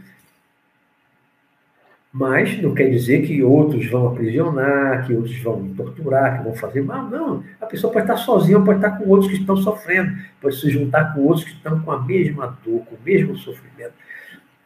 Mas 2.13 2.61
não 2.61 2.75
quer 2.75 2.91
dizer 2.91 3.25
que 3.25 3.43
outros 3.43 3.87
vão 3.87 4.09
aprisionar, 4.09 5.07
que 5.07 5.15
outros 5.15 5.39
vão 5.39 5.69
torturar, 5.75 6.39
que 6.39 6.45
vão 6.45 6.55
fazer 6.57 6.83
mal. 6.83 7.09
Não. 7.09 7.45
A 7.61 7.67
pessoa 7.67 7.93
pode 7.93 8.05
estar 8.05 8.17
sozinha, 8.17 8.61
pode 8.61 8.79
estar 8.79 8.99
com 8.99 9.09
outros 9.09 9.31
que 9.31 9.39
estão 9.39 9.57
sofrendo, 9.57 10.19
pode 10.41 10.57
se 10.57 10.69
juntar 10.71 11.15
com 11.15 11.21
outros 11.21 11.45
que 11.45 11.53
estão 11.53 11.81
com 11.81 11.93
a 11.93 12.03
mesma 12.03 12.59
dor, 12.65 12.85
com 12.85 12.97
o 12.97 12.99
mesmo 13.05 13.37
sofrimento. 13.37 13.95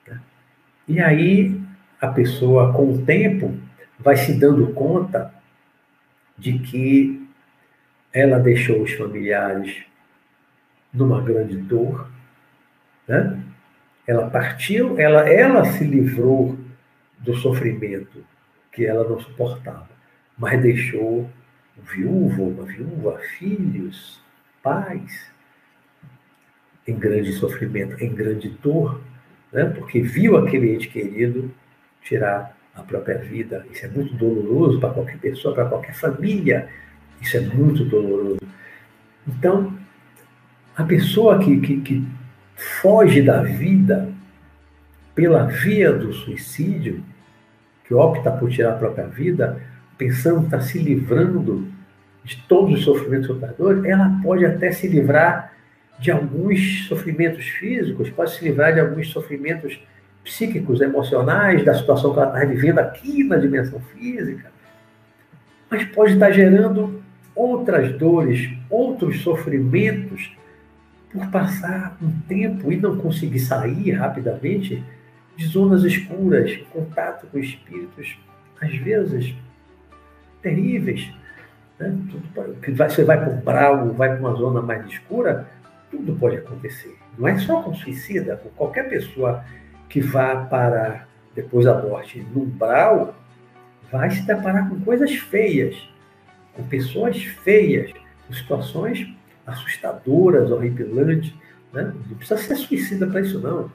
Né? 0.09 0.21
E 0.89 1.01
aí 1.01 1.61
a 2.01 2.09
pessoa, 2.09 2.73
com 2.73 2.93
o 2.93 3.03
tempo, 3.03 3.55
vai 3.99 4.17
se 4.17 4.39
dando 4.39 4.69
conta 4.69 5.33
de 6.39 6.59
que 6.59 7.29
ela 8.13 8.39
deixou 8.39 8.83
os 8.83 8.93
familiares 8.93 9.85
numa 10.93 11.21
grande 11.21 11.57
dor, 11.57 12.09
né? 13.07 13.41
Ela 14.07 14.31
partiu, 14.31 14.99
ela, 14.99 15.29
ela 15.29 15.65
se 15.65 15.83
livrou 15.83 16.59
do 17.25 17.35
sofrimento 17.37 18.25
que 18.71 18.85
ela 18.85 19.09
não 19.09 19.19
suportava, 19.19 19.89
mas 20.37 20.61
deixou 20.61 21.29
viúvo, 21.83 22.49
uma 22.49 22.65
viúva, 22.65 23.19
filhos, 23.39 24.23
pais, 24.63 25.31
em 26.87 26.95
grande 26.95 27.33
sofrimento, 27.33 28.03
em 28.03 28.15
grande 28.15 28.49
dor, 28.63 29.01
né? 29.53 29.65
porque 29.65 30.01
viu 30.01 30.37
aquele 30.37 30.75
ente 30.75 30.89
querido 30.89 31.51
tirar 32.03 32.57
a 32.75 32.83
própria 32.83 33.19
vida. 33.19 33.67
Isso 33.71 33.87
é 33.87 33.89
muito 33.89 34.15
doloroso 34.15 34.79
para 34.81 34.91
qualquer 34.91 35.19
pessoa, 35.19 35.55
para 35.55 35.67
qualquer 35.67 35.95
família. 35.95 36.69
Isso 37.21 37.37
é 37.37 37.41
muito 37.41 37.85
doloroso. 37.85 38.41
Então, 39.27 39.79
a 40.77 40.85
pessoa 40.85 41.39
que, 41.39 41.61
que, 41.61 41.81
que 41.81 42.09
foge 42.55 43.23
da 43.23 43.43
vida 43.43 44.13
pela 45.15 45.45
via 45.45 45.93
do 45.93 46.13
suicídio, 46.13 47.03
que 47.85 47.95
opta 47.95 48.31
por 48.31 48.51
tirar 48.51 48.71
a 48.71 48.77
própria 48.77 49.07
vida, 49.07 49.61
pensando 49.97 50.45
estar 50.45 50.61
se 50.61 50.79
livrando 50.79 51.69
de 52.25 52.37
todos 52.49 52.79
os 52.79 52.85
sofrimentos 52.85 53.27
superiores, 53.27 53.85
ela 53.85 54.19
pode 54.23 54.45
até 54.47 54.73
se 54.73 54.89
livrar 54.89 55.53
de 55.99 56.11
alguns 56.11 56.87
sofrimentos 56.89 57.45
físicos, 57.45 58.11
pode 58.11 58.33
se 58.33 58.45
livrar 58.45 58.73
de 58.73 58.81
alguns 58.81 59.11
sofrimentos 59.11 59.81
psíquicos, 60.25 60.81
emocionais, 60.81 61.65
da 61.65 61.75
situação 61.75 62.13
que 62.13 62.19
ela 62.19 62.29
está 62.29 62.45
vivendo 62.47 62.79
aqui 62.79 63.23
na 63.23 63.37
dimensão 63.37 63.79
física, 63.79 64.51
mas 65.71 65.85
pode 65.85 66.15
estar 66.15 66.31
gerando 66.31 67.03
outras 67.35 67.93
dores, 67.99 68.51
outros 68.71 69.21
sofrimentos 69.21 70.35
por 71.13 71.27
passar 71.29 71.97
um 72.03 72.11
tempo 72.27 72.73
e 72.73 72.77
não 72.77 72.97
conseguir 72.97 73.39
sair 73.39 73.93
rapidamente 73.93 74.83
de 75.37 75.47
zonas 75.47 75.83
escuras, 75.85 76.57
contato 76.71 77.27
com 77.27 77.39
espíritos, 77.39 78.17
às 78.61 78.75
vezes, 78.77 79.35
terríveis. 80.41 81.13
Né? 81.79 81.97
Tudo, 82.11 82.77
você 82.77 83.05
vai 83.05 83.19
para 83.19 83.31
um 83.31 83.41
bravo, 83.41 83.93
vai 83.93 84.11
para 84.11 84.21
uma 84.21 84.35
zona 84.35 84.63
mais 84.63 84.87
escura, 84.87 85.49
tudo 85.91 86.15
pode 86.17 86.37
acontecer. 86.37 86.97
Não 87.19 87.29
é 87.29 87.39
só 87.39 87.63
com 87.63 87.75
suicida, 87.75 88.37
com 88.37 88.49
qualquer 88.51 88.89
pessoa 88.89 89.45
que 89.89 90.01
vá 90.01 90.37
para, 90.37 91.07
depois 91.35 91.65
da 91.65 91.81
morte, 91.81 92.25
no 92.33 92.43
umbral, 92.43 93.15
vai 93.91 94.11
se 94.11 94.27
deparar 94.27 94.69
com 94.69 94.81
coisas 94.81 95.13
feias, 95.15 95.77
com 96.55 96.65
pessoas 96.65 97.23
feias, 97.23 97.93
com 98.27 98.35
situações 98.35 99.09
assustadoras, 99.47 100.51
horripilantes. 100.51 101.33
Né? 101.73 101.93
Não 102.09 102.17
precisa 102.17 102.41
ser 102.41 102.57
suicida 102.57 103.07
para 103.07 103.21
isso, 103.21 103.41
não. 103.41 103.71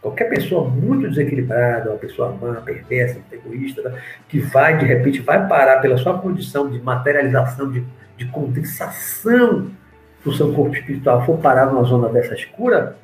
Qualquer 0.00 0.28
pessoa 0.28 0.68
muito 0.68 1.08
desequilibrada, 1.08 1.90
uma 1.90 1.98
pessoa 1.98 2.36
má, 2.40 2.60
perversa, 2.60 3.18
egoísta, 3.32 3.82
né? 3.82 4.00
que 4.28 4.38
vai, 4.38 4.78
de 4.78 4.84
repente, 4.84 5.20
vai 5.20 5.48
parar 5.48 5.80
pela 5.80 5.96
sua 5.96 6.18
condição 6.18 6.70
de 6.70 6.80
materialização, 6.80 7.70
de, 7.70 7.82
de 8.16 8.26
condensação 8.26 9.70
do 10.24 10.32
seu 10.32 10.52
corpo 10.52 10.76
espiritual, 10.76 11.24
for 11.26 11.38
parar 11.38 11.66
numa 11.66 11.82
zona 11.82 12.08
dessa 12.08 12.34
escura, 12.34 12.96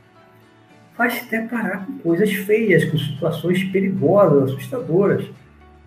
vai 0.96 1.10
se 1.10 1.28
deparar 1.28 1.84
com 1.84 1.98
coisas 1.98 2.32
feias, 2.32 2.84
com 2.84 2.96
situações 2.96 3.64
perigosas, 3.64 4.50
assustadoras. 4.50 5.24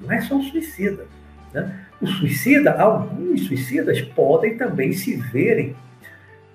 Não 0.01 0.12
é 0.12 0.22
só 0.22 0.38
o 0.38 0.43
suicida. 0.43 1.05
Né? 1.53 1.74
O 2.01 2.08
suicida, 2.08 2.74
alguns 2.74 3.47
suicidas 3.47 4.01
podem 4.01 4.58
também 4.58 4.91
se 4.91 5.16
verem 5.16 5.76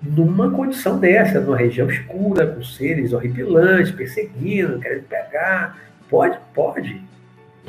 numa 0.03 0.51
condição 0.51 0.99
dessa, 0.99 1.41
numa 1.41 1.57
região 1.57 1.89
escura, 1.89 2.47
com 2.47 2.63
seres 2.63 3.13
horripilantes, 3.13 3.93
perseguindo, 3.93 4.79
querendo 4.81 5.05
pegar. 5.05 5.79
Pode, 6.11 6.39
pode. 6.53 7.01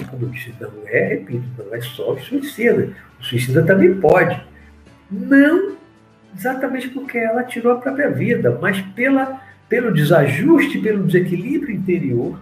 Como 0.10 0.26
eu 0.26 0.30
disse, 0.30 0.54
não 0.60 0.72
é, 0.88 1.08
repito, 1.10 1.44
não 1.58 1.76
é 1.76 1.82
só 1.82 2.14
o 2.14 2.20
suicida. 2.20 2.90
O 3.20 3.24
suicida 3.24 3.64
também 3.64 3.94
pode. 4.00 4.42
Não 5.12 5.74
exatamente 6.36 6.90
porque 6.90 7.18
ela 7.18 7.44
tirou 7.44 7.74
a 7.74 7.78
própria 7.78 8.10
vida, 8.10 8.58
mas 8.60 8.82
pela, 8.82 9.42
pelo 9.70 9.94
desajuste, 9.94 10.80
pelo 10.80 11.06
desequilíbrio 11.06 11.76
interior 11.76 12.40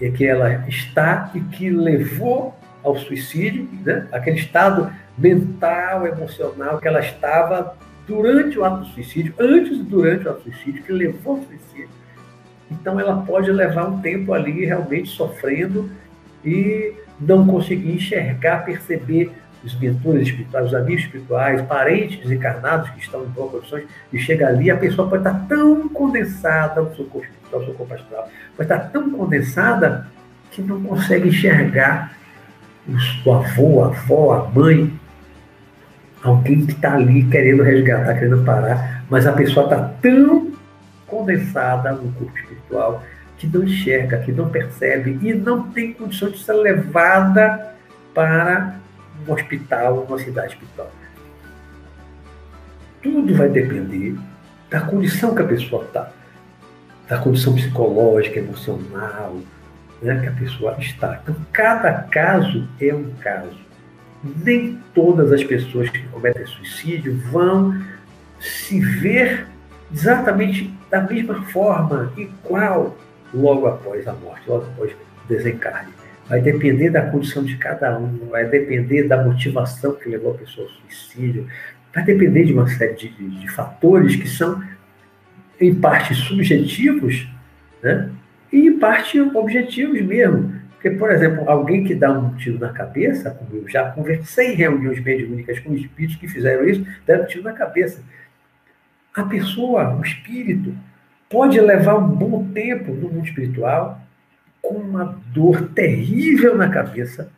em 0.00 0.12
que 0.12 0.24
ela 0.24 0.64
está 0.68 1.30
e 1.34 1.40
que 1.40 1.70
levou 1.70 2.56
ao 2.82 2.96
suicídio, 2.96 3.68
né? 3.84 4.06
aquele 4.12 4.38
estado 4.38 4.90
mental, 5.16 6.06
emocional 6.06 6.78
que 6.78 6.86
ela 6.86 7.00
estava 7.00 7.76
durante 8.08 8.58
o 8.58 8.64
ato 8.64 8.80
do 8.80 8.86
suicídio, 8.86 9.34
antes 9.38 9.78
e 9.78 9.82
durante 9.82 10.26
o 10.26 10.30
ato 10.30 10.40
do 10.40 10.50
suicídio, 10.50 10.82
que 10.82 10.92
levou 10.92 11.36
ao 11.36 11.42
suicídio. 11.42 11.90
Então 12.70 12.98
ela 12.98 13.22
pode 13.22 13.52
levar 13.52 13.86
um 13.86 14.00
tempo 14.00 14.32
ali 14.32 14.64
realmente 14.64 15.10
sofrendo 15.10 15.90
e 16.44 16.94
não 17.20 17.46
conseguir 17.46 17.92
enxergar, 17.92 18.64
perceber 18.64 19.30
os 19.64 19.78
mentores 19.78 20.28
espirituais, 20.28 20.66
os 20.66 20.74
amigos 20.74 21.04
espirituais, 21.04 21.62
parentes 21.62 22.20
desencarnados 22.20 22.90
que 22.90 23.00
estão 23.00 23.24
em 23.24 23.28
boas 23.28 23.50
condições 23.50 23.84
de 24.12 24.18
chegar 24.18 24.48
ali, 24.48 24.70
a 24.70 24.76
pessoa 24.76 25.08
pode 25.08 25.26
estar 25.26 25.46
tão 25.48 25.88
condensada 25.88 26.80
seu 26.94 27.04
corpo 27.06 27.26
espiritual, 27.26 27.60
no 27.60 27.66
seu 27.66 27.74
corpo 27.74 27.94
astral, 27.94 28.28
pode 28.56 28.72
estar 28.72 28.90
tão 28.90 29.10
condensada 29.10 30.06
que 30.50 30.62
não 30.62 30.80
consegue 30.82 31.28
enxergar 31.28 32.16
o 33.24 33.32
avô, 33.32 33.84
a 33.84 33.86
avó, 33.88 34.32
a 34.32 34.48
mãe, 34.48 34.98
alguém 36.22 36.66
que 36.66 36.72
está 36.72 36.94
ali 36.94 37.24
querendo 37.24 37.62
resgatar, 37.62 38.14
querendo 38.14 38.44
parar, 38.44 39.04
mas 39.08 39.26
a 39.26 39.32
pessoa 39.32 39.64
está 39.64 39.78
tão 40.00 40.52
condensada 41.06 41.92
no 41.92 42.12
corpo 42.12 42.36
espiritual 42.36 43.02
que 43.36 43.46
não 43.46 43.62
enxerga, 43.62 44.18
que 44.18 44.32
não 44.32 44.48
percebe 44.48 45.18
e 45.22 45.32
não 45.32 45.70
tem 45.70 45.92
condição 45.92 46.30
de 46.30 46.38
ser 46.38 46.54
levada 46.54 47.74
para 48.12 48.74
um 49.26 49.32
hospital, 49.32 50.06
uma 50.08 50.18
cidade 50.18 50.54
espiritual. 50.54 50.90
Tudo 53.00 53.34
vai 53.34 53.48
depender 53.48 54.16
da 54.68 54.80
condição 54.80 55.34
que 55.34 55.42
a 55.42 55.46
pessoa 55.46 55.84
está, 55.84 56.10
da 57.08 57.18
condição 57.18 57.54
psicológica, 57.54 58.40
emocional, 58.40 59.36
né, 60.02 60.20
que 60.20 60.28
a 60.28 60.32
pessoa 60.32 60.76
está. 60.78 61.20
Então, 61.22 61.34
cada 61.52 61.92
caso 62.02 62.68
é 62.80 62.92
um 62.92 63.10
caso 63.20 63.67
nem 64.22 64.78
todas 64.94 65.32
as 65.32 65.44
pessoas 65.44 65.88
que 65.90 66.02
cometem 66.08 66.46
suicídio 66.46 67.16
vão 67.30 67.80
se 68.40 68.80
ver 68.80 69.46
exatamente 69.92 70.72
da 70.90 71.02
mesma 71.02 71.42
forma, 71.44 72.12
igual, 72.16 72.96
logo 73.32 73.66
após 73.66 74.06
a 74.06 74.12
morte, 74.14 74.48
logo 74.48 74.66
após 74.66 74.92
o 74.92 75.28
desencarne. 75.28 75.92
Vai 76.28 76.40
depender 76.40 76.90
da 76.90 77.02
condição 77.02 77.42
de 77.42 77.56
cada 77.56 77.98
um, 77.98 78.28
vai 78.30 78.44
depender 78.44 79.04
da 79.04 79.22
motivação 79.22 79.94
que 79.94 80.08
levou 80.08 80.32
a 80.32 80.38
pessoa 80.38 80.66
ao 80.66 80.72
suicídio, 80.74 81.46
vai 81.94 82.04
depender 82.04 82.44
de 82.44 82.52
uma 82.52 82.68
série 82.68 82.94
de, 82.94 83.08
de, 83.08 83.40
de 83.40 83.50
fatores 83.50 84.16
que 84.16 84.28
são, 84.28 84.62
em 85.60 85.74
parte, 85.74 86.14
subjetivos, 86.14 87.28
né? 87.82 88.10
e 88.52 88.68
em 88.68 88.78
parte 88.78 89.20
objetivos 89.20 90.00
mesmo. 90.02 90.57
Porque, 90.78 90.90
por 90.90 91.10
exemplo, 91.10 91.50
alguém 91.50 91.82
que 91.82 91.92
dá 91.92 92.12
um 92.12 92.36
tiro 92.36 92.56
na 92.60 92.68
cabeça, 92.68 93.32
como 93.32 93.60
eu 93.60 93.68
já 93.68 93.90
conversei 93.90 94.52
em 94.52 94.54
reuniões 94.54 95.02
mediúnicas 95.02 95.58
com 95.58 95.74
espíritos 95.74 96.14
que 96.14 96.28
fizeram 96.28 96.68
isso, 96.68 96.86
deram 97.04 97.24
um 97.24 97.26
tiro 97.26 97.42
na 97.42 97.52
cabeça. 97.52 98.00
A 99.12 99.24
pessoa, 99.24 99.96
o 99.96 100.02
espírito, 100.02 100.72
pode 101.28 101.60
levar 101.60 101.96
um 101.96 102.06
bom 102.06 102.44
tempo 102.52 102.92
no 102.92 103.10
mundo 103.10 103.26
espiritual 103.26 104.00
com 104.62 104.74
uma 104.74 105.20
dor 105.32 105.70
terrível 105.70 106.56
na 106.56 106.68
cabeça, 106.68 107.28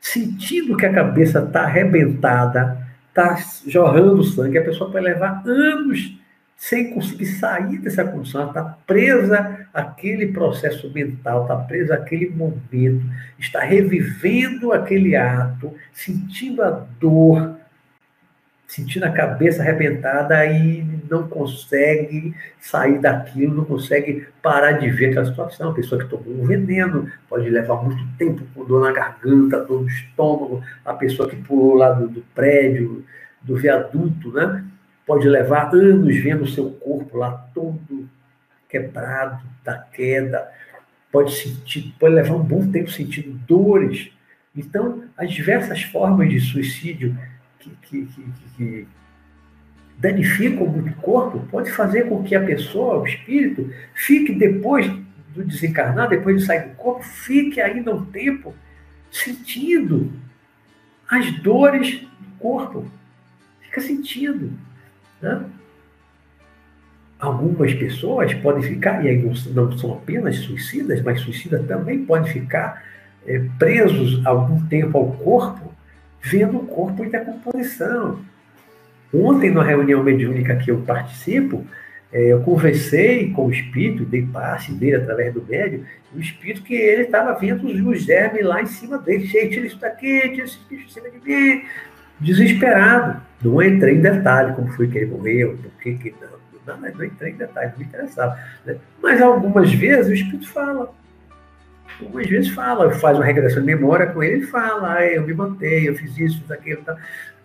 sentindo 0.00 0.76
que 0.76 0.84
a 0.84 0.92
cabeça 0.92 1.38
está 1.44 1.62
arrebentada, 1.62 2.88
está 3.08 3.36
jorrando 3.68 4.24
sangue, 4.24 4.58
a 4.58 4.64
pessoa 4.64 4.90
pode 4.90 5.04
levar 5.04 5.42
anos 5.46 6.18
sem 6.56 6.92
conseguir 6.92 7.26
sair 7.26 7.78
dessa 7.78 8.04
condição, 8.04 8.48
está 8.48 8.64
presa 8.84 9.59
àquele 9.72 10.28
processo 10.28 10.92
mental, 10.92 11.42
está 11.42 11.56
presa 11.56 11.94
àquele 11.94 12.28
momento, 12.30 13.04
está 13.38 13.60
revivendo 13.60 14.72
aquele 14.72 15.16
ato, 15.16 15.74
sentindo 15.92 16.62
a 16.62 16.70
dor, 16.98 17.56
sentindo 18.66 19.04
a 19.04 19.10
cabeça 19.10 19.62
arrebentada 19.62 20.46
e 20.46 20.84
não 21.10 21.26
consegue 21.26 22.34
sair 22.60 22.98
daquilo, 22.98 23.56
não 23.56 23.64
consegue 23.64 24.26
parar 24.40 24.72
de 24.72 24.88
ver 24.90 25.06
aquela 25.06 25.26
situação. 25.26 25.70
A 25.70 25.74
pessoa 25.74 26.00
que 26.00 26.08
tomou 26.08 26.42
um 26.42 26.46
veneno 26.46 27.10
pode 27.28 27.50
levar 27.50 27.82
muito 27.82 28.02
tempo 28.16 28.42
com 28.54 28.64
dor 28.64 28.82
na 28.82 28.92
garganta, 28.92 29.64
dor 29.64 29.82
no 29.82 29.88
estômago, 29.88 30.62
a 30.84 30.94
pessoa 30.94 31.28
que 31.28 31.36
pulou 31.36 31.74
lá 31.74 31.90
do, 31.90 32.08
do 32.08 32.20
prédio, 32.34 33.04
do 33.42 33.56
viaduto, 33.56 34.32
né? 34.32 34.64
pode 35.10 35.28
levar 35.28 35.74
anos 35.74 36.16
vendo 36.18 36.44
o 36.44 36.48
seu 36.48 36.70
corpo 36.70 37.18
lá 37.18 37.32
todo 37.52 38.08
quebrado 38.68 39.42
da 39.72 39.78
queda, 39.78 40.50
pode 41.10 41.34
sentir, 41.34 41.94
pode 41.98 42.14
levar 42.14 42.34
um 42.34 42.42
bom 42.42 42.70
tempo 42.70 42.90
sentindo 42.90 43.32
dores. 43.46 44.10
Então, 44.56 45.04
as 45.16 45.32
diversas 45.32 45.82
formas 45.82 46.28
de 46.28 46.40
suicídio 46.40 47.16
que, 47.58 47.70
que, 47.82 48.06
que, 48.06 48.24
que 48.56 48.88
danificam 49.98 50.66
muito 50.66 50.90
o 50.90 51.02
corpo 51.02 51.46
pode 51.50 51.70
fazer 51.70 52.08
com 52.08 52.22
que 52.22 52.34
a 52.34 52.44
pessoa, 52.44 53.00
o 53.00 53.06
espírito, 53.06 53.72
fique 53.94 54.32
depois 54.32 54.86
do 55.34 55.44
desencarnar, 55.44 56.08
depois 56.08 56.40
de 56.40 56.46
sair 56.46 56.68
do 56.68 56.74
corpo, 56.74 57.02
fique 57.02 57.60
ainda 57.60 57.94
um 57.94 58.04
tempo 58.04 58.54
sentindo 59.10 60.12
as 61.08 61.30
dores 61.40 62.00
do 62.00 62.30
corpo. 62.38 62.90
Fica 63.62 63.80
sentindo. 63.80 64.52
Né? 65.20 65.44
Algumas 67.20 67.74
pessoas 67.74 68.32
podem 68.34 68.62
ficar, 68.62 69.04
e 69.04 69.08
aí 69.08 69.22
não, 69.52 69.76
são 69.76 69.92
apenas 69.92 70.36
suicidas, 70.36 71.02
mas 71.02 71.20
suicidas 71.20 71.66
também 71.66 72.04
podem 72.04 72.32
ficar 72.32 72.82
é, 73.26 73.42
presos 73.58 74.24
algum 74.24 74.66
tempo 74.66 74.96
ao 74.96 75.12
corpo, 75.12 75.72
vendo 76.22 76.58
o 76.58 76.66
corpo 76.66 77.04
em 77.04 77.10
decomposição. 77.10 78.20
Ontem, 79.12 79.50
na 79.50 79.62
reunião 79.62 80.02
mediúnica 80.02 80.56
que 80.56 80.70
eu 80.70 80.78
participo, 80.78 81.66
é, 82.12 82.32
eu 82.32 82.40
conversei 82.40 83.30
com 83.30 83.46
o 83.46 83.50
espírito, 83.50 84.04
dei 84.04 84.22
passe 84.22 84.72
dele 84.72 84.96
através 84.96 85.32
do 85.32 85.44
médio, 85.44 85.84
o 86.14 86.18
espírito 86.18 86.62
que 86.62 86.74
ele 86.74 87.02
estava 87.02 87.38
vendo 87.38 87.66
os 87.66 88.02
germes 88.02 88.44
lá 88.44 88.62
em 88.62 88.66
cima 88.66 88.98
dele. 88.98 89.26
Gente, 89.26 89.50
tira 89.50 89.66
isso 89.66 89.78
daqui, 89.78 90.20
tira 90.30 90.44
esse 90.44 90.58
bicho 90.68 90.86
em 90.86 90.90
cima 90.90 91.10
de 91.10 91.20
mim, 91.20 91.64
desesperado. 92.18 93.20
Não 93.42 93.62
entrei 93.62 93.96
em 93.96 94.00
detalhe 94.00 94.54
como 94.54 94.72
foi 94.72 94.88
que 94.88 94.98
ele 94.98 95.06
morreu, 95.06 95.56
por 95.62 95.70
que 95.82 95.94
que 95.94 96.14
não. 96.20 96.39
Não, 96.66 96.76
não 96.78 97.04
entrei 97.04 97.32
em 97.32 97.36
detalhe, 97.36 97.72
não 97.76 97.84
interessava. 97.84 98.38
Né? 98.64 98.76
Mas 99.02 99.20
algumas 99.20 99.72
vezes 99.72 100.08
o 100.08 100.14
Espírito 100.14 100.48
fala. 100.48 100.92
Algumas 102.00 102.26
vezes 102.26 102.50
fala, 102.50 102.90
faz 102.92 103.18
uma 103.18 103.26
regressão 103.26 103.60
de 103.60 103.66
memória 103.66 104.06
com 104.06 104.22
ele 104.22 104.44
e 104.44 104.46
fala, 104.46 104.94
ah, 104.94 105.06
eu 105.06 105.22
me 105.22 105.34
mantei, 105.34 105.88
eu 105.88 105.94
fiz 105.94 106.16
isso, 106.16 106.40
fiz 106.40 106.50
aquilo. 106.50 106.82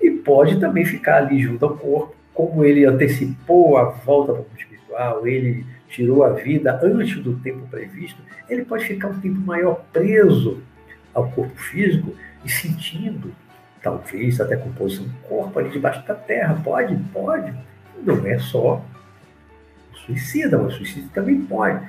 E 0.02 0.12
pode 0.12 0.60
também 0.60 0.86
ficar 0.86 1.18
ali 1.18 1.42
junto 1.42 1.66
ao 1.66 1.76
corpo, 1.76 2.16
como 2.34 2.64
ele 2.64 2.86
antecipou 2.86 3.78
a 3.78 3.86
volta 3.86 4.34
para 4.34 4.42
o 4.42 4.46
mundo 4.46 4.58
espiritual, 4.58 5.28
ele 5.28 5.66
tirou 5.90 6.24
a 6.24 6.30
vida 6.30 6.80
antes 6.84 7.18
do 7.22 7.36
tempo 7.40 7.68
previsto, 7.68 8.22
ele 8.50 8.66
pode 8.66 8.86
ficar 8.86 9.08
um 9.08 9.20
tempo 9.20 9.40
maior 9.40 9.84
preso 9.92 10.62
ao 11.14 11.30
corpo 11.32 11.58
físico 11.58 12.14
e 12.44 12.50
sentindo 12.50 13.34
talvez 13.82 14.42
até 14.42 14.58
composição 14.58 15.06
do 15.06 15.14
corpo 15.28 15.60
ali 15.60 15.70
debaixo 15.70 16.06
da 16.08 16.16
terra. 16.16 16.60
Pode, 16.64 16.96
pode. 17.14 17.54
Não 18.04 18.26
é 18.26 18.38
só 18.40 18.84
suicida, 20.06 20.62
o 20.62 20.72
suicídio 20.72 21.10
também 21.14 21.42
pode. 21.42 21.86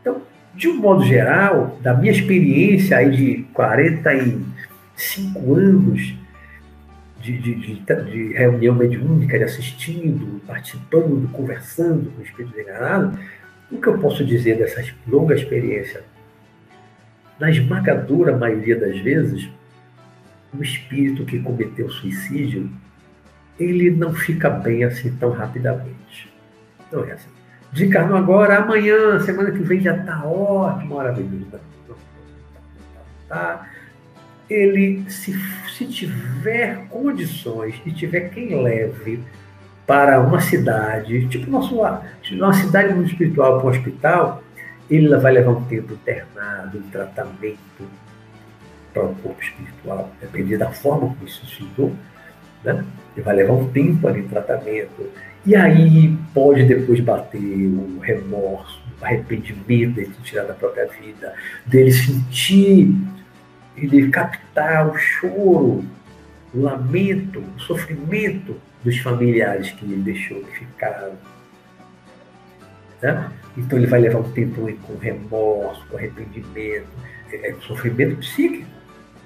Então, 0.00 0.22
de 0.54 0.68
um 0.68 0.76
modo 0.76 1.04
geral, 1.04 1.78
da 1.80 1.94
minha 1.94 2.12
experiência 2.12 2.98
aí 2.98 3.10
de 3.10 3.42
45 3.52 5.54
anos 5.54 6.14
de, 7.20 7.38
de, 7.38 7.54
de, 7.54 7.80
de 7.80 8.32
reunião 8.32 8.74
mediúnica, 8.74 9.38
de 9.38 9.44
assistindo, 9.44 10.40
participando, 10.46 11.30
conversando 11.32 12.10
com 12.10 12.20
o 12.20 12.24
Espírito 12.24 12.58
enganado, 12.58 13.18
o 13.70 13.80
que 13.80 13.86
eu 13.86 13.98
posso 13.98 14.24
dizer 14.24 14.56
dessa 14.56 14.82
longa 15.06 15.34
experiência? 15.34 16.02
Na 17.38 17.50
esmagadora 17.50 18.36
maioria 18.36 18.78
das 18.78 18.98
vezes, 19.00 19.48
o 20.56 20.62
espírito 20.62 21.24
que 21.24 21.38
cometeu 21.38 21.90
suicídio, 21.90 22.70
ele 23.58 23.90
não 23.90 24.14
fica 24.14 24.48
bem 24.48 24.84
assim 24.84 25.14
tão 25.16 25.30
rapidamente. 25.30 26.27
Não 26.92 27.04
é 27.04 27.12
assim. 27.12 27.28
Desencarnou 27.72 28.16
agora, 28.16 28.58
amanhã, 28.58 29.20
semana 29.20 29.50
que 29.50 29.58
vem 29.58 29.80
já 29.80 29.94
está 29.96 30.24
ótimo, 30.24 30.96
maravilhoso. 30.96 31.60
Tá? 33.28 33.68
Ele, 34.48 35.04
se, 35.10 35.38
se 35.76 35.86
tiver 35.86 36.86
condições 36.88 37.74
e 37.84 37.92
tiver 37.92 38.30
quem 38.30 38.62
leve 38.62 39.22
para 39.86 40.20
uma 40.20 40.40
cidade, 40.40 41.28
tipo 41.28 41.50
nosso, 41.50 41.78
uma 42.32 42.52
cidade 42.54 42.94
muito 42.94 43.10
espiritual 43.10 43.58
para 43.58 43.66
um 43.66 43.70
hospital, 43.70 44.42
ele 44.90 45.14
vai 45.18 45.32
levar 45.32 45.50
um 45.50 45.64
tempo 45.64 45.92
internado, 45.92 46.78
um 46.78 46.90
tratamento, 46.90 47.58
para 48.92 49.04
o 49.04 49.14
corpo 49.16 49.42
espiritual, 49.42 50.10
depender 50.20 50.56
da 50.56 50.70
forma 50.70 51.08
como 51.08 51.24
isso 51.24 51.44
se 51.46 51.52
estudou, 51.52 51.94
né? 52.64 52.84
E 53.16 53.20
vai 53.20 53.36
levar 53.36 53.52
um 53.52 53.68
tempo 53.68 54.08
ali 54.08 54.22
tratamento. 54.22 55.10
E 55.48 55.56
aí 55.56 56.14
pode 56.34 56.64
depois 56.64 57.00
bater 57.00 57.38
o 57.40 57.98
remorso, 58.00 58.82
o 59.00 59.04
arrependimento 59.04 59.94
dele 59.94 60.12
tirar 60.22 60.44
da 60.44 60.52
própria 60.52 60.86
vida, 60.88 61.32
dele 61.64 61.90
sentir, 61.90 62.94
ele 63.74 64.10
captar 64.10 64.86
o 64.86 64.98
choro, 64.98 65.82
o 66.52 66.60
lamento, 66.60 67.42
o 67.56 67.60
sofrimento 67.60 68.56
dos 68.84 68.98
familiares 68.98 69.70
que 69.70 69.86
ele 69.86 70.02
deixou 70.02 70.38
que 70.42 70.58
ficaram. 70.58 71.14
Né? 73.00 73.32
Então 73.56 73.78
ele 73.78 73.86
vai 73.86 74.00
levar 74.00 74.18
um 74.18 74.30
tempo 74.32 74.70
com 74.82 74.98
remorso, 74.98 75.82
com 75.88 75.96
arrependimento, 75.96 76.88
é, 77.32 77.48
é, 77.48 77.54
sofrimento 77.62 78.16
psíquico 78.16 78.68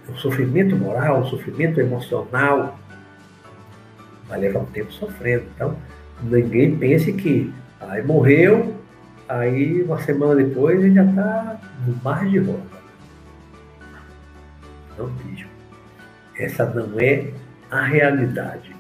o 0.09 0.17
sofrimento 0.19 0.77
moral, 0.77 1.23
o 1.23 1.27
sofrimento 1.27 1.81
emocional, 1.81 2.79
vai 4.29 4.39
levar 4.39 4.61
um 4.61 4.67
tempo 4.67 4.93
sofrendo. 4.93 5.45
Então, 5.55 5.77
ninguém 6.23 6.77
pense 6.77 7.13
que 7.13 7.53
aí 7.81 8.03
morreu, 8.03 8.77
aí 9.29 9.83
uma 9.83 10.01
semana 10.01 10.37
depois 10.37 10.79
ele 10.79 10.95
já 10.95 11.05
está 11.05 11.61
no 11.87 11.97
mar 12.03 12.27
de 12.29 12.39
volta. 12.39 12.83
Não 14.99 15.09
mesmo. 15.25 15.51
Essa 16.37 16.65
não 16.67 16.99
é 16.99 17.31
a 17.71 17.83
realidade. 17.83 18.75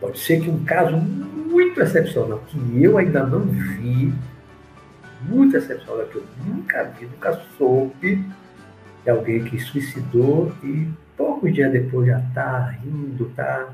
Pode 0.00 0.18
ser 0.18 0.40
que 0.40 0.50
um 0.50 0.64
caso 0.64 0.96
muito 0.96 1.80
excepcional, 1.80 2.42
que 2.46 2.82
eu 2.82 2.98
ainda 2.98 3.24
não 3.24 3.40
vi, 3.40 4.12
muito 5.22 5.56
excepcional, 5.56 6.04
que 6.06 6.16
eu 6.16 6.24
nunca 6.46 6.84
vi, 6.84 7.06
nunca 7.06 7.40
soube, 7.56 8.24
de 9.04 9.10
alguém 9.10 9.44
que 9.44 9.58
suicidou 9.58 10.52
e 10.62 10.88
poucos 11.16 11.52
dias 11.52 11.72
depois 11.72 12.06
já 12.08 12.18
está 12.18 12.70
rindo, 12.70 13.28
está 13.28 13.68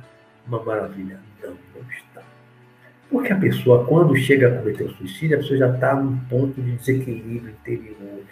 uma 0.47 0.63
maravilha. 0.63 1.19
Não, 1.43 1.51
não 1.51 1.91
está. 1.91 2.23
Porque 3.11 3.33
a 3.33 3.37
pessoa, 3.37 3.85
quando 3.87 4.17
chega 4.17 4.49
a 4.49 4.59
cometer 4.59 4.85
o 4.85 4.91
suicídio, 4.91 5.37
a 5.37 5.41
pessoa 5.41 5.59
já 5.59 5.75
está 5.75 5.97
num 5.97 6.17
ponto 6.29 6.61
de 6.61 6.73
desequilíbrio 6.77 7.51
interior, 7.51 8.23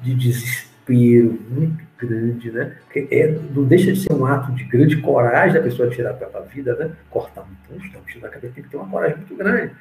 de 0.00 0.14
desespero 0.14 1.38
muito 1.50 1.84
grande, 1.98 2.50
né? 2.50 2.76
Porque 2.84 3.06
é, 3.10 3.38
não 3.54 3.64
deixa 3.64 3.92
de 3.92 4.00
ser 4.00 4.12
um 4.14 4.24
ato 4.24 4.52
de 4.52 4.64
grande 4.64 4.96
coragem 4.98 5.54
da 5.54 5.62
pessoa 5.62 5.90
tirar 5.90 6.10
a 6.10 6.14
própria 6.14 6.42
vida, 6.42 6.74
né? 6.76 6.92
Cortar 7.10 7.42
um 7.42 7.54
pulso, 7.68 7.92
dar 7.92 7.98
um 7.98 8.02
tiro 8.02 8.20
na 8.22 8.28
cabeça, 8.28 8.54
tem 8.54 8.64
que 8.64 8.70
ter 8.70 8.76
uma 8.78 8.88
coragem 8.88 9.18
muito 9.18 9.36
grande. 9.36 9.72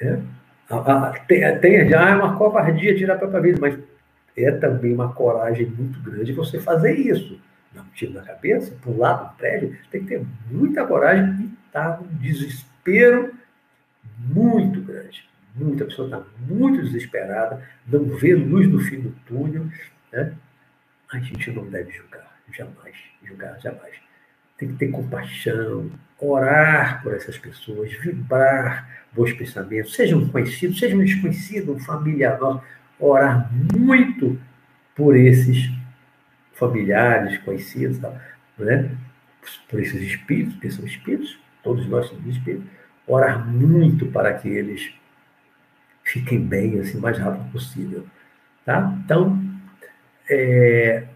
Né? 0.00 0.22
A, 0.68 0.76
a, 0.76 1.18
tem, 1.20 1.58
tem, 1.60 1.88
já 1.88 2.10
é 2.10 2.14
uma 2.14 2.36
covardia 2.36 2.94
tirar 2.94 3.14
a 3.14 3.18
própria 3.18 3.40
vida, 3.40 3.58
mas 3.60 3.78
é 4.36 4.50
também 4.50 4.92
uma 4.92 5.12
coragem 5.12 5.66
muito 5.66 5.98
grande 6.00 6.34
você 6.34 6.60
fazer 6.60 6.92
isso. 6.92 7.40
dar 7.74 7.80
um 7.80 7.88
tiro 7.94 8.12
na 8.12 8.20
cabeça, 8.20 8.76
pular 8.82 9.14
do 9.14 9.36
prédio, 9.38 9.74
tem 9.90 10.02
que 10.02 10.08
ter 10.08 10.26
muita 10.50 10.84
coragem 10.84 11.34
e 11.40 11.66
estar 11.66 11.92
tá 11.92 12.00
num 12.00 12.18
desespero 12.18 13.37
muito 14.18 14.80
grande. 14.80 15.28
Muita 15.54 15.84
pessoa 15.84 16.06
está 16.06 16.24
muito 16.48 16.82
desesperada, 16.82 17.62
não 17.86 18.04
vê 18.04 18.34
luz 18.34 18.68
no 18.68 18.78
fim 18.80 19.00
do 19.00 19.10
túnel. 19.26 19.66
Né? 20.12 20.32
A 21.12 21.18
gente 21.18 21.50
não 21.50 21.68
deve 21.68 21.90
julgar, 21.92 22.38
jamais. 22.52 22.96
Julgar, 23.24 23.58
jamais. 23.60 23.94
Tem 24.56 24.68
que 24.68 24.74
ter 24.74 24.88
compaixão, 24.88 25.90
orar 26.18 27.02
por 27.02 27.14
essas 27.14 27.38
pessoas, 27.38 27.92
vibrar 27.92 29.04
bons 29.12 29.32
pensamentos, 29.32 29.94
seja 29.94 30.16
um 30.16 30.28
conhecido, 30.28 30.74
seja 30.74 30.96
um 30.96 31.04
desconhecido, 31.04 31.74
um 31.74 31.80
familiar 31.80 32.38
nosso, 32.38 32.62
orar 32.98 33.50
muito 33.52 34.38
por 34.94 35.16
esses 35.16 35.70
familiares, 36.54 37.38
conhecidos, 37.38 37.98
né? 38.58 38.90
por 39.68 39.80
esses 39.80 40.02
espíritos, 40.02 40.58
que 40.58 40.70
são 40.70 40.84
espíritos, 40.84 41.38
todos 41.62 41.86
nós 41.86 42.06
somos 42.06 42.26
espíritos, 42.26 42.68
orar 43.08 43.46
muito 43.46 44.06
para 44.06 44.34
que 44.34 44.48
eles 44.48 44.92
fiquem 46.04 46.40
bem, 46.40 46.78
assim, 46.78 46.98
o 46.98 47.00
mais 47.00 47.18
rápido 47.18 47.50
possível. 47.50 48.06
Tá? 48.64 48.96
Então, 49.04 49.42
é... 50.28 51.06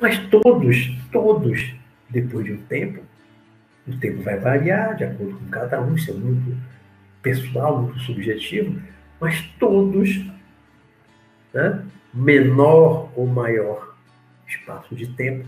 mas 0.00 0.18
todos, 0.28 0.96
todos, 1.12 1.74
depois 2.10 2.44
de 2.44 2.52
um 2.52 2.62
tempo, 2.62 3.02
o 3.86 3.96
tempo 3.96 4.22
vai 4.22 4.38
variar 4.38 4.96
de 4.96 5.04
acordo 5.04 5.38
com 5.38 5.48
cada 5.48 5.80
um, 5.80 5.94
isso 5.94 6.10
é 6.10 6.14
muito 6.14 6.56
pessoal, 7.22 7.82
muito 7.82 8.00
subjetivo, 8.00 8.80
mas 9.20 9.40
todos, 9.58 10.24
né, 11.52 11.84
menor 12.12 13.10
ou 13.16 13.26
maior 13.26 13.94
espaço 14.46 14.94
de 14.94 15.06
tempo, 15.08 15.46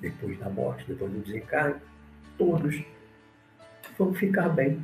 depois 0.00 0.38
da 0.38 0.48
morte, 0.48 0.84
depois 0.86 1.10
do 1.10 1.20
desencarne, 1.20 1.76
todos 2.36 2.82
vão 3.98 4.14
ficar 4.14 4.48
bem. 4.48 4.78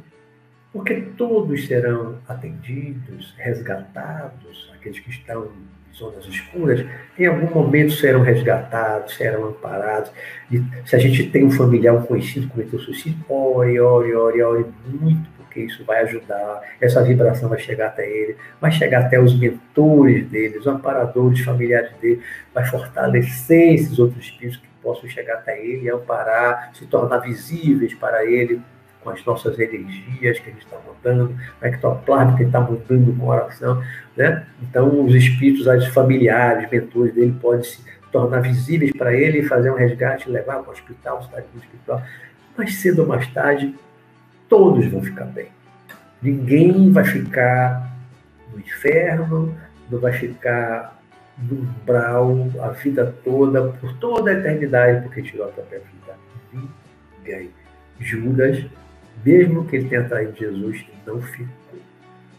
Porque 0.73 1.03
todos 1.17 1.69
serão 1.69 2.19
atendidos, 2.29 3.33
resgatados, 3.39 4.73
aqueles 4.75 4.99
que 4.99 5.11
estão 5.11 5.45
em 5.45 5.95
zonas 5.95 6.27
escuras, 6.27 6.85
em 7.17 7.27
algum 7.27 7.55
momento 7.55 7.93
serão 7.93 8.23
resgatados, 8.23 9.15
serão 9.15 9.47
amparados. 9.47 10.11
E 10.51 10.61
se 10.85 10.97
a 10.97 10.99
gente 10.99 11.31
tem 11.31 11.45
um 11.45 11.51
familiar, 11.53 11.95
um 11.95 12.03
conhecido 12.03 12.49
que 12.49 12.53
cometeu 12.55 12.81
suicídio, 12.81 13.25
ore, 13.29 13.79
ore, 13.79 14.15
ore, 14.17 14.43
ore 14.43 14.67
muito, 14.85 15.31
porque 15.39 15.61
isso 15.61 15.85
vai 15.85 16.03
ajudar, 16.03 16.61
essa 16.81 17.01
vibração 17.05 17.49
vai 17.49 17.61
chegar 17.61 17.87
até 17.87 18.11
ele, 18.11 18.37
vai 18.61 18.73
chegar 18.73 19.03
até 19.03 19.21
os 19.21 19.39
mentores 19.39 20.29
dele, 20.29 20.59
os 20.59 20.67
amparadores 20.67 21.39
familiares 21.43 21.93
dele, 21.99 22.21
vai 22.53 22.65
fortalecer 22.65 23.75
esses 23.75 23.97
outros 24.01 24.25
espíritos 24.25 24.61
que 24.61 24.67
possam 24.83 25.09
chegar 25.09 25.35
até 25.35 25.65
ele, 25.65 25.89
amparar, 25.89 26.73
se 26.75 26.85
tornar 26.87 27.19
visíveis 27.19 27.95
para 27.95 28.25
ele 28.25 28.61
com 29.05 29.11
as 29.11 29.25
nossas 29.25 29.59
energias 29.59 30.39
que 30.39 30.49
a 30.49 30.53
gente 30.53 30.65
está 30.65 30.79
mudando, 30.87 31.37
o 31.61 31.67
ectoplasma 31.67 32.37
que 32.37 32.43
está 32.43 32.61
mudando 32.61 33.17
com 33.17 33.31
a 33.31 33.37
oração. 33.37 33.85
Né? 34.17 34.47
Então, 34.63 35.05
os 35.05 35.15
espíritos 35.15 35.67
os 35.67 35.87
familiares, 35.89 36.69
mentores 36.71 37.15
dele, 37.15 37.37
podem 37.41 37.63
se 37.63 37.85
tornar 38.11 38.41
visíveis 38.41 38.93
para 38.93 39.15
ele 39.15 39.43
fazer 39.43 39.71
um 39.71 39.77
resgate, 39.77 40.31
levar 40.31 40.61
para 40.61 40.71
o 40.71 40.73
hospital, 40.73 41.23
cidade 41.23 41.47
espiritual. 41.57 42.03
Mais 42.57 42.75
cedo 42.77 43.03
ou 43.03 43.09
mais 43.09 43.27
tarde, 43.29 43.75
todos 44.49 44.87
vão 44.87 45.03
ficar 45.03 45.27
bem. 45.27 45.49
Ninguém 46.23 46.91
vai 46.91 47.05
ficar 47.05 47.93
no 48.53 48.59
inferno, 48.59 49.55
não 49.91 49.99
vai 49.99 50.13
ficar 50.13 50.99
no 51.37 51.61
umbral 51.61 52.49
a 52.63 52.69
vida 52.69 53.15
toda, 53.25 53.65
por 53.65 53.93
toda 53.99 54.31
a 54.31 54.35
eternidade, 54.35 55.03
porque 55.03 55.23
tirou 55.23 55.49
a 55.49 55.53
própria 55.53 55.81
vida. 55.81 56.65
Ninguém. 57.19 57.51
Judas 58.01 58.65
mesmo 59.25 59.65
que 59.67 59.77
ele 59.77 59.89
tenha 59.89 60.09
traído 60.09 60.37
Jesus, 60.37 60.85
não 61.07 61.21
ficou. 61.21 61.55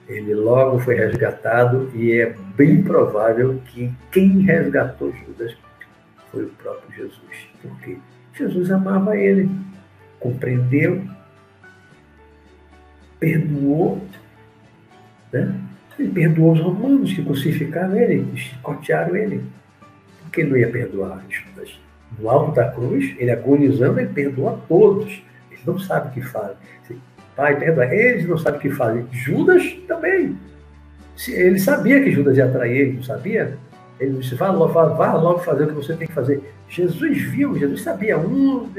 Ele 0.08 0.36
logo 0.36 0.80
foi 0.80 0.96
resgatado 0.96 1.92
e 1.96 2.12
é 2.12 2.36
bem 2.56 2.84
provável 2.84 3.60
que 3.66 3.92
quem 4.12 4.42
resgatou 4.42 5.12
Judas 5.12 5.56
foi 6.32 6.44
o 6.44 6.50
próprio 6.50 6.96
Jesus. 6.96 7.48
Porque 7.62 7.98
Jesus 8.34 8.70
amava 8.70 9.18
ele, 9.18 9.50
compreendeu, 10.20 11.02
perdoou, 13.20 14.06
né? 15.34 15.60
Ele 15.98 16.12
perdoou 16.12 16.54
os 16.54 16.60
romanos 16.60 17.14
que 17.14 17.24
crucificaram 17.24 17.96
ele, 17.96 18.26
que 18.32 18.38
chicotearam 18.38 19.16
ele. 19.16 19.44
Por 20.22 20.32
que 20.32 20.44
não 20.44 20.58
ia 20.58 20.70
perdoar 20.70 21.24
Judas? 21.30 21.80
No 22.20 22.30
alto 22.30 22.54
da 22.54 22.70
cruz, 22.70 23.16
ele 23.18 23.32
agonizando, 23.32 24.00
ele 24.00 24.10
perdoa 24.10 24.62
todos 24.68 25.24
não 25.66 25.80
sabem 25.80 26.12
o 26.12 26.14
que 26.14 26.22
fazem. 26.22 26.56
Pai, 27.36 27.58
perdoa. 27.60 27.94
Eles 27.94 28.28
não 28.28 28.38
sabem 28.38 28.60
o 28.60 28.62
que 28.62 28.70
fazem. 28.70 29.06
Judas 29.12 29.64
também. 29.88 30.38
Ele 31.28 31.60
sabia 31.60 32.02
que 32.02 32.12
Judas 32.12 32.38
ia 32.38 32.48
trair 32.48 32.78
ele, 32.78 32.94
não 32.94 33.04
sabia? 33.04 33.58
Ele 34.00 34.20
disse, 34.20 34.36
vá 34.36 34.52
logo, 34.52 34.74
vá, 34.74 34.86
vá 34.86 35.14
logo 35.14 35.40
fazer 35.40 35.64
o 35.64 35.68
que 35.68 35.74
você 35.74 35.96
tem 35.96 36.08
que 36.08 36.14
fazer. 36.14 36.54
Jesus 36.70 37.22
viu, 37.22 37.58
Jesus 37.58 37.82
sabia. 37.82 38.18
Um 38.18 38.70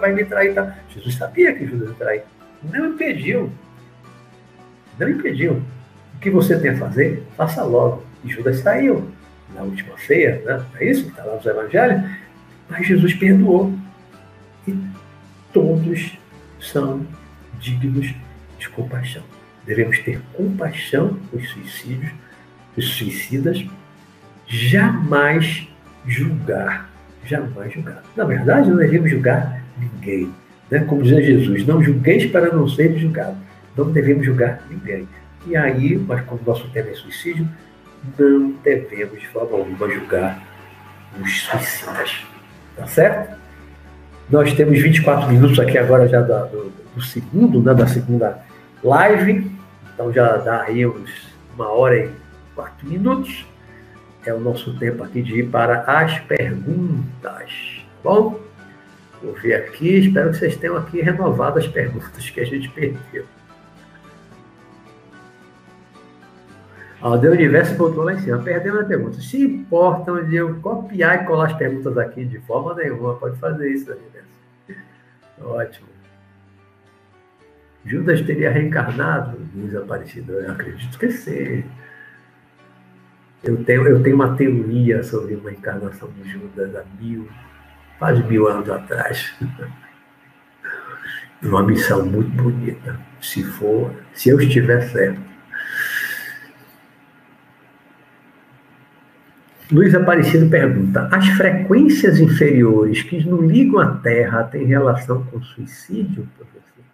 vai 0.00 0.12
me 0.12 0.24
trair. 0.24 0.54
Tá? 0.54 0.76
Jesus 0.88 1.14
sabia 1.16 1.54
que 1.54 1.66
Judas 1.66 1.88
ia 1.88 1.94
trair. 1.94 2.22
Não 2.62 2.86
impediu. 2.86 3.50
Não 4.98 5.08
impediu. 5.08 5.62
O 6.14 6.18
que 6.20 6.30
você 6.30 6.58
tem 6.58 6.70
a 6.70 6.76
fazer, 6.78 7.22
faça 7.36 7.62
logo. 7.62 8.02
E 8.24 8.30
Judas 8.30 8.60
saiu 8.60 9.10
na 9.54 9.62
última 9.62 9.98
ceia, 9.98 10.40
né? 10.46 10.64
é 10.80 10.90
isso 10.90 11.04
que 11.04 11.10
está 11.10 11.24
lá 11.24 11.36
nos 11.36 11.44
evangelhos. 11.44 12.02
Mas 12.70 12.86
Jesus 12.86 13.12
perdoou. 13.14 13.72
E 14.66 14.74
todos 15.52 16.16
são 16.62 17.06
dignos 17.58 18.14
de 18.58 18.68
compaixão. 18.68 19.22
Devemos 19.66 19.98
ter 20.00 20.20
compaixão 20.32 21.18
com 21.30 21.36
os 21.36 21.48
suicídios, 21.50 22.10
os 22.76 22.88
suicidas, 22.94 23.64
jamais 24.46 25.68
julgar, 26.06 26.90
jamais 27.24 27.72
julgar. 27.72 28.02
Na 28.16 28.24
verdade, 28.24 28.70
não 28.70 28.76
devemos 28.76 29.10
julgar 29.10 29.62
ninguém. 29.78 30.32
Né? 30.70 30.80
Como 30.80 31.02
dizia 31.02 31.22
Jesus, 31.22 31.66
não 31.66 31.82
julgueis 31.82 32.26
para 32.26 32.52
não 32.52 32.68
ser 32.68 32.96
julgado. 32.98 33.36
Não 33.76 33.90
devemos 33.90 34.24
julgar 34.26 34.62
ninguém. 34.70 35.08
E 35.46 35.56
aí, 35.56 35.96
mas 35.96 36.24
como 36.24 36.40
nosso 36.46 36.68
tema 36.70 36.90
é 36.90 36.94
suicídio, 36.94 37.48
não 38.18 38.52
devemos 38.62 39.20
de 39.20 39.28
forma 39.28 39.56
alguma 39.56 39.88
julgar 39.88 40.42
os 41.20 41.42
suicidas. 41.42 42.24
Tá 42.76 42.86
certo? 42.86 43.41
Nós 44.30 44.52
temos 44.54 44.80
24 44.80 45.28
minutos 45.30 45.58
aqui 45.58 45.76
agora 45.76 46.08
já 46.08 46.20
do, 46.20 46.46
do, 46.48 46.72
do 46.96 47.02
segundo, 47.02 47.62
né, 47.62 47.74
da 47.74 47.86
segunda 47.86 48.42
live. 48.82 49.50
Então 49.94 50.12
já 50.12 50.36
dá 50.38 50.62
aí 50.62 50.86
uns 50.86 51.32
uma 51.54 51.68
hora 51.68 51.96
e 51.96 52.10
quatro 52.54 52.88
minutos. 52.88 53.46
É 54.24 54.32
o 54.32 54.40
nosso 54.40 54.78
tempo 54.78 55.02
aqui 55.02 55.22
de 55.22 55.40
ir 55.40 55.48
para 55.48 55.82
as 55.82 56.18
perguntas. 56.20 57.02
Tá 57.22 57.42
bom, 58.02 58.40
vou 59.22 59.34
ver 59.34 59.54
aqui. 59.54 59.98
Espero 59.98 60.30
que 60.30 60.38
vocês 60.38 60.56
tenham 60.56 60.76
aqui 60.76 61.00
renovado 61.00 61.58
as 61.58 61.66
perguntas 61.66 62.30
que 62.30 62.40
a 62.40 62.44
gente 62.44 62.68
perdeu. 62.68 63.24
Ó, 67.02 67.16
o 67.16 67.30
Universo 67.30 67.74
voltou 67.74 68.04
lá 68.04 68.14
em 68.14 68.20
cima. 68.20 68.38
Perdendo 68.38 68.80
a 68.80 68.84
pergunta. 68.84 69.20
Se 69.20 69.42
importam 69.42 70.24
de 70.24 70.36
eu 70.36 70.54
copiar 70.60 71.22
e 71.22 71.26
colar 71.26 71.46
as 71.46 71.52
perguntas 71.54 71.98
aqui 71.98 72.24
de 72.24 72.38
forma 72.40 72.74
nenhuma, 72.74 73.14
pode 73.16 73.38
fazer 73.38 73.70
isso, 73.70 73.90
Universo. 73.90 74.32
Ótimo. 75.42 75.88
Judas 77.84 78.20
teria 78.20 78.50
reencarnado, 78.50 79.38
diz 79.52 79.74
Aparecido. 79.74 80.34
Eu 80.34 80.52
acredito 80.52 80.96
que 80.96 81.10
sim. 81.10 81.64
Eu 83.42 83.64
tenho, 83.64 83.88
eu 83.88 84.00
tenho 84.00 84.14
uma 84.14 84.36
teoria 84.36 85.02
sobre 85.02 85.34
uma 85.34 85.50
encarnação 85.50 86.08
de 86.10 86.30
Judas 86.30 86.76
há 86.76 86.84
mil, 87.00 87.28
quase 87.98 88.22
mil 88.22 88.46
anos 88.46 88.70
atrás. 88.70 89.34
Uma 91.42 91.64
missão 91.64 92.06
muito 92.06 92.30
bonita. 92.40 92.96
Se 93.20 93.42
for, 93.42 93.92
se 94.14 94.28
eu 94.28 94.40
estiver 94.40 94.80
certo. 94.82 95.31
Luiz 99.72 99.94
Aparecido 99.94 100.50
pergunta: 100.50 101.08
as 101.10 101.26
frequências 101.28 102.20
inferiores 102.20 103.02
que 103.02 103.24
nos 103.24 103.50
ligam 103.50 103.80
à 103.80 103.96
Terra 103.96 104.44
têm 104.44 104.66
relação 104.66 105.24
com 105.24 105.42
suicídio, 105.42 106.28
professor? 106.36 106.84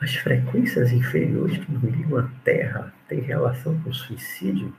As 0.00 0.14
frequências 0.14 0.90
inferiores 0.92 1.58
que 1.58 1.70
nos 1.70 1.82
ligam 1.82 2.20
à 2.20 2.28
Terra 2.42 2.90
têm 3.06 3.20
relação 3.20 3.78
com 3.80 3.92
suicídio? 3.92 4.72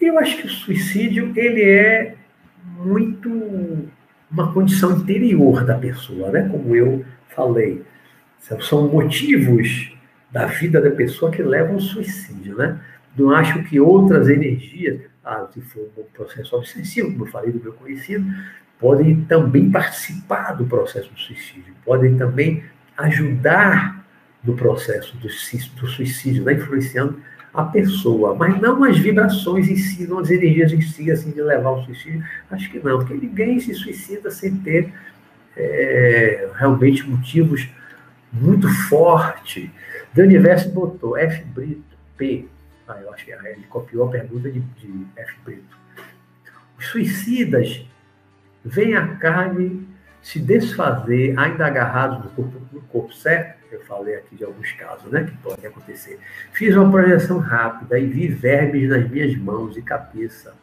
Eu 0.00 0.18
acho 0.18 0.38
que 0.38 0.46
o 0.46 0.50
suicídio 0.50 1.30
ele 1.36 1.62
é 1.62 2.16
muito 2.78 3.28
uma 4.30 4.50
condição 4.50 4.96
interior 4.96 5.62
da 5.62 5.76
pessoa, 5.76 6.30
né? 6.30 6.48
Como 6.48 6.74
eu 6.74 7.04
falei 7.28 7.84
são 8.60 8.88
motivos 8.88 9.92
da 10.30 10.46
vida 10.46 10.80
da 10.80 10.90
pessoa 10.90 11.30
que 11.30 11.42
levam 11.42 11.74
ao 11.74 11.80
suicídio, 11.80 12.56
né? 12.56 12.78
Não 13.16 13.30
acho 13.30 13.62
que 13.64 13.78
outras 13.78 14.28
energias, 14.28 15.00
ah, 15.24 15.46
se 15.52 15.60
for 15.60 15.88
um 15.96 16.02
processo 16.12 16.56
obsessivo, 16.56 17.12
como 17.12 17.24
eu 17.24 17.30
falei 17.30 17.52
do 17.52 17.62
meu 17.62 17.72
conhecido, 17.72 18.26
podem 18.78 19.22
também 19.24 19.70
participar 19.70 20.52
do 20.52 20.66
processo 20.66 21.10
do 21.12 21.18
suicídio, 21.18 21.72
podem 21.84 22.16
também 22.16 22.64
ajudar 22.96 24.04
no 24.42 24.54
processo 24.54 25.16
do, 25.16 25.30
suicídio, 25.30 26.44
né? 26.44 26.54
influenciando 26.54 27.18
a 27.52 27.62
pessoa, 27.62 28.34
mas 28.34 28.60
não 28.60 28.82
as 28.82 28.98
vibrações 28.98 29.68
em 29.68 29.76
si, 29.76 30.06
não 30.08 30.18
as 30.18 30.30
energias 30.30 30.72
em 30.72 30.80
si, 30.80 31.10
assim, 31.10 31.30
de 31.30 31.40
levar 31.40 31.68
ao 31.70 31.84
suicídio. 31.84 32.22
Acho 32.50 32.70
que 32.70 32.80
não, 32.80 32.98
porque 32.98 33.14
ninguém 33.14 33.60
se 33.60 33.72
suicida 33.74 34.30
sem 34.30 34.56
ter 34.56 34.92
é, 35.56 36.50
realmente 36.56 37.08
motivos 37.08 37.68
muito 38.34 38.68
fortes. 38.88 39.70
Dani 40.12 40.38
Verso 40.38 40.70
botou 40.70 41.16
F 41.16 41.44
Brito, 41.44 41.96
P. 42.16 42.46
Ah, 42.86 43.00
eu 43.00 43.12
acho 43.12 43.24
que 43.24 43.30
ele 43.30 43.64
copiou 43.68 44.08
a 44.08 44.10
pergunta 44.10 44.50
de, 44.50 44.60
de 44.60 45.06
F 45.16 45.34
Brito. 45.44 45.76
Os 46.78 46.86
suicidas 46.88 47.86
veem 48.64 48.94
a 48.94 49.16
carne 49.16 49.88
se 50.20 50.40
desfazer, 50.40 51.38
ainda 51.38 51.66
agarrados 51.66 52.24
no 52.24 52.30
corpo, 52.30 52.60
no 52.72 52.80
corpo 52.82 53.12
certo, 53.12 53.58
eu 53.70 53.80
falei 53.84 54.16
aqui 54.16 54.36
de 54.36 54.44
alguns 54.44 54.72
casos, 54.72 55.10
né, 55.10 55.24
que 55.24 55.36
podem 55.36 55.66
acontecer. 55.66 56.18
Fiz 56.52 56.74
uma 56.74 56.90
projeção 56.90 57.38
rápida 57.38 57.98
e 57.98 58.06
vi 58.06 58.28
vermes 58.28 58.88
nas 58.88 59.08
minhas 59.10 59.36
mãos 59.36 59.76
e 59.76 59.82
cabeça. 59.82 60.54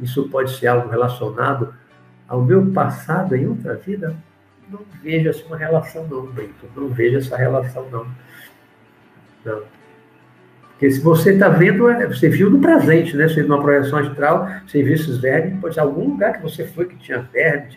Isso 0.00 0.28
pode 0.28 0.56
ser 0.56 0.66
algo 0.66 0.88
relacionado 0.88 1.74
ao 2.26 2.42
meu 2.42 2.72
passado 2.72 3.36
em 3.36 3.46
outra 3.46 3.74
vida? 3.74 4.16
Não 4.70 4.80
vejo 5.02 5.30
assim 5.30 5.44
uma 5.44 5.56
relação 5.56 6.06
não, 6.06 6.26
Brito. 6.26 6.68
Não 6.76 6.88
vejo 6.88 7.18
essa 7.18 7.36
relação 7.36 7.88
não. 7.90 8.06
Não. 9.44 9.62
Porque 10.70 10.90
se 10.90 11.00
você 11.00 11.32
está 11.32 11.48
vendo, 11.48 11.88
é, 11.88 12.06
você 12.06 12.28
viu 12.28 12.48
no 12.48 12.60
presente, 12.60 13.16
né? 13.16 13.26
Você 13.26 13.34
fez 13.34 13.46
uma 13.46 13.60
projeção 13.60 13.98
astral, 13.98 14.48
você 14.64 14.82
viu 14.82 14.94
esses 14.94 15.18
vermes, 15.18 15.60
pode 15.60 15.74
ser 15.74 15.80
algum 15.80 16.10
lugar 16.10 16.34
que 16.34 16.42
você 16.42 16.64
foi 16.66 16.86
que 16.86 16.96
tinha 16.96 17.18
vermes, 17.32 17.76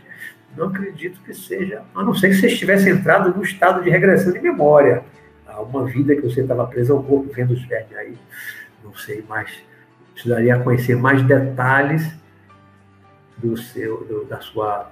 não 0.56 0.68
acredito 0.68 1.20
que 1.22 1.34
seja, 1.34 1.82
a 1.96 2.04
não 2.04 2.14
ser 2.14 2.30
que 2.30 2.36
você 2.36 2.48
estivesse 2.48 2.90
entrado 2.90 3.36
num 3.36 3.42
estado 3.42 3.84
de 3.84 3.90
regressão 3.90 4.32
de 4.32 4.40
memória. 4.40 5.04
Há 5.48 5.62
uma 5.62 5.86
vida 5.86 6.16
que 6.16 6.22
você 6.22 6.42
estava 6.42 6.68
preso 6.68 6.94
ao 6.94 7.02
corpo, 7.02 7.32
vendo 7.34 7.54
os 7.54 7.66
vermes 7.66 7.98
aí. 7.98 8.18
Não 8.84 8.94
sei 8.94 9.24
mais. 9.28 9.52
Precisaria 10.14 10.60
conhecer 10.60 10.96
mais 10.96 11.24
detalhes 11.24 12.08
do 13.38 13.58
seu, 13.58 14.06
do, 14.06 14.26
da 14.26 14.40
sua 14.42 14.92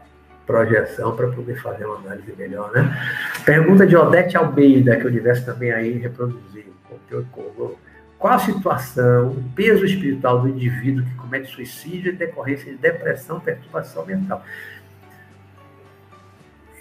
projeção 0.49 1.15
para 1.15 1.27
poder 1.27 1.61
fazer 1.61 1.85
uma 1.85 1.97
análise 1.97 2.33
melhor, 2.35 2.71
né? 2.71 2.91
Pergunta 3.45 3.85
de 3.85 3.95
Odete 3.95 4.35
Almeida, 4.35 4.95
que 4.95 5.05
o 5.05 5.07
universo 5.07 5.45
também 5.45 5.71
aí 5.71 5.99
reproduziu. 5.99 6.63
Qual 8.17 8.33
a 8.33 8.39
situação, 8.39 9.27
o 9.27 9.43
peso 9.55 9.85
espiritual 9.85 10.41
do 10.41 10.49
indivíduo 10.49 11.05
que 11.05 11.13
comete 11.15 11.51
suicídio 11.51 12.11
em 12.11 12.15
decorrência 12.15 12.71
de 12.71 12.79
depressão, 12.79 13.39
perturbação 13.39 14.03
mental? 14.07 14.43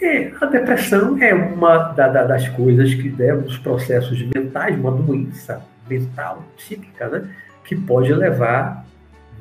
É, 0.00 0.32
a 0.40 0.46
depressão 0.46 1.22
é 1.22 1.34
uma 1.34 1.92
da, 1.92 2.08
da, 2.08 2.24
das 2.24 2.48
coisas 2.48 2.94
que 2.94 3.10
devem 3.10 3.44
os 3.44 3.58
processos 3.58 4.22
mentais, 4.34 4.78
uma 4.78 4.92
doença 4.92 5.62
mental, 5.86 6.42
psíquica, 6.56 7.08
né? 7.08 7.28
que 7.64 7.76
pode 7.76 8.14
levar, 8.14 8.86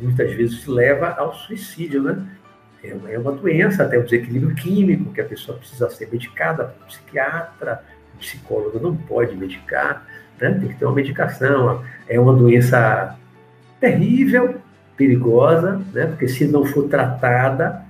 muitas 0.01 0.34
vezes 0.34 0.65
leva 0.67 1.15
ao 1.17 1.34
suicídio, 1.34 2.03
né? 2.03 2.25
É 2.84 2.93
uma, 2.93 3.11
é 3.11 3.17
uma 3.17 3.32
doença, 3.32 3.84
até 3.84 3.97
o 3.97 4.03
desequilíbrio 4.03 4.55
químico, 4.55 5.11
que 5.11 5.21
a 5.21 5.25
pessoa 5.25 5.57
precisa 5.57 5.89
ser 5.89 6.09
medicada 6.11 6.65
por 6.65 6.84
um 6.84 6.88
psiquiatra, 6.88 7.84
psicólogo 8.17 8.80
não 8.80 8.95
pode 8.95 9.36
medicar, 9.36 10.05
né? 10.39 10.51
tem 10.51 10.69
que 10.69 10.75
ter 10.75 10.86
uma 10.86 10.95
medicação. 10.95 11.84
É 12.07 12.19
uma 12.19 12.34
doença 12.34 13.15
terrível, 13.80 14.55
perigosa, 14.95 15.82
né? 15.93 16.07
porque 16.07 16.28
se 16.28 16.45
não 16.45 16.65
for 16.65 16.88
tratada, 16.88 17.82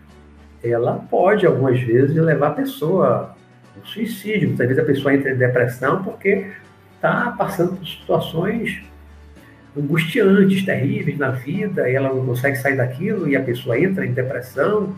ela 0.63 0.93
pode, 0.93 1.45
algumas 1.45 1.79
vezes, 1.79 2.15
levar 2.15 2.47
a 2.47 2.51
pessoa 2.51 3.35
ao 3.75 3.85
suicídio. 3.85 4.49
Muitas 4.49 4.67
vezes 4.67 4.83
a 4.83 4.85
pessoa 4.85 5.13
entra 5.13 5.31
em 5.31 5.37
depressão 5.37 6.03
porque 6.03 6.51
está 6.95 7.31
passando 7.37 7.77
por 7.77 7.87
situações 7.87 8.83
angustiantes, 9.77 10.65
terríveis 10.65 11.17
na 11.17 11.31
vida, 11.31 11.89
e 11.89 11.95
ela 11.95 12.09
não 12.09 12.25
consegue 12.25 12.57
sair 12.57 12.75
daquilo, 12.75 13.27
e 13.27 13.35
a 13.35 13.41
pessoa 13.41 13.79
entra 13.79 14.05
em 14.05 14.13
depressão, 14.13 14.95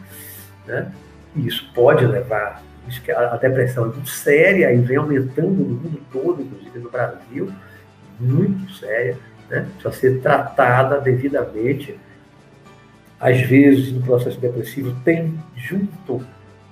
né? 0.66 0.92
E 1.36 1.48
isso 1.48 1.70
pode 1.74 2.06
levar, 2.06 2.64
a, 3.16 3.38
depressão 3.38 3.86
é 3.86 3.88
muito 3.88 4.10
séria 4.10 4.74
e 4.74 4.78
vem 4.78 4.98
aumentando 4.98 5.50
no 5.50 5.76
mundo 5.76 6.02
todo, 6.12 6.42
inclusive 6.42 6.80
no 6.80 6.90
Brasil, 6.90 7.52
muito 8.20 8.72
séria, 8.74 9.18
né? 9.50 9.68
Precisa 9.82 9.92
ser 9.92 10.22
tratada 10.22 11.00
devidamente 11.00 12.00
às 13.20 13.42
vezes, 13.42 13.92
no 13.92 14.02
processo 14.02 14.40
depressivo, 14.40 14.96
tem 15.04 15.38
junto 15.56 16.26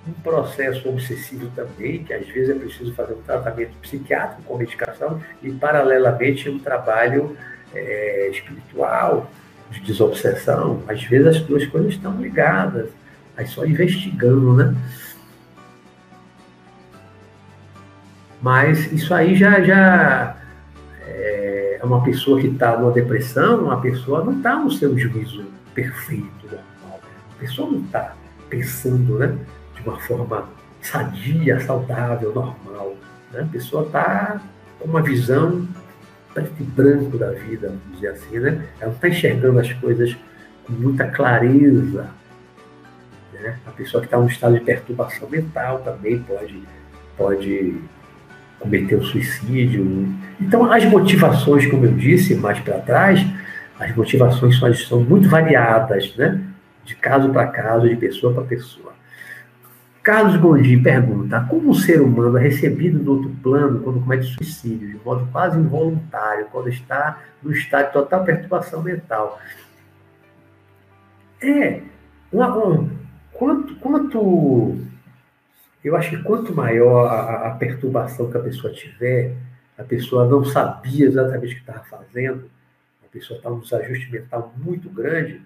um 0.08 0.14
processo 0.24 0.88
obsessivo 0.88 1.52
também, 1.54 2.06
que 2.06 2.14
às 2.14 2.26
vezes 2.26 2.56
é 2.56 2.58
preciso 2.58 2.94
fazer 2.94 3.14
um 3.14 3.22
tratamento 3.22 3.74
psiquiátrico 3.82 4.44
com 4.44 4.58
medicação 4.58 5.22
e, 5.44 5.52
paralelamente, 5.52 6.50
um 6.50 6.58
trabalho 6.58 7.36
é, 7.74 8.30
espiritual, 8.32 9.30
de 9.70 9.82
desobsessão. 9.82 10.82
Às 10.88 11.04
vezes 11.04 11.28
as 11.28 11.42
duas 11.42 11.66
coisas 11.66 11.94
estão 11.94 12.20
ligadas, 12.22 12.90
aí 13.36 13.46
só 13.48 13.66
investigando, 13.66 14.54
né? 14.54 14.76
Mas 18.42 18.92
isso 18.92 19.14
aí 19.14 19.36
já, 19.36 19.62
já 19.62 20.38
é 21.78 21.86
uma 21.86 22.04
pessoa 22.04 22.40
que 22.40 22.48
está 22.48 22.78
numa 22.78 22.92
depressão, 22.92 23.66
uma 23.66 23.80
pessoa 23.80 24.24
não 24.24 24.38
está 24.38 24.56
no 24.56 24.72
seu 24.72 24.98
juízo 24.98 25.46
perfeito, 25.74 26.44
normal. 26.44 27.00
A 27.36 27.40
pessoa 27.40 27.72
não 27.72 27.82
está 27.82 28.16
pensando 28.50 29.20
né, 29.20 29.38
de 29.76 29.88
uma 29.88 30.00
forma 30.00 30.50
sadia, 30.82 31.60
saudável, 31.60 32.34
normal. 32.34 32.96
Né? 33.32 33.42
A 33.42 33.46
pessoa 33.46 33.84
está 33.86 34.42
com 34.80 34.88
uma 34.88 35.02
visão 35.02 35.68
preto 36.42 36.54
e 36.60 36.64
branco 36.64 37.18
da 37.18 37.32
vida, 37.32 37.70
vamos 37.70 37.96
dizer 37.96 38.10
assim. 38.10 38.40
Né? 38.40 38.64
Ela 38.80 38.90
não 38.90 38.94
está 38.94 39.10
enxergando 39.10 39.60
as 39.60 39.74
coisas 39.74 40.16
com 40.66 40.74
muita 40.74 41.08
clareza. 41.08 42.08
Né? 43.34 43.58
A 43.66 43.72
pessoa 43.72 44.02
que 44.02 44.08
está 44.08 44.18
num 44.18 44.28
estado 44.28 44.54
de 44.54 44.62
perturbação 44.62 45.30
mental 45.30 45.80
também 45.80 46.20
pode, 46.20 46.64
pode 47.18 47.82
cometer 48.60 48.96
o 48.96 49.04
suicídio. 49.04 50.08
Então, 50.40 50.72
as 50.72 50.86
motivações, 50.86 51.66
como 51.66 51.86
eu 51.86 51.94
disse 51.94 52.36
mais 52.36 52.60
para 52.60 52.80
trás, 52.80 53.26
as 53.80 53.96
motivações 53.96 54.58
são, 54.60 54.74
são 54.74 55.02
muito 55.02 55.28
variadas, 55.28 56.16
né? 56.16 56.40
de 56.84 56.96
caso 56.96 57.30
para 57.30 57.48
caso, 57.48 57.88
de 57.88 57.96
pessoa 57.96 58.34
para 58.34 58.44
pessoa. 58.44 58.94
Carlos 60.08 60.38
Gondim 60.38 60.82
pergunta: 60.82 61.46
como 61.50 61.72
um 61.72 61.74
ser 61.74 62.02
humano 62.02 62.38
é 62.38 62.42
recebido 62.42 62.98
no 62.98 63.12
outro 63.12 63.30
plano 63.44 63.82
quando 63.82 64.00
comete 64.00 64.24
suicídio, 64.26 64.98
de 64.98 65.04
modo 65.04 65.28
quase 65.34 65.60
involuntário, 65.60 66.48
quando 66.50 66.70
está 66.70 67.22
no 67.44 67.52
estado 67.52 67.88
de 67.88 67.92
total 67.92 68.24
perturbação 68.24 68.82
mental? 68.82 69.38
É, 71.44 71.82
um, 72.32 72.90
quanto, 73.34 73.76
quanto. 73.76 74.78
Eu 75.84 75.98
acho 75.98 76.12
que 76.12 76.24
quanto 76.24 76.56
maior 76.56 77.08
a, 77.08 77.50
a 77.50 77.52
perturbação 77.52 78.32
que 78.32 78.38
a 78.38 78.42
pessoa 78.42 78.72
tiver, 78.72 79.36
a 79.78 79.84
pessoa 79.84 80.26
não 80.26 80.46
sabia 80.46 81.06
exatamente 81.06 81.52
o 81.52 81.56
que 81.56 81.70
estava 81.70 81.84
fazendo, 81.84 82.50
pessoa 83.18 83.38
está 83.38 83.50
num 83.50 83.60
desajuste 83.60 84.10
mental 84.10 84.54
muito 84.58 84.90
grande, 84.90 85.42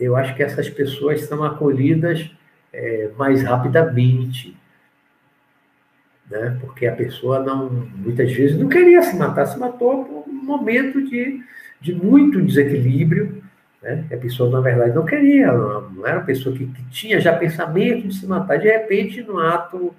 eu 0.00 0.16
acho 0.16 0.34
que 0.34 0.42
essas 0.42 0.68
pessoas 0.68 1.20
são 1.22 1.44
acolhidas 1.44 2.28
é, 2.74 3.10
mais 3.16 3.42
rapidamente. 3.42 4.56
Né? 6.30 6.58
Porque 6.60 6.86
a 6.86 6.94
pessoa 6.94 7.40
não, 7.40 7.70
muitas 7.70 8.32
vezes 8.32 8.58
não 8.58 8.68
queria 8.68 9.02
se 9.02 9.16
matar, 9.16 9.46
se 9.46 9.58
matou 9.58 10.04
por 10.04 10.24
um 10.28 10.44
momento 10.44 11.02
de, 11.04 11.42
de 11.80 11.94
muito 11.94 12.40
desequilíbrio. 12.42 13.42
Né? 13.82 14.04
A 14.12 14.16
pessoa, 14.16 14.50
na 14.50 14.60
verdade, 14.60 14.94
não 14.94 15.04
queria, 15.04 15.52
não 15.52 16.06
era 16.06 16.18
uma 16.18 16.24
pessoa 16.24 16.56
que, 16.56 16.66
que 16.66 16.84
tinha 16.90 17.20
já 17.20 17.36
pensamento 17.36 18.08
de 18.08 18.14
se 18.14 18.26
matar. 18.26 18.58
De 18.58 18.68
repente, 18.68 19.22
num 19.22 19.38
ato 19.38 19.94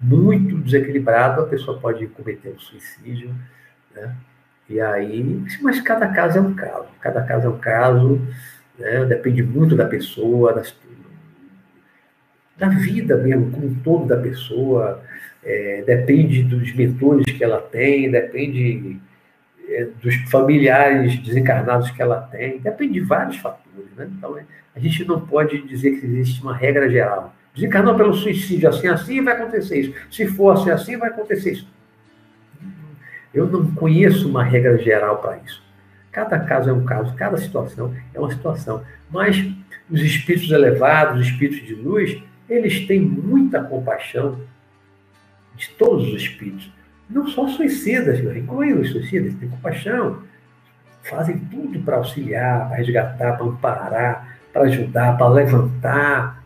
muito 0.00 0.56
desequilibrado, 0.58 1.42
a 1.42 1.46
pessoa 1.46 1.78
pode 1.78 2.06
cometer 2.08 2.54
um 2.54 2.58
suicídio. 2.58 3.34
Né? 3.94 4.14
E 4.68 4.80
aí, 4.80 5.44
mas 5.62 5.80
cada 5.80 6.08
caso 6.08 6.38
é 6.38 6.40
um 6.40 6.54
caso, 6.54 6.86
cada 7.00 7.22
caso 7.22 7.46
é 7.46 7.50
um 7.50 7.58
caso, 7.58 8.20
né? 8.78 9.04
depende 9.04 9.42
muito 9.42 9.74
da 9.74 9.84
pessoa, 9.84 10.52
das, 10.52 10.74
da 12.60 12.68
vida 12.68 13.16
mesmo, 13.16 13.50
como 13.50 13.66
um 13.68 13.74
todo 13.76 14.06
da 14.06 14.18
pessoa, 14.18 15.02
é, 15.42 15.82
depende 15.86 16.42
dos 16.42 16.72
mentores 16.74 17.24
que 17.24 17.42
ela 17.42 17.58
tem, 17.58 18.10
depende 18.10 19.00
é, 19.66 19.88
dos 20.02 20.14
familiares 20.30 21.18
desencarnados 21.20 21.90
que 21.90 22.02
ela 22.02 22.20
tem, 22.20 22.58
depende 22.58 22.94
de 22.94 23.00
vários 23.00 23.38
fatores. 23.38 23.90
Né? 23.96 24.08
Então, 24.16 24.38
a 24.76 24.78
gente 24.78 25.04
não 25.06 25.20
pode 25.20 25.62
dizer 25.66 25.98
que 25.98 26.06
existe 26.06 26.42
uma 26.42 26.54
regra 26.54 26.88
geral. 26.90 27.34
Desencarnou 27.54 27.96
pelo 27.96 28.12
suicídio, 28.12 28.68
assim, 28.68 28.86
assim, 28.88 29.24
vai 29.24 29.34
acontecer 29.34 29.80
isso. 29.80 29.94
Se 30.10 30.26
for 30.26 30.52
assim, 30.52 30.70
assim, 30.70 30.96
vai 30.96 31.08
acontecer 31.08 31.52
isso 31.52 31.68
Eu 33.34 33.46
não 33.46 33.72
conheço 33.72 34.28
uma 34.28 34.44
regra 34.44 34.78
geral 34.78 35.18
para 35.18 35.38
isso. 35.38 35.62
Cada 36.12 36.38
caso 36.40 36.68
é 36.68 36.72
um 36.72 36.84
caso, 36.84 37.14
cada 37.14 37.38
situação 37.38 37.94
é 38.12 38.20
uma 38.20 38.30
situação. 38.30 38.84
Mas 39.10 39.42
os 39.90 40.00
espíritos 40.00 40.50
elevados, 40.50 41.20
os 41.20 41.26
espíritos 41.26 41.66
de 41.66 41.74
luz, 41.74 42.22
eles 42.50 42.86
têm 42.86 43.00
muita 43.00 43.62
compaixão 43.62 44.40
de 45.56 45.68
todos 45.70 46.12
os 46.12 46.22
espíritos. 46.22 46.70
Não 47.08 47.28
só 47.28 47.46
suicidas, 47.48 48.18
incluem 48.36 48.72
os 48.74 48.90
suicidas, 48.90 49.34
têm 49.34 49.48
compaixão. 49.48 50.22
Fazem 51.02 51.38
tudo 51.38 51.80
para 51.80 51.96
auxiliar, 51.96 52.68
para 52.68 52.76
resgatar, 52.76 53.36
para 53.36 53.46
amparar, 53.46 54.38
para 54.52 54.62
ajudar, 54.62 55.16
para 55.16 55.28
levantar 55.28 56.44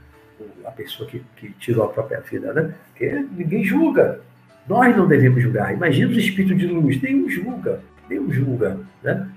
a 0.64 0.70
pessoa 0.70 1.08
que, 1.08 1.22
que 1.36 1.50
tirou 1.58 1.84
a 1.84 1.88
própria 1.88 2.20
vida, 2.20 2.52
né? 2.52 2.74
Porque 2.88 3.26
ninguém 3.36 3.64
julga. 3.64 4.20
Nós 4.68 4.96
não 4.96 5.06
devemos 5.06 5.42
julgar. 5.42 5.74
Imagina 5.74 6.10
os 6.10 6.18
espíritos 6.18 6.58
de 6.58 6.66
luz, 6.66 7.00
nenhum 7.02 7.28
julga, 7.28 7.80
nenhum 8.08 8.32
julga, 8.32 8.78
né? 9.02 9.28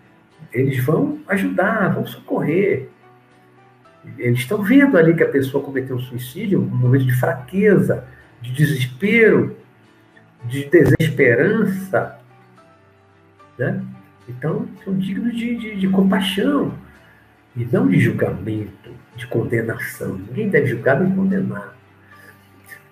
Eles 0.53 0.83
vão 0.83 1.19
ajudar, 1.27 1.93
vão 1.93 2.05
socorrer. 2.05 2.87
Eles 4.17 4.39
estão 4.39 4.63
vendo 4.63 4.97
ali 4.97 5.15
que 5.15 5.23
a 5.23 5.29
pessoa 5.29 5.63
cometeu 5.63 5.95
um 5.95 5.99
suicídio, 5.99 6.59
um 6.59 6.65
momento 6.65 7.05
de 7.05 7.13
fraqueza, 7.13 8.05
de 8.41 8.51
desespero, 8.51 9.55
de 10.45 10.65
desesperança. 10.65 12.19
Né? 13.57 13.81
Então, 14.29 14.67
são 14.83 14.97
dignos 14.97 15.35
de, 15.35 15.55
de, 15.55 15.75
de 15.75 15.87
compaixão 15.87 16.73
e 17.55 17.65
não 17.71 17.87
de 17.87 17.99
julgamento, 17.99 18.91
de 19.15 19.25
condenação. 19.27 20.15
Ninguém 20.27 20.49
deve 20.49 20.67
julgar 20.67 20.99
nem 20.99 21.13
condenar. 21.15 21.75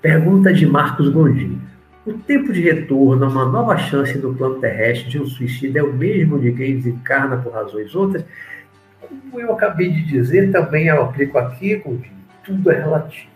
Pergunta 0.02 0.54
de 0.54 0.66
Marcos 0.66 1.10
Gondim. 1.10 1.60
O 2.06 2.14
tempo 2.14 2.54
de 2.54 2.62
retorno 2.62 3.26
a 3.26 3.28
uma 3.28 3.46
nova 3.46 3.78
chance 3.78 4.18
no 4.18 4.36
plano 4.36 4.60
terrestre 4.60 5.10
de 5.10 5.20
um 5.20 5.26
suicídio 5.26 5.80
é 5.80 5.84
o 5.84 5.92
mesmo 5.92 6.40
de 6.40 6.52
quem 6.52 6.78
desencarna 6.78 7.38
por 7.38 7.52
razões 7.52 7.96
outras? 7.96 8.24
Como 9.08 9.40
eu 9.40 9.54
acabei 9.54 9.92
de 9.92 10.04
dizer, 10.04 10.52
também 10.52 10.88
eu 10.88 11.02
aplico 11.04 11.38
aqui, 11.38 11.82
tudo 12.44 12.72
é 12.72 12.80
relativo. 12.80 13.28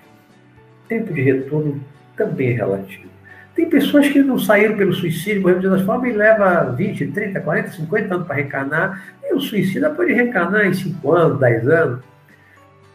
Tempo 0.87 1.13
de 1.13 1.21
retorno 1.21 1.83
também 2.15 2.51
é 2.51 2.53
relativo. 2.53 3.09
Tem 3.55 3.69
pessoas 3.69 4.07
que 4.07 4.21
não 4.21 4.39
saíram 4.39 4.77
pelo 4.77 4.93
suicídio, 4.93 5.41
morreram 5.41 5.59
de 5.59 5.67
outras 5.67 5.85
formas, 5.85 6.09
e 6.09 6.13
leva 6.13 6.71
20, 6.71 7.07
30, 7.07 7.41
40, 7.41 7.71
50 7.71 8.15
anos 8.15 8.27
para 8.27 8.35
reencarnar. 8.37 9.03
E 9.23 9.33
o 9.33 9.41
suicida 9.41 9.89
pode 9.89 10.13
reencarnar 10.13 10.65
em 10.65 10.73
5 10.73 11.11
anos, 11.11 11.39
10 11.39 11.67
anos. 11.67 11.99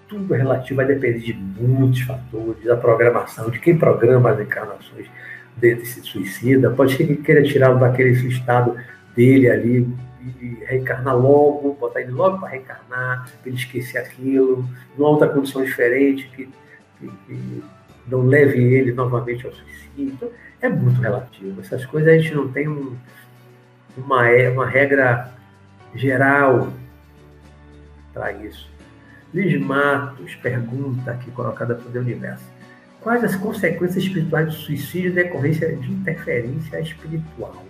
Tudo 0.09 0.35
é 0.35 0.39
relativo, 0.39 0.77
vai 0.77 0.87
depender 0.87 1.18
de 1.18 1.35
muitos 1.35 2.01
fatores, 2.03 2.64
da 2.64 2.77
programação, 2.77 3.51
de 3.51 3.59
quem 3.59 3.77
programa 3.77 4.31
as 4.31 4.41
encarnações 4.41 5.07
desse 5.57 6.03
suicida. 6.03 6.70
Pode 6.70 6.97
ser 6.97 7.07
que 7.07 7.16
queira 7.16 7.43
tirá-lo 7.43 7.79
daquele 7.79 8.11
estado 8.11 8.77
dele 9.14 9.51
ali 9.51 9.89
reencarnar 10.66 11.16
logo, 11.16 11.75
botar 11.75 12.01
ele 12.01 12.12
logo 12.12 12.39
para 12.39 12.51
reencarnar, 12.51 13.25
para 13.25 13.49
ele 13.49 13.57
esquecer 13.57 13.99
aquilo, 13.99 14.68
numa 14.97 15.11
outra 15.11 15.29
condição 15.29 15.64
diferente, 15.64 16.29
que, 16.35 16.49
que, 16.99 17.11
que 17.27 17.64
não 18.07 18.22
leve 18.22 18.59
ele 18.59 18.93
novamente 18.93 19.47
ao 19.47 19.53
suicídio. 19.53 20.14
Então, 20.14 20.31
é 20.61 20.68
muito 20.68 21.01
relativo. 21.01 21.61
Essas 21.61 21.85
coisas 21.87 22.12
a 22.12 22.18
gente 22.18 22.35
não 22.35 22.49
tem 22.49 22.68
um, 22.68 22.97
uma, 23.97 24.29
é, 24.29 24.49
uma 24.49 24.66
regra 24.66 25.33
geral 25.95 26.72
para 28.12 28.33
isso. 28.33 28.68
Liz 29.33 29.61
Matos 29.61 30.35
pergunta 30.37 31.11
aqui, 31.11 31.31
colocada 31.33 31.75
para 31.75 31.99
o 31.99 32.03
Universo. 32.03 32.45
Quais 33.01 33.22
as 33.22 33.37
consequências 33.37 34.03
espirituais 34.05 34.47
do 34.47 34.53
suicídio 34.53 35.12
decorrência 35.12 35.77
de 35.77 35.93
interferência 35.93 36.81
espiritual? 36.81 37.64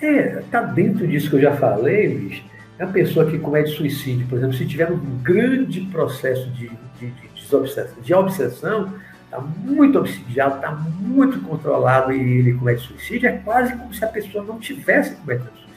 É, 0.00 0.42
tá 0.50 0.62
dentro 0.62 1.06
disso 1.06 1.28
que 1.28 1.36
eu 1.36 1.40
já 1.40 1.56
falei, 1.56 2.08
Luiz. 2.08 2.42
É 2.78 2.84
uma 2.84 2.92
pessoa 2.92 3.30
que 3.30 3.38
comete 3.38 3.70
suicídio, 3.70 4.26
por 4.26 4.38
exemplo, 4.38 4.56
se 4.56 4.64
tiver 4.66 4.90
um 4.90 4.98
grande 5.22 5.82
processo 5.82 6.48
de, 6.50 6.70
de, 6.98 7.10
de, 7.10 8.02
de 8.02 8.14
obsessão, 8.14 8.94
está 9.26 9.38
muito 9.38 9.98
obsidiado, 9.98 10.56
está 10.56 10.72
muito 10.72 11.40
controlado 11.42 12.10
e 12.10 12.38
ele 12.38 12.54
comete 12.54 12.80
suicídio, 12.80 13.28
é 13.28 13.32
quase 13.32 13.76
como 13.76 13.92
se 13.92 14.02
a 14.02 14.08
pessoa 14.08 14.42
não 14.42 14.58
tivesse 14.58 15.14
cometendo 15.16 15.52
suicídio. 15.52 15.70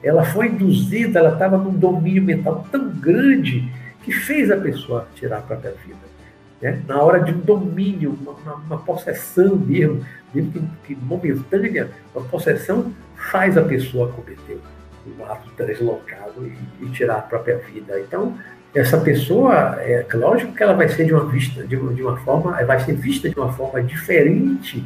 Ela 0.00 0.24
foi 0.24 0.46
induzida, 0.46 1.18
ela 1.18 1.32
estava 1.32 1.58
num 1.58 1.72
domínio 1.72 2.22
mental 2.22 2.66
tão 2.70 2.88
grande 2.88 3.68
que 4.04 4.12
fez 4.12 4.48
a 4.50 4.56
pessoa 4.56 5.08
tirar 5.16 5.38
a 5.38 5.42
própria 5.42 5.72
vida. 5.84 6.12
Né? 6.60 6.80
Na 6.86 7.02
hora 7.02 7.18
de 7.18 7.32
um 7.32 7.40
domínio, 7.40 8.16
uma, 8.20 8.54
uma 8.54 8.78
possessão 8.78 9.56
mesmo, 9.56 10.06
mesmo 10.32 10.52
que, 10.52 10.94
que, 10.94 11.04
momentânea, 11.04 11.90
uma 12.14 12.24
possessão 12.26 12.92
faz 13.30 13.56
a 13.56 13.62
pessoa 13.62 14.08
cometer 14.12 14.60
um 15.06 15.24
ato 15.24 15.50
deslocado 15.64 16.46
e, 16.46 16.84
e 16.84 16.88
tirar 16.90 17.16
a 17.16 17.22
própria 17.22 17.58
vida. 17.58 17.98
Então, 18.00 18.36
essa 18.74 18.98
pessoa, 18.98 19.76
é 19.80 20.06
lógico 20.14 20.54
que 20.54 20.62
ela 20.62 20.72
vai 20.72 20.88
ser 20.88 21.04
de 21.04 21.12
uma 21.12 21.26
vista, 21.26 21.62
de 21.66 21.76
uma, 21.76 21.92
de 21.92 22.02
uma 22.02 22.16
forma, 22.18 22.52
vai 22.64 22.80
ser 22.80 22.94
vista 22.94 23.28
de 23.28 23.38
uma 23.38 23.52
forma 23.52 23.82
diferente 23.82 24.84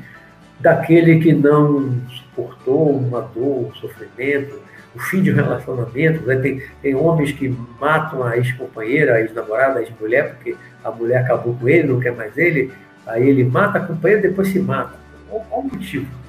daquele 0.58 1.20
que 1.20 1.32
não 1.32 2.00
suportou 2.08 2.98
uma 2.98 3.20
dor, 3.20 3.68
um 3.68 3.74
sofrimento, 3.74 4.60
o 4.94 4.98
fim 4.98 5.22
de 5.22 5.30
um 5.30 5.36
relacionamento. 5.36 6.26
Né? 6.26 6.36
Tem, 6.36 6.62
tem 6.82 6.94
homens 6.94 7.32
que 7.32 7.54
matam 7.80 8.24
a 8.24 8.36
ex-companheira, 8.36 9.14
a 9.14 9.20
ex-namorada, 9.20 9.78
a 9.78 9.82
ex-mulher, 9.82 10.34
porque 10.34 10.56
a 10.82 10.90
mulher 10.90 11.18
acabou 11.18 11.54
com 11.54 11.68
ele, 11.68 11.86
não 11.86 12.00
quer 12.00 12.12
mais 12.12 12.36
ele, 12.36 12.72
aí 13.06 13.28
ele 13.28 13.44
mata 13.44 13.78
a 13.78 13.86
companheira 13.86 14.22
depois 14.22 14.48
se 14.48 14.58
mata. 14.58 14.96
Qual, 15.28 15.46
o 15.52 15.62
motivo? 15.62 16.25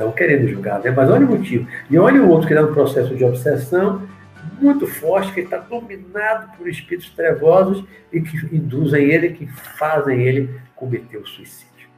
Não 0.00 0.12
querendo 0.12 0.48
julgar, 0.48 0.80
né? 0.80 0.90
mas 0.90 1.10
olha 1.10 1.26
o 1.26 1.28
motivo. 1.28 1.68
E 1.90 1.98
olha 1.98 2.22
o 2.22 2.28
outro 2.30 2.46
que 2.46 2.54
está 2.54 2.66
no 2.66 2.72
processo 2.72 3.14
de 3.14 3.22
obsessão, 3.22 4.08
muito 4.58 4.86
forte, 4.86 5.30
que 5.32 5.40
está 5.40 5.58
dominado 5.58 6.56
por 6.56 6.66
espíritos 6.66 7.10
trevosos 7.10 7.84
e 8.10 8.18
que 8.22 8.36
induzem 8.54 9.04
ele, 9.04 9.30
que 9.30 9.46
fazem 9.46 10.22
ele 10.22 10.58
cometer 10.74 11.18
o 11.18 11.26
suicídio. 11.26 11.88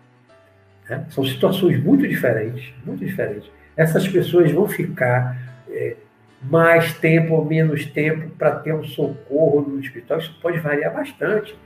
Né? 0.88 1.06
São 1.10 1.24
situações 1.24 1.80
muito 1.80 2.06
diferentes, 2.06 2.74
muito 2.84 3.04
diferentes. 3.04 3.48
Essas 3.76 4.08
pessoas 4.08 4.50
vão 4.50 4.68
ficar 4.68 5.36
é, 5.70 5.94
mais 6.42 6.94
tempo 6.94 7.34
ou 7.34 7.44
menos 7.44 7.86
tempo 7.86 8.30
para 8.30 8.56
ter 8.56 8.74
um 8.74 8.82
socorro 8.82 9.62
no 9.62 9.78
hospital. 9.78 10.18
Isso 10.18 10.36
pode 10.42 10.58
variar 10.58 10.92
bastante. 10.92 11.56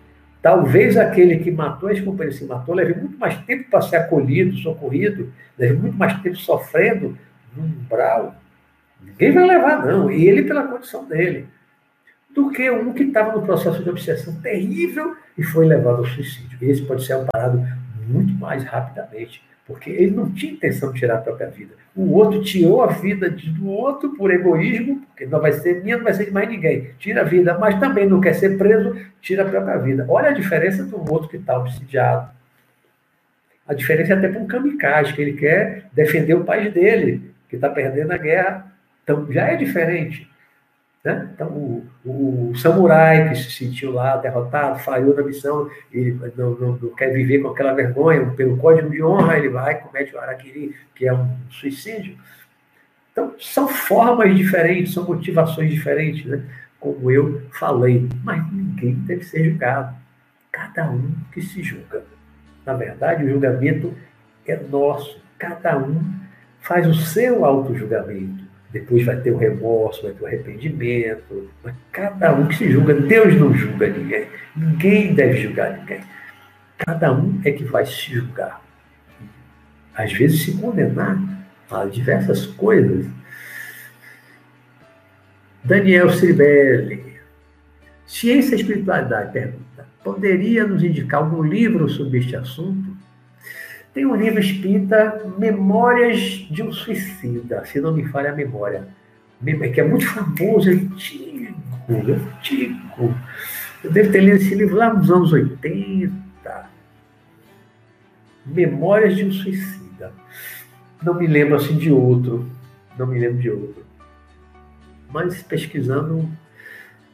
Talvez 0.46 0.96
aquele 0.96 1.38
que 1.38 1.50
matou, 1.50 1.90
esse 1.90 2.02
companheiro 2.02 2.38
se 2.38 2.44
matou, 2.44 2.72
leve 2.72 2.94
muito 2.94 3.18
mais 3.18 3.36
tempo 3.46 3.68
para 3.68 3.82
ser 3.82 3.96
acolhido, 3.96 4.56
socorrido, 4.58 5.32
leve 5.58 5.74
muito 5.74 5.96
mais 5.96 6.22
tempo 6.22 6.36
sofrendo 6.36 7.18
no 7.56 7.64
umbral 7.64 8.36
Ninguém 9.02 9.32
vai 9.32 9.44
levar, 9.44 9.84
não. 9.84 10.08
E 10.08 10.24
ele 10.24 10.44
pela 10.44 10.68
condição 10.68 11.04
dele. 11.04 11.48
Do 12.30 12.50
que 12.52 12.70
um 12.70 12.92
que 12.92 13.02
estava 13.02 13.32
no 13.34 13.42
processo 13.42 13.82
de 13.82 13.90
obsessão 13.90 14.40
terrível 14.40 15.16
e 15.36 15.42
foi 15.42 15.66
levado 15.66 15.96
ao 15.96 16.04
suicídio. 16.04 16.56
Esse 16.62 16.82
pode 16.82 17.04
ser 17.04 17.14
amparado 17.14 17.66
muito 18.06 18.32
mais 18.34 18.62
rapidamente, 18.62 19.42
porque 19.66 19.90
ele 19.90 20.12
não 20.12 20.30
tinha 20.32 20.52
intenção 20.52 20.92
de 20.92 21.00
tirar 21.00 21.16
a 21.16 21.20
própria 21.20 21.48
vida. 21.48 21.74
O 21.94 22.12
outro 22.12 22.42
tirou 22.42 22.82
a 22.82 22.88
vida 22.88 23.28
do 23.28 23.68
outro 23.68 24.14
por 24.16 24.30
egoísmo, 24.30 25.02
porque 25.06 25.26
não 25.26 25.40
vai 25.40 25.52
ser 25.52 25.82
minha, 25.82 25.96
não 25.96 26.04
vai 26.04 26.14
ser 26.14 26.26
de 26.26 26.30
mais 26.30 26.48
ninguém. 26.48 26.90
Tira 26.98 27.22
a 27.22 27.24
vida, 27.24 27.58
mas 27.58 27.78
também 27.80 28.06
não 28.06 28.20
quer 28.20 28.34
ser 28.34 28.56
preso, 28.56 28.96
tira 29.20 29.42
a 29.42 29.48
própria 29.48 29.78
vida. 29.78 30.06
Olha 30.08 30.28
a 30.28 30.32
diferença 30.32 30.84
do 30.84 30.96
outro 31.12 31.28
que 31.28 31.36
está 31.36 31.58
obsidiado. 31.58 32.30
A 33.66 33.74
diferença 33.74 34.12
é 34.12 34.16
até 34.16 34.28
para 34.28 34.40
um 34.40 34.46
kamikaze, 34.46 35.12
que 35.12 35.20
ele 35.20 35.32
quer 35.32 35.86
defender 35.92 36.34
o 36.34 36.44
país 36.44 36.72
dele, 36.72 37.34
que 37.48 37.56
está 37.56 37.68
perdendo 37.68 38.12
a 38.12 38.16
guerra 38.16 38.76
então, 39.06 39.30
já 39.30 39.46
é 39.46 39.56
diferente. 39.56 40.28
Né? 41.06 41.30
Então, 41.32 41.46
o, 41.46 41.86
o, 42.04 42.52
samurai 42.56 43.28
que 43.28 43.36
se 43.36 43.52
sentiu 43.52 43.92
lá 43.92 44.16
derrotado, 44.16 44.80
falhou 44.80 45.14
na 45.14 45.22
missão, 45.22 45.70
ele 45.92 46.18
não, 46.36 46.50
não, 46.56 46.76
não, 46.82 46.94
quer 46.96 47.12
viver 47.12 47.38
com 47.38 47.46
aquela 47.46 47.72
vergonha, 47.74 48.28
pelo 48.32 48.56
código 48.56 48.90
de 48.90 49.00
honra, 49.04 49.38
ele 49.38 49.48
vai 49.48 49.74
e 49.74 49.76
comete 49.76 50.12
o 50.16 50.18
araquiri, 50.18 50.74
que 50.96 51.06
é 51.06 51.14
um 51.14 51.30
suicídio. 51.48 52.18
Então, 53.12 53.32
são 53.38 53.68
formas 53.68 54.36
diferentes, 54.36 54.94
são 54.94 55.04
motivações 55.04 55.70
diferentes, 55.70 56.24
né? 56.26 56.42
como 56.80 57.08
eu 57.08 57.40
falei. 57.52 58.08
Mas 58.24 58.44
ninguém 58.52 58.94
deve 58.94 59.22
ser 59.22 59.44
julgado. 59.44 59.94
Cada 60.50 60.90
um 60.90 61.14
que 61.32 61.40
se 61.40 61.62
julga. 61.62 62.02
Na 62.64 62.74
verdade, 62.74 63.22
o 63.22 63.30
julgamento 63.30 63.94
é 64.44 64.56
nosso. 64.56 65.22
Cada 65.38 65.78
um 65.78 66.02
faz 66.60 66.84
o 66.84 66.94
seu 66.94 67.44
auto-julgamento 67.44 68.45
depois 68.80 69.04
vai 69.04 69.16
ter 69.20 69.30
o 69.30 69.36
remorso, 69.36 70.02
vai 70.02 70.12
ter 70.12 70.22
o 70.22 70.26
arrependimento. 70.26 71.50
Mas 71.62 71.74
cada 71.92 72.34
um 72.34 72.46
que 72.46 72.56
se 72.56 72.70
julga, 72.70 72.94
Deus 72.94 73.34
não 73.36 73.54
julga 73.54 73.88
ninguém. 73.88 74.26
Ninguém 74.54 75.14
deve 75.14 75.40
julgar 75.40 75.78
ninguém. 75.78 76.00
Cada 76.78 77.12
um 77.12 77.40
é 77.44 77.50
que 77.50 77.64
vai 77.64 77.86
se 77.86 78.12
julgar. 78.12 78.62
Às 79.94 80.12
vezes 80.12 80.44
se 80.44 80.52
condenar 80.58 81.18
a 81.70 81.84
diversas 81.86 82.46
coisas. 82.46 83.06
Daniel 85.64 86.10
Ciribelli. 86.10 87.16
Ciência 88.06 88.54
e 88.54 88.60
espiritualidade, 88.60 89.32
pergunta. 89.32 89.86
Poderia 90.04 90.66
nos 90.66 90.84
indicar 90.84 91.22
algum 91.22 91.42
livro 91.42 91.88
sobre 91.88 92.18
este 92.18 92.36
assunto? 92.36 92.85
Tem 93.96 94.04
um 94.04 94.14
livro 94.14 94.38
espírita, 94.38 95.24
Memórias 95.38 96.20
de 96.50 96.62
um 96.62 96.70
Suicida, 96.70 97.64
se 97.64 97.80
não 97.80 97.94
me 97.94 98.04
falha 98.04 98.30
a 98.30 98.34
memória, 98.34 98.86
que 99.72 99.80
é 99.80 99.84
muito 99.88 100.06
famoso, 100.06 100.68
antigo, 100.68 101.56
antigo. 101.88 103.14
Eu 103.82 103.90
devo 103.90 104.12
ter 104.12 104.20
lido 104.20 104.36
esse 104.36 104.54
livro 104.54 104.76
lá 104.76 104.92
nos 104.92 105.10
anos 105.10 105.32
80. 105.32 106.12
Memórias 108.44 109.16
de 109.16 109.24
um 109.24 109.32
Suicida. 109.32 110.12
Não 111.02 111.14
me 111.14 111.26
lembro 111.26 111.56
assim 111.56 111.78
de 111.78 111.90
outro. 111.90 112.46
Não 112.98 113.06
me 113.06 113.18
lembro 113.18 113.38
de 113.38 113.48
outro. 113.48 113.82
Mas 115.10 115.42
pesquisando, 115.42 116.28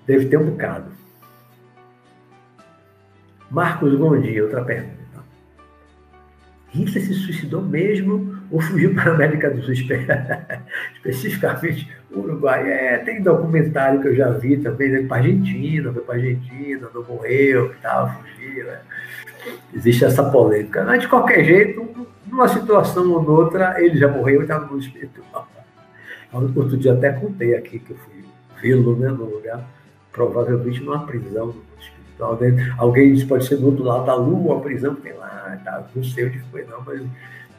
deve 0.05 0.27
ter 0.27 0.37
um 0.37 0.51
bocado. 0.51 0.91
Marcos 3.49 3.95
Gondi, 3.95 4.43
outra 4.43 4.65
pergunta. 4.65 5.02
Hitler 6.73 7.05
se 7.05 7.15
suicidou 7.15 7.63
mesmo 7.63 8.39
ou 8.51 8.61
fugiu 8.61 8.95
para 8.95 9.11
a 9.11 9.15
América 9.15 9.51
do 9.51 9.63
Sul? 9.63 9.75
Especificamente 10.97 11.89
Uruguai. 12.11 12.71
É, 12.71 12.99
tem 12.99 13.23
documentário 13.23 14.01
que 14.01 14.09
eu 14.09 14.17
já 14.17 14.31
vi 14.31 14.57
também, 14.57 14.91
né? 14.91 15.03
para 15.07 15.19
Argentina, 15.19 15.93
foi 15.93 16.03
para 16.03 16.15
Argentina, 16.15 16.89
não 16.95 17.03
morreu, 17.05 17.75
tal, 17.83 18.11
fugiu. 18.11 18.67
Né? 18.67 18.81
Existe 19.75 20.05
essa 20.05 20.25
polêmica. 20.31 20.83
Mas, 20.85 21.03
de 21.03 21.09
qualquer 21.09 21.45
jeito, 21.45 21.87
numa 22.27 22.49
situação 22.49 23.11
ou 23.11 23.23
noutra, 23.23 23.75
ele 23.79 23.99
já 23.99 24.09
morreu 24.09 24.41
e 24.41 24.45
está 24.45 24.59
no 24.59 24.69
mundo 24.69 24.83
espiritual. 24.83 25.49
Outro 26.33 26.77
dia 26.79 26.95
até 26.95 27.13
contei 27.13 27.55
aqui 27.55 27.79
que 27.79 27.91
eu 27.91 27.97
fui 27.97 28.25
vê-lo 28.63 28.97
né, 28.97 29.09
no 29.09 29.25
lugar, 29.25 29.63
provavelmente 30.11 30.83
numa 30.83 31.05
prisão 31.05 31.55
espiritual. 31.79 32.39
Né? 32.41 32.75
Alguém 32.79 33.13
disse 33.13 33.27
pode 33.27 33.47
ser 33.47 33.57
do 33.57 33.67
outro 33.67 33.85
lado 33.85 34.07
da 34.07 34.15
lua, 34.15 34.57
a 34.57 34.61
prisão 34.61 34.95
que 34.95 35.03
tem 35.03 35.13
lá 35.13 35.22
tá, 35.65 35.85
não 35.95 36.05
sei 36.05 36.27
onde 36.27 36.39
foi 36.51 36.65
não, 36.65 36.83
mas, 36.83 37.03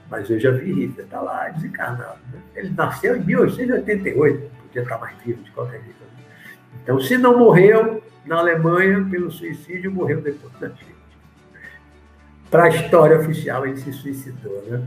mas 0.10 0.30
eu 0.30 0.40
já 0.40 0.52
vi 0.52 0.74
Hitler, 0.74 1.06
está 1.06 1.22
lá 1.22 1.50
desencarnado. 1.50 2.20
Né? 2.32 2.40
Ele 2.56 2.70
nasceu 2.70 3.16
em 3.16 3.24
1888, 3.24 4.52
podia 4.64 4.82
estar 4.82 4.98
mais 4.98 5.16
vivo 5.24 5.44
de 5.44 5.52
qualquer 5.52 5.82
jeito. 5.82 6.04
Então, 6.82 7.00
se 7.00 7.18
não 7.18 7.38
morreu 7.38 8.04
na 8.26 8.38
Alemanha 8.38 9.06
pelo 9.10 9.32
suicídio, 9.32 9.92
morreu 9.92 10.22
depois 10.22 10.54
da 10.60 10.68
gente. 10.70 10.94
Para 12.50 12.66
a 12.66 12.70
história 12.70 13.18
oficial, 13.18 13.66
ele 13.66 13.78
se 13.78 13.92
suicidou. 13.92 14.64
Né? 14.68 14.86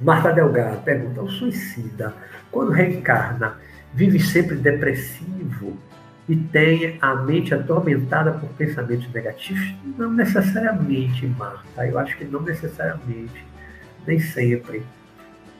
Marta 0.00 0.32
Delgado 0.32 0.82
pergunta: 0.82 1.22
o 1.22 1.28
suicida, 1.28 2.14
quando 2.50 2.70
reencarna, 2.70 3.58
vive 3.92 4.20
sempre 4.20 4.56
depressivo 4.56 5.76
e 6.30 6.36
tem 6.36 6.96
a 7.00 7.16
mente 7.16 7.52
atormentada 7.52 8.30
por 8.30 8.48
pensamentos 8.50 9.12
negativos? 9.12 9.74
Não 9.98 10.12
necessariamente, 10.12 11.26
Marta. 11.26 11.84
Eu 11.84 11.98
acho 11.98 12.16
que 12.16 12.24
não 12.24 12.40
necessariamente, 12.40 13.44
nem 14.06 14.20
sempre. 14.20 14.84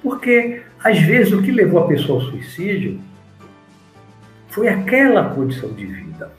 Porque, 0.00 0.62
às 0.82 1.00
vezes, 1.00 1.32
o 1.32 1.42
que 1.42 1.50
levou 1.50 1.82
a 1.82 1.88
pessoa 1.88 2.22
ao 2.22 2.30
suicídio 2.30 3.00
foi 4.50 4.68
aquela 4.68 5.34
condição 5.34 5.72
de 5.72 5.86
vida, 5.86 6.30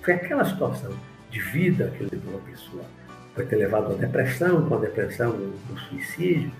foi 0.00 0.14
aquela 0.14 0.46
situação 0.46 0.92
de 1.30 1.40
vida 1.40 1.92
que 1.98 2.04
levou 2.04 2.36
a 2.36 2.50
pessoa. 2.50 2.84
Pode 3.34 3.48
ter 3.48 3.56
levado 3.56 3.92
à 3.92 3.96
depressão, 3.96 4.66
com 4.66 4.76
a 4.76 4.78
depressão, 4.78 5.30
o 5.30 5.78
suicídio, 5.90 6.50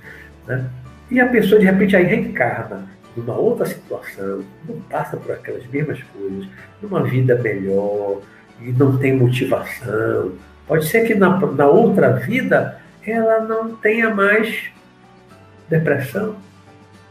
né? 0.47 0.69
E 1.11 1.21
a 1.21 1.29
pessoa, 1.29 1.59
de 1.59 1.65
repente, 1.65 1.97
aí 1.97 2.05
reencarna 2.05 2.87
numa 3.17 3.35
outra 3.35 3.67
situação, 3.67 4.45
não 4.69 4.81
passa 4.83 5.17
por 5.17 5.33
aquelas 5.33 5.67
mesmas 5.69 6.03
coisas, 6.03 6.49
numa 6.83 7.03
vida 7.03 7.37
melhor, 7.37 8.21
e 8.61 8.73
não 8.73 8.97
tem 8.97 9.17
motivação. 9.17 10.33
Pode 10.67 10.87
ser 10.87 11.07
que 11.07 11.15
na, 11.15 11.39
na 11.39 11.67
outra 11.67 12.13
vida 12.13 12.81
ela 13.07 13.41
não 13.41 13.77
tenha 13.77 14.15
mais 14.15 14.71
depressão, 15.69 16.37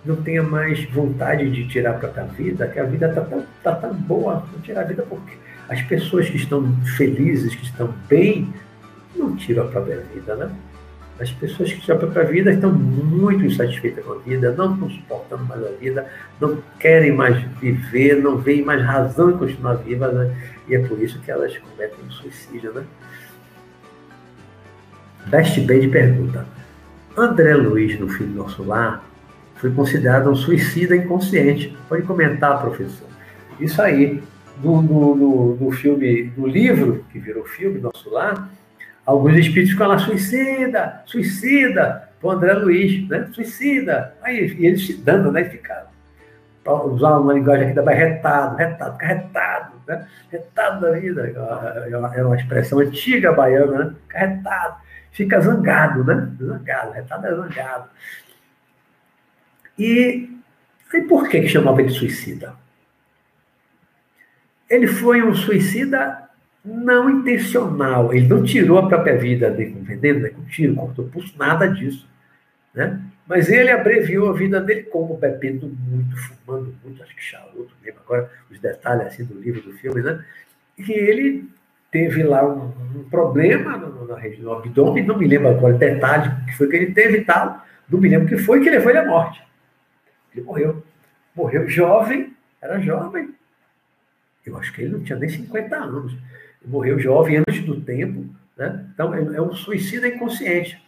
não 0.06 0.16
tenha 0.18 0.44
mais 0.44 0.84
vontade 0.86 1.50
de 1.50 1.68
tirar 1.68 1.92
a 1.92 2.00
própria 2.00 2.24
vida, 2.26 2.68
que 2.68 2.80
a 2.80 2.84
vida 2.84 3.08
está 3.08 3.22
tão, 3.22 3.46
tá 3.64 3.76
tão 3.76 3.94
boa, 3.94 4.44
não 4.52 4.62
tirar 4.62 4.82
a 4.82 4.86
vida 4.86 5.04
porque 5.04 5.34
as 5.70 5.82
pessoas 5.84 6.30
que 6.30 6.38
estão 6.38 6.76
felizes, 6.98 7.56
que 7.56 7.64
estão 7.64 7.94
bem, 8.10 8.54
não 9.16 9.36
tiram 9.36 9.64
a 9.64 9.68
própria 9.68 10.02
vida, 10.14 10.36
né? 10.36 10.52
As 11.24 11.32
pessoas 11.32 11.72
que 11.72 11.88
já 11.88 11.96
para 11.96 12.22
a 12.22 12.26
vida 12.26 12.52
estão 12.52 12.70
muito 12.70 13.46
insatisfeitas 13.46 14.04
com 14.04 14.12
a 14.12 14.18
vida, 14.18 14.52
não 14.52 14.74
estão 14.74 14.90
suportando 14.90 15.46
mais 15.46 15.64
a 15.64 15.70
vida, 15.70 16.06
não 16.40 16.62
querem 16.78 17.14
mais 17.14 17.42
viver, 17.62 18.22
não 18.22 18.38
veem 18.38 18.62
mais 18.62 18.84
razão 18.84 19.32
em 19.32 19.38
continuar 19.38 19.76
vivas, 19.76 20.14
né? 20.14 20.36
e 20.68 20.76
é 20.76 20.80
por 20.80 21.02
isso 21.02 21.22
que 21.22 21.32
elas 21.32 21.58
cometem 21.58 22.10
suicídio. 22.10 22.74
Né? 22.74 22.84
Best 25.28 25.62
Band 25.62 25.90
pergunta: 25.90 26.46
André 27.18 27.56
Luiz, 27.56 27.98
no 27.98 28.10
filme 28.10 28.36
Nosso 28.36 28.62
Lar, 28.62 29.02
foi 29.56 29.72
considerado 29.72 30.30
um 30.30 30.36
suicida 30.36 30.94
inconsciente. 30.94 31.74
Pode 31.88 32.02
comentar, 32.02 32.60
professor. 32.60 33.08
Isso 33.62 33.82
aí, 33.82 34.22
no, 34.62 34.82
no, 34.82 35.16
no, 35.16 35.56
no 35.56 35.72
filme, 35.72 36.34
no 36.36 36.46
livro 36.46 37.06
que 37.14 37.18
virou 37.18 37.46
filme, 37.46 37.80
Nosso 37.80 38.10
Lar, 38.10 38.50
Alguns 39.06 39.38
espíritos 39.38 39.72
ficam 39.72 39.88
lá, 39.88 39.98
suicida, 39.98 41.02
suicida, 41.06 42.10
o 42.22 42.32
André 42.32 42.54
Luiz, 42.54 43.08
né? 43.10 43.30
Suicida. 43.34 44.16
Aí, 44.22 44.56
e 44.58 44.66
eles 44.66 44.88
se 44.88 44.94
dando, 44.96 45.32
né? 45.32 45.44
Ficaram. 45.44 45.88
Para 46.64 46.86
usar 46.86 47.18
uma 47.18 47.34
linguagem 47.34 47.66
aqui 47.66 47.76
da 47.76 47.92
retado, 47.92 48.56
retado, 48.56 48.94
fica 48.94 49.06
retado, 49.06 49.74
né? 49.86 50.08
Retado 50.32 50.82
da 50.82 50.92
vida. 50.92 51.34
É 51.90 51.98
uma, 51.98 52.16
é 52.16 52.24
uma 52.24 52.36
expressão 52.38 52.80
antiga 52.80 53.34
baiana, 53.34 53.84
né? 53.84 53.96
Fica. 54.08 54.82
Fica 55.12 55.42
zangado, 55.42 56.04
né? 56.06 56.32
Zangado, 56.40 56.92
retado 56.94 57.28
é 57.28 57.36
zangado. 57.36 57.90
E, 59.78 60.30
e 60.94 61.02
por 61.02 61.28
que, 61.28 61.42
que 61.42 61.50
chamava 61.50 61.82
ele 61.82 61.90
suicida? 61.90 62.54
Ele 64.70 64.88
foi 64.88 65.22
um 65.22 65.36
suicida 65.36 66.30
não 66.64 67.10
intencional. 67.10 68.14
Ele 68.14 68.28
não 68.28 68.44
tirou 68.44 68.78
a 68.78 68.88
própria 68.88 69.18
vida 69.18 69.50
dele 69.52 69.72
com 69.72 69.84
veneno, 69.84 70.20
né, 70.22 70.30
com 70.30 70.44
tiro, 70.46 70.76
cortou 70.76 71.06
pulso, 71.06 71.34
nada 71.38 71.68
disso. 71.68 72.08
Né? 72.74 73.00
Mas 73.28 73.50
ele 73.50 73.72
abreviou 73.72 74.30
a 74.30 74.34
vida 74.34 74.60
dele 74.62 74.84
como 74.84 75.18
bebendo 75.18 75.68
muito, 75.68 76.16
fumando 76.18 76.74
muito, 76.84 77.02
acho 77.04 77.16
que 77.16 77.22
charuto 77.22 77.74
mesmo, 77.84 78.00
agora 78.06 78.30
os 78.50 78.60
detalhes 78.60 79.08
assim 79.08 79.26
do 79.26 79.40
livro, 79.40 79.62
do 79.62 79.74
filme, 79.74 80.02
né? 80.02 80.24
E 80.78 80.92
ele 80.92 81.48
teve 81.92 82.24
lá 82.24 82.44
um, 82.46 82.74
um 82.96 83.04
problema 83.10 83.78
no, 83.78 84.08
na 84.08 84.18
região 84.18 84.46
do 84.46 84.54
abdômen, 84.54 85.06
não 85.06 85.18
me 85.18 85.28
lembro 85.28 85.50
agora 85.50 85.74
detalhe 85.76 86.32
que 86.46 86.58
foi 86.58 86.68
que 86.68 86.76
ele 86.76 86.92
teve 86.92 87.20
e 87.20 87.26
tal, 87.26 87.64
não 87.88 88.00
me 88.00 88.10
lembro 88.10 88.26
o 88.26 88.30
que 88.30 88.38
foi 88.38 88.62
que 88.62 88.70
levou 88.70 88.90
ele 88.90 89.00
à 89.00 89.06
morte. 89.06 89.42
Ele 90.36 90.44
morreu. 90.44 90.84
Morreu 91.36 91.68
jovem, 91.68 92.36
era 92.62 92.80
jovem. 92.80 93.34
Eu 94.46 94.58
acho 94.58 94.74
que 94.74 94.82
ele 94.82 94.92
não 94.92 95.04
tinha 95.04 95.18
nem 95.18 95.30
50 95.30 95.76
anos 95.76 96.18
morreu 96.66 97.00
jovem 97.00 97.38
antes 97.38 97.64
do 97.64 97.80
tempo, 97.82 98.26
né? 98.58 98.86
Então 98.94 99.14
é, 99.14 99.20
é 99.20 99.42
um 99.42 99.54
suicídio 99.54 100.08
inconsciente. 100.08 100.82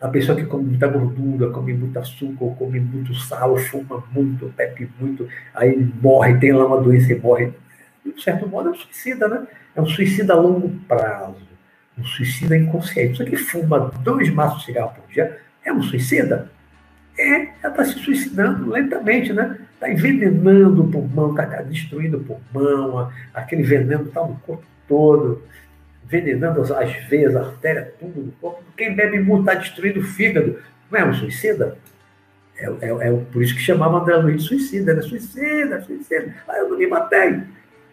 A 0.00 0.08
pessoa 0.08 0.36
que 0.36 0.44
come 0.44 0.64
muita 0.64 0.86
gordura, 0.86 1.50
come 1.50 1.72
muito 1.72 1.98
açúcar, 1.98 2.54
come 2.58 2.78
muito 2.78 3.14
sal, 3.14 3.56
fuma 3.56 4.04
muito, 4.12 4.52
bebe 4.56 4.90
muito, 5.00 5.26
aí 5.54 5.76
morre, 6.02 6.38
tem 6.38 6.52
lá 6.52 6.66
uma 6.66 6.80
doença 6.80 7.12
e 7.12 7.18
morre. 7.18 7.52
De 8.04 8.22
certo 8.22 8.46
modo 8.46 8.68
é 8.68 8.72
um 8.72 8.74
suicida, 8.74 9.28
né? 9.28 9.46
É 9.74 9.80
um 9.80 9.86
suicida 9.86 10.34
a 10.34 10.36
longo 10.36 10.68
prazo, 10.86 11.48
um 11.96 12.04
suicida 12.04 12.56
inconsciente. 12.56 13.16
Só 13.16 13.24
que 13.24 13.36
fuma 13.36 13.90
dois 14.02 14.28
maços 14.28 14.60
de 14.60 14.66
cigarro 14.66 14.94
por 14.94 15.10
dia 15.10 15.38
é 15.64 15.72
um 15.72 15.82
suicida? 15.82 16.50
É, 17.16 17.48
ela 17.62 17.70
está 17.70 17.84
se 17.84 17.98
suicidando 18.00 18.68
lentamente, 18.70 19.32
né? 19.32 19.58
Está 19.74 19.90
envenenando 19.90 20.82
o 20.82 20.90
pulmão, 20.90 21.30
está 21.30 21.62
destruindo 21.62 22.18
o 22.18 22.24
pulmão, 22.24 23.10
aquele 23.32 23.62
veneno 23.62 24.04
está 24.04 24.20
no 24.20 24.34
corpo 24.40 24.64
todo, 24.88 25.42
envenenando 26.04 26.60
as, 26.60 26.70
as 26.70 26.92
veias, 27.08 27.36
as 27.36 27.46
artérias, 27.46 27.88
tudo 28.00 28.20
no 28.20 28.32
corpo. 28.32 28.62
Quem 28.76 28.94
bebe 28.94 29.20
muito 29.20 29.48
está 29.48 29.54
destruindo 29.54 30.00
o 30.00 30.04
fígado. 30.04 30.58
Não 30.90 30.98
é 30.98 31.04
um 31.04 31.14
suicida? 31.14 31.78
É, 32.56 32.66
é, 32.66 33.08
é 33.08 33.12
por 33.32 33.42
isso 33.42 33.54
que 33.54 33.60
chamava 33.60 33.98
André 33.98 34.16
Luiz 34.16 34.42
de 34.42 34.48
suicida, 34.48 34.94
né? 34.94 35.02
Suicida, 35.02 35.80
suicida. 35.82 36.34
Ah, 36.48 36.58
eu 36.58 36.70
não 36.70 36.78
me 36.78 36.86
matei. 36.86 37.42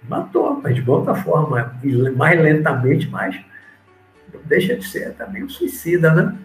Matou, 0.09 0.59
mas 0.63 0.75
de 0.75 0.89
outra 0.89 1.13
forma, 1.13 1.79
mais 2.15 2.41
lentamente, 2.41 3.07
mas 3.07 3.39
não 4.33 4.41
deixa 4.45 4.75
de 4.75 4.87
ser 4.87 5.13
também 5.13 5.43
um 5.43 5.49
suicida, 5.49 6.11
né? 6.11 6.35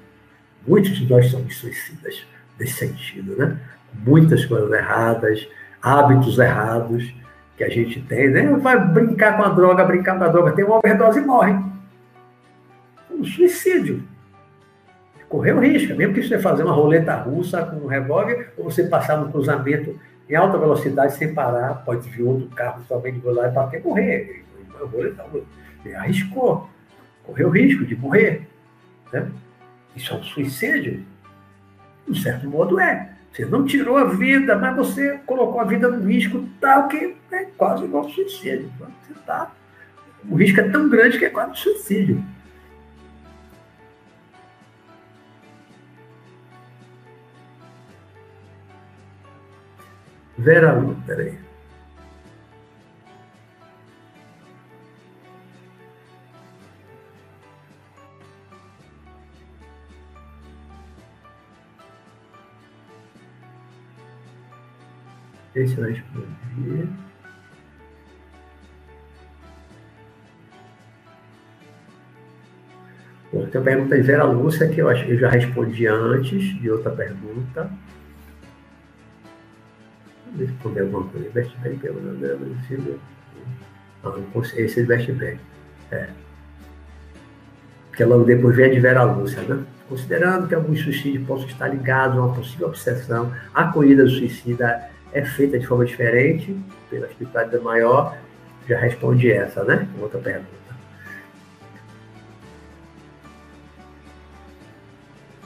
Muitos 0.66 0.94
de 0.94 1.08
nós 1.08 1.30
somos 1.30 1.56
suicidas 1.56 2.26
nesse 2.58 2.74
sentido, 2.74 3.36
né? 3.36 3.58
Muitas 3.94 4.44
coisas 4.44 4.70
erradas, 4.70 5.48
hábitos 5.80 6.38
errados, 6.38 7.14
que 7.56 7.64
a 7.64 7.68
gente 7.68 8.00
tem, 8.02 8.28
né? 8.28 8.46
Vai 8.58 8.78
brincar 8.88 9.36
com 9.36 9.42
a 9.42 9.48
droga, 9.48 9.84
brincar 9.84 10.18
com 10.18 10.24
a 10.24 10.28
droga, 10.28 10.52
tem 10.52 10.64
uma 10.64 10.76
overdose 10.76 11.18
e 11.18 11.24
morre. 11.24 11.54
Um 13.10 13.24
suicídio. 13.24 14.02
Correu 15.28 15.58
risco, 15.58 15.94
mesmo 15.96 16.14
que 16.14 16.22
você 16.22 16.38
fazer 16.38 16.62
uma 16.62 16.72
roleta 16.72 17.14
russa 17.16 17.62
com 17.64 17.76
um 17.76 17.86
revólver, 17.86 18.52
ou 18.56 18.64
você 18.64 18.84
passar 18.84 19.16
no 19.16 19.30
cruzamento 19.32 19.98
em 20.28 20.34
alta 20.34 20.58
velocidade 20.58 21.14
sem 21.14 21.32
parar, 21.32 21.82
pode 21.84 22.08
vir 22.10 22.22
outro 22.22 22.48
carro 22.48 22.82
somente 22.86 23.20
de 23.20 23.26
lá 23.28 23.48
e 23.48 23.50
bater 23.50 23.82
morrer. 23.82 24.44
Ele 25.84 25.94
arriscou, 25.94 26.68
correu 27.24 27.48
risco 27.50 27.84
de 27.84 27.96
morrer. 27.96 28.46
Né? 29.12 29.28
Isso 29.94 30.12
é 30.12 30.16
um 30.16 30.22
suicídio? 30.22 31.02
De 32.08 32.22
certo 32.22 32.48
modo 32.48 32.78
é. 32.78 33.10
Você 33.32 33.44
não 33.44 33.66
tirou 33.66 33.98
a 33.98 34.04
vida, 34.04 34.56
mas 34.56 34.74
você 34.74 35.20
colocou 35.26 35.60
a 35.60 35.64
vida 35.64 35.88
no 35.88 36.06
risco 36.06 36.48
tal 36.60 36.88
que 36.88 37.16
é 37.30 37.44
quase 37.56 37.84
igual 37.84 38.08
suicídio. 38.08 38.70
Você 38.78 39.14
tá, 39.26 39.52
o 40.28 40.36
risco 40.36 40.60
é 40.60 40.68
tão 40.70 40.88
grande 40.88 41.18
que 41.18 41.26
é 41.26 41.30
quase 41.30 41.56
suicídio. 41.56 42.24
Vera 50.38 50.72
Lu, 50.72 50.96
peraí. 51.06 51.45
Esse 65.56 65.78
eu 65.78 65.86
respondi. 65.86 66.86
Bom, 73.32 73.46
tem 73.46 73.60
a 73.60 73.64
pergunta 73.64 73.96
de 73.96 74.02
Vera 74.02 74.24
Lúcia, 74.24 74.68
que 74.68 74.82
eu, 74.82 74.88
acho, 74.90 75.06
eu 75.06 75.18
já 75.18 75.30
respondi 75.30 75.86
antes 75.86 76.60
de 76.60 76.70
outra 76.70 76.90
pergunta. 76.90 77.70
Vamos 80.26 80.40
responder 80.40 80.80
alguma 80.80 81.08
coisa. 81.08 81.30
Bestbank, 81.30 81.78
pelo 81.78 82.00
ah, 84.04 84.20
esse 84.56 84.80
é 84.80 84.84
Bestbank. 84.84 85.40
É. 85.90 86.10
Porque 87.88 88.04
logo 88.04 88.24
depois 88.24 88.54
vem 88.54 88.66
a 88.66 88.74
de 88.74 88.80
Vera 88.80 89.04
Lúcia, 89.04 89.40
né? 89.40 89.64
Considerando 89.88 90.48
que 90.48 90.54
alguns 90.54 90.80
suicídios 90.82 91.26
possam 91.26 91.46
estar 91.46 91.68
ligados 91.68 92.18
a 92.18 92.20
uma 92.20 92.34
possível 92.34 92.68
obsessão, 92.68 93.32
a 93.54 93.64
corrida 93.68 94.06
suicida 94.06 94.90
é 95.16 95.24
feita 95.24 95.58
de 95.58 95.66
forma 95.66 95.86
diferente, 95.86 96.54
pela 96.90 97.06
espiritualidade 97.06 97.64
maior, 97.64 98.18
já 98.68 98.78
responde 98.78 99.32
essa, 99.32 99.64
né? 99.64 99.88
Outra 99.98 100.18
pergunta. 100.18 100.50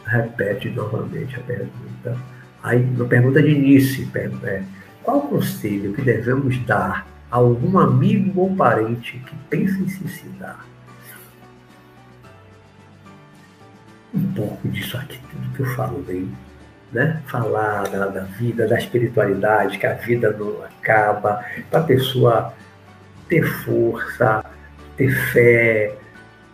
Repete 0.05 0.71
novamente 0.71 1.37
a 1.37 1.43
pergunta. 1.45 2.19
Aí, 2.65 2.85
na 2.85 3.05
pergunta 3.05 3.41
de 3.41 3.51
início, 3.51 4.11
é, 4.45 4.65
qual 5.05 5.21
conselho 5.23 5.95
que 5.95 6.03
devemos 6.03 6.59
dar 6.67 7.07
a 7.31 7.37
algum 7.37 7.79
amigo 7.79 8.41
ou 8.41 8.57
parente 8.57 9.19
que 9.19 9.37
pensa 9.49 9.79
em 9.79 9.89
se 9.89 9.99
suicidar? 9.99 10.67
Um 14.13 14.33
pouco 14.33 14.69
disso 14.69 14.97
aqui, 14.97 15.21
tudo 15.31 15.55
que 15.55 15.61
eu 15.61 15.67
falo 15.77 16.03
bem 16.03 16.29
né? 16.93 17.23
falar 17.27 17.89
da, 17.89 18.07
da, 18.07 18.21
vida, 18.23 18.67
da 18.67 18.79
espiritualidade, 18.79 19.79
que 19.79 19.87
a 19.87 19.95
vida 19.95 20.33
não 20.33 20.63
acaba, 20.65 21.45
para 21.71 21.81
a 21.81 21.85
pessoa 21.85 22.53
ter 23.29 23.43
força, 23.43 24.45
ter 24.97 25.11
fé, 25.33 25.95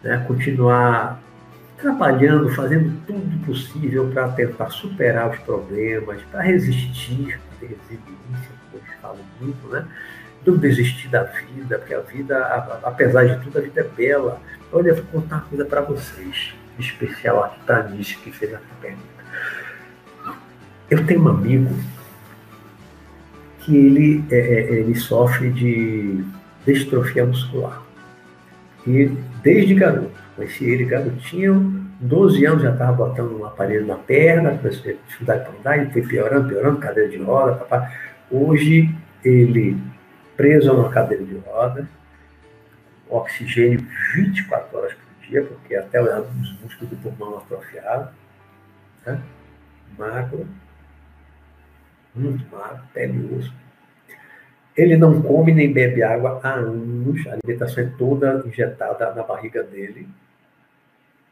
né? 0.02 0.24
continuar 0.26 1.20
trabalhando, 1.78 2.48
fazendo 2.50 3.00
tudo 3.06 3.46
possível 3.46 4.10
para 4.10 4.28
tentar 4.28 4.70
superar 4.70 5.30
os 5.30 5.38
problemas, 5.40 6.22
para 6.30 6.42
resistir, 6.42 7.38
ter 7.60 7.66
resiliência, 7.66 8.50
como 8.70 8.82
eles 8.82 8.94
falam 9.00 9.20
muito, 9.40 9.68
né? 9.68 9.86
Não 10.46 10.56
desistir 10.56 11.08
da 11.08 11.24
vida, 11.24 11.78
porque 11.78 11.92
a 11.92 12.00
vida, 12.00 12.38
apesar 12.82 13.24
de 13.24 13.42
tudo, 13.42 13.58
a 13.58 13.60
vida 13.60 13.80
é 13.80 13.84
bela. 13.84 14.40
Olha, 14.72 14.90
eu 14.90 14.96
vou 14.96 15.04
contar 15.20 15.36
uma 15.36 15.44
coisa 15.44 15.64
para 15.64 15.80
vocês, 15.80 16.54
especial 16.78 17.44
aqui 17.44 17.60
para 17.66 17.82
Nish, 17.88 18.16
que 18.16 18.30
fez 18.30 18.54
a 18.54 18.60
pergunta. 18.80 19.16
Eu 20.88 21.04
tenho 21.04 21.24
um 21.24 21.28
amigo 21.28 21.74
que 23.60 23.76
ele, 23.76 24.24
é, 24.30 24.36
é, 24.36 24.72
ele 24.74 24.94
sofre 24.94 25.50
de 25.50 26.24
distrofia 26.64 27.26
muscular. 27.26 27.82
E 28.86 29.06
desde 29.42 29.74
garoto, 29.74 30.12
conheci 30.36 30.64
ele 30.64 30.84
garotinho, 30.84 31.84
12 32.00 32.44
anos 32.46 32.62
já 32.62 32.72
estava 32.72 32.92
botando 32.92 33.40
um 33.40 33.44
aparelho 33.44 33.84
na 33.84 33.96
perna, 33.96 34.56
começou 34.56 34.92
a 34.92 34.94
dificuldade 34.94 35.44
para 35.44 35.58
andar, 35.58 35.78
ele 35.78 35.90
foi 35.90 36.02
piorando, 36.02 36.48
piorando, 36.48 36.78
cadeira 36.78 37.08
de 37.08 37.16
roda, 37.16 37.56
papai. 37.56 37.92
Hoje 38.30 38.94
ele 39.24 39.76
preso 40.36 40.70
a 40.70 40.74
uma 40.74 40.88
cadeira 40.90 41.24
de 41.24 41.36
roda, 41.38 41.88
oxigênio 43.08 43.84
24 44.14 44.78
horas 44.78 44.92
por 44.92 45.28
dia, 45.28 45.42
porque 45.42 45.74
até 45.74 46.00
os 46.00 46.60
músculos 46.62 46.90
do 46.90 46.96
pulmão 46.96 47.38
atrofiados, 47.38 48.10
né? 49.04 49.20
magro, 49.98 50.46
muito 52.16 52.44
magro, 52.54 52.82
pele 52.92 53.18
e 53.18 53.34
osso. 53.34 53.54
Ele 54.76 54.96
não 54.96 55.22
come 55.22 55.52
nem 55.52 55.72
bebe 55.72 56.02
água 56.02 56.40
há 56.42 56.54
anos, 56.54 57.26
a 57.26 57.32
alimentação 57.32 57.84
é 57.84 57.86
toda 57.96 58.44
injetada 58.46 59.14
na 59.14 59.22
barriga 59.22 59.62
dele, 59.62 60.08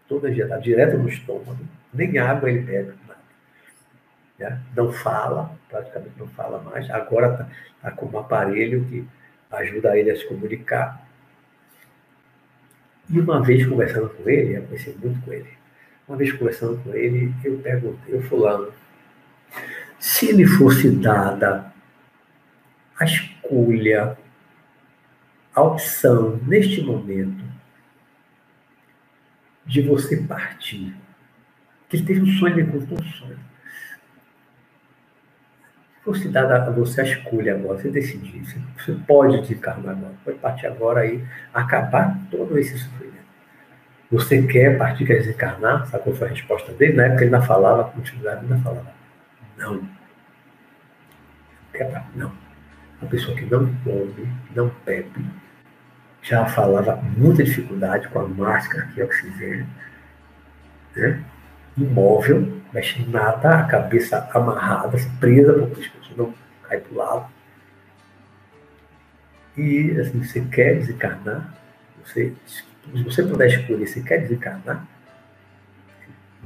toda 0.09 0.31
injetada, 0.31 0.63
direto 0.63 0.97
no 0.97 1.09
estômago, 1.09 1.59
nem 1.93 2.17
água 2.19 2.51
ele 2.51 2.61
bebe, 2.61 2.95
nada. 3.07 3.21
Né? 4.39 4.61
Não 4.75 4.93
fala, 4.93 5.55
praticamente 5.69 6.15
não 6.19 6.27
fala 6.29 6.63
mais, 6.63 6.89
agora 6.91 7.33
está 7.33 7.49
tá 7.83 7.91
com 7.91 8.07
um 8.07 8.19
aparelho 8.19 8.85
que 8.87 9.07
ajuda 9.51 9.97
ele 9.99 10.11
a 10.11 10.17
se 10.17 10.27
comunicar. 10.27 11.07
E 13.11 13.21
uma 13.21 13.43
vez 13.43 13.67
conversando 13.67 14.09
com 14.09 14.29
ele, 14.29 14.57
eu 14.57 14.63
conheci 14.63 14.97
muito 15.03 15.21
com 15.23 15.33
ele, 15.33 15.51
uma 16.09 16.17
vez 16.17 16.33
conversando 16.33 16.83
com 16.83 16.95
ele, 16.95 17.35
eu 17.45 17.59
perguntei, 17.59 18.15
eu 18.15 18.23
fulano, 18.23 18.73
se 20.05 20.31
lhe 20.31 20.45
fosse 20.45 20.91
dada 20.91 21.73
a 23.01 23.07
escolha, 23.07 24.19
a 25.55 25.63
opção, 25.63 26.39
neste 26.47 26.83
momento, 26.83 27.43
de 29.65 29.81
você 29.81 30.19
partir, 30.19 30.95
que 31.89 31.97
ele 31.97 32.05
teve 32.05 32.21
um 32.21 32.27
sonho, 32.27 32.59
ele 32.59 32.71
contou 32.71 32.99
um 33.01 33.03
sonho. 33.03 33.39
Se 35.95 36.05
fosse 36.05 36.29
dada 36.29 36.65
a 36.65 36.71
você 36.71 37.01
a 37.01 37.05
escolha 37.05 37.55
agora, 37.55 37.79
você 37.79 37.91
decidir, 37.91 38.45
você 38.77 38.93
pode 39.07 39.41
desencarnar 39.41 39.97
agora, 39.97 40.15
pode 40.23 40.39
partir 40.39 40.67
agora 40.67 41.07
e 41.07 41.25
acabar 41.55 42.21
todo 42.31 42.59
esse 42.59 42.77
sofrimento. 42.77 43.25
Você 44.11 44.43
quer 44.43 44.77
partir, 44.77 45.07
quer 45.07 45.17
desencarnar? 45.17 45.87
Sabe 45.87 46.05
qual 46.05 46.15
foi 46.15 46.27
a 46.27 46.31
resposta 46.31 46.73
dele? 46.75 46.93
Na 46.93 47.05
época 47.05 47.25
ele 47.25 47.35
ainda 47.35 47.47
falava, 47.47 47.85
continuava, 47.85 48.41
ainda 48.43 48.59
falava. 48.59 49.04
Não. 49.57 49.89
Não. 52.15 52.33
Uma 53.01 53.11
pessoa 53.11 53.37
que 53.37 53.45
não 53.47 53.75
come, 53.83 54.29
não 54.55 54.71
bebe, 54.85 55.25
já 56.23 56.47
falava 56.47 56.97
muita 56.97 57.45
dificuldade 57.45 58.09
com 58.09 58.21
a 58.21 58.29
máscara 58.29 58.87
que 58.89 59.01
é 59.01 59.05
oxigênio, 59.05 59.67
né? 60.97 61.23
imóvel, 61.77 62.63
mexe 62.73 63.05
nada, 63.07 63.61
a 63.61 63.65
cabeça 63.65 64.29
amarrada, 64.33 64.97
presa 65.21 65.53
para 65.53 65.65
o 65.65 65.71
pescoço, 65.71 66.15
não 66.17 66.35
cai 66.63 66.79
para 66.79 66.93
o 66.93 66.97
lado. 66.97 67.33
E 69.57 69.91
assim, 70.01 70.23
você 70.23 70.41
quer 70.41 70.77
desencarnar, 70.77 71.55
você, 72.05 72.33
se 72.47 72.65
você 73.03 73.23
puder 73.23 73.49
escolher, 73.49 73.87
você 73.87 74.03
quer 74.03 74.23
desencarnar? 74.23 74.87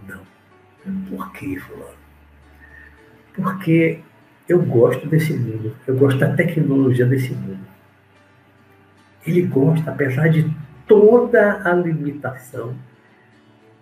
Não. 0.06 0.22
Por 1.08 1.32
que, 1.32 1.58
fulano? 1.58 1.97
Porque 3.40 4.00
eu 4.48 4.60
gosto 4.60 5.06
desse 5.06 5.32
mundo, 5.32 5.76
eu 5.86 5.96
gosto 5.96 6.18
da 6.18 6.34
tecnologia 6.34 7.06
desse 7.06 7.32
mundo. 7.32 7.64
Ele 9.24 9.42
gosta, 9.42 9.92
apesar 9.92 10.28
de 10.28 10.50
toda 10.88 11.62
a 11.62 11.72
limitação, 11.72 12.74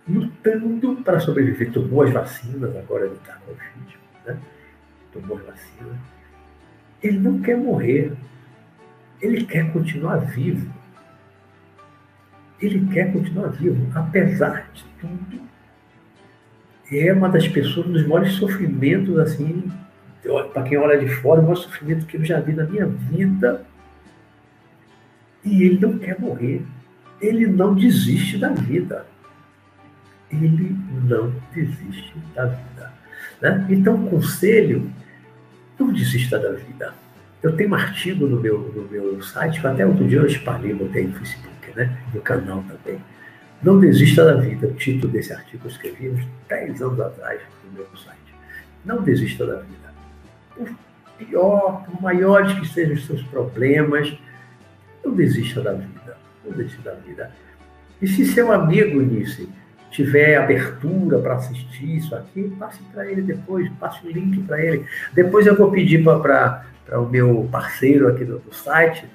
lutando 0.06 0.96
para 0.96 1.20
sobreviver. 1.20 1.72
Tomou 1.72 2.02
as 2.02 2.12
vacinas, 2.12 2.76
agora 2.76 3.06
ele 3.06 3.14
está 3.14 3.34
com 3.36 3.52
o 3.52 3.54
Covid, 3.54 3.98
né? 4.26 4.38
Tomou 5.12 5.38
as 5.38 5.46
vacinas. 5.46 5.96
Ele 7.02 7.18
não 7.18 7.40
quer 7.40 7.56
morrer. 7.56 8.12
Ele 9.22 9.46
quer 9.46 9.72
continuar 9.72 10.18
vivo. 10.18 10.70
Ele 12.60 12.86
quer 12.92 13.10
continuar 13.10 13.48
vivo, 13.48 13.86
apesar 13.98 14.68
de 14.74 14.84
tudo 15.00 15.40
é 16.90 17.12
uma 17.12 17.28
das 17.28 17.48
pessoas 17.48 17.86
dos 17.86 18.06
maiores 18.06 18.34
sofrimentos, 18.34 19.18
assim, 19.18 19.70
para 20.52 20.62
quem 20.62 20.78
olha 20.78 20.98
de 20.98 21.08
fora, 21.08 21.40
o 21.40 21.42
maior 21.42 21.56
sofrimento 21.56 22.06
que 22.06 22.16
eu 22.16 22.24
já 22.24 22.40
vi 22.40 22.52
na 22.52 22.64
minha 22.64 22.86
vida. 22.86 23.64
E 25.44 25.62
ele 25.64 25.78
não 25.80 25.98
quer 25.98 26.18
morrer. 26.18 26.62
Ele 27.20 27.46
não 27.46 27.74
desiste 27.74 28.38
da 28.38 28.50
vida. 28.50 29.06
Ele 30.30 30.76
não 31.04 31.32
desiste 31.54 32.14
da 32.34 32.46
vida. 32.46 32.92
Né? 33.40 33.66
Então, 33.70 34.06
conselho, 34.08 34.90
não 35.78 35.92
desista 35.92 36.38
da 36.38 36.52
vida. 36.52 36.94
Eu 37.42 37.56
tenho 37.56 37.70
um 37.70 37.74
artigo 37.74 38.26
no 38.26 38.40
meu, 38.40 38.58
no 38.58 38.88
meu 38.88 39.22
site, 39.22 39.64
até 39.64 39.86
outro 39.86 40.06
dia 40.06 40.18
eu 40.18 40.26
espalhei, 40.26 40.74
botei 40.74 41.06
no 41.06 41.14
Facebook, 41.14 41.72
né? 41.76 41.96
no 42.12 42.20
canal 42.20 42.64
também 42.64 43.00
Não 43.62 43.80
desista 43.80 44.24
da 44.24 44.34
vida. 44.34 44.66
O 44.68 44.74
título 44.74 45.12
desse 45.12 45.32
artigo 45.32 45.66
eu 45.66 45.70
escrevi 45.70 46.10
uns 46.10 46.26
10 46.48 46.82
anos 46.82 47.00
atrás 47.00 47.40
no 47.64 47.72
meu 47.72 47.86
site. 47.96 48.34
Não 48.84 49.02
desista 49.02 49.46
da 49.46 49.56
vida. 49.56 49.94
Por 50.54 50.68
pior, 51.18 51.84
por 51.84 52.02
maiores 52.02 52.52
que 52.58 52.68
sejam 52.68 52.94
os 52.94 53.06
seus 53.06 53.22
problemas, 53.24 54.16
não 55.04 55.14
desista 55.14 55.60
da 55.60 55.72
vida. 55.72 56.16
Não 56.44 56.52
desista 56.52 56.90
da 56.90 56.96
vida. 56.96 57.32
E 58.00 58.06
se 58.06 58.26
seu 58.26 58.52
amigo, 58.52 59.00
Nice, 59.00 59.48
tiver 59.90 60.36
abertura 60.36 61.18
para 61.18 61.36
assistir 61.36 61.96
isso 61.96 62.14
aqui, 62.14 62.54
passe 62.58 62.82
para 62.92 63.10
ele 63.10 63.22
depois, 63.22 63.70
passe 63.80 64.06
o 64.06 64.10
link 64.10 64.42
para 64.42 64.62
ele. 64.62 64.84
Depois 65.14 65.46
eu 65.46 65.56
vou 65.56 65.70
pedir 65.70 66.04
para 66.04 66.66
o 66.92 67.06
meu 67.06 67.48
parceiro 67.50 68.08
aqui 68.08 68.24
do, 68.24 68.38
do 68.38 68.54
site, 68.54 69.06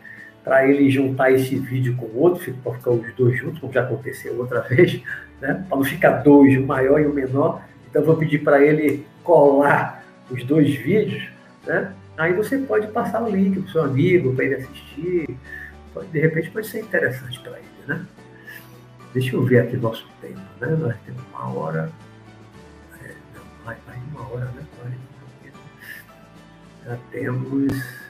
para 0.44 0.68
ele 0.68 0.90
juntar 0.90 1.32
esse 1.32 1.56
vídeo 1.56 1.96
com 1.96 2.06
o 2.06 2.20
outro, 2.20 2.54
para 2.64 2.74
ficar 2.74 2.92
os 2.92 3.14
dois 3.14 3.38
juntos, 3.38 3.60
como 3.60 3.72
já 3.72 3.84
aconteceu 3.84 4.38
outra 4.38 4.62
vez, 4.68 5.02
né? 5.40 5.66
para 5.68 5.78
não 5.78 5.84
ficar 5.84 6.24
dois, 6.24 6.58
o 6.58 6.66
maior 6.66 7.00
e 7.00 7.06
o 7.06 7.14
menor. 7.14 7.62
Então, 7.90 8.04
vou 8.04 8.16
pedir 8.16 8.40
para 8.40 8.64
ele 8.64 9.06
colar 9.24 10.04
os 10.30 10.44
dois 10.44 10.74
vídeos, 10.74 11.28
né? 11.66 11.94
aí 12.18 12.34
você 12.34 12.58
pode 12.58 12.88
passar 12.88 13.22
o 13.24 13.30
link 13.30 13.60
para 13.60 13.68
o 13.68 13.70
seu 13.70 13.84
amigo, 13.84 14.34
para 14.34 14.46
ele 14.46 14.56
assistir. 14.56 15.38
Pode, 15.94 16.08
de 16.08 16.20
repente, 16.20 16.50
pode 16.52 16.68
ser 16.68 16.80
interessante 16.80 17.40
para 17.42 17.58
ele. 17.58 17.68
Né? 17.88 18.06
Deixa 19.14 19.36
eu 19.36 19.44
ver 19.44 19.60
aqui 19.60 19.76
nosso 19.76 20.08
tempo. 20.22 20.40
Né? 20.60 20.68
Nós 20.80 20.96
temos 21.06 21.22
uma 21.34 21.54
hora. 21.54 21.92
É, 23.04 23.12
não, 23.36 23.44
mais, 23.66 23.78
mais 23.86 24.00
uma 24.14 24.32
hora, 24.32 24.46
né? 24.46 24.64
Já 26.86 26.98
temos 27.12 28.01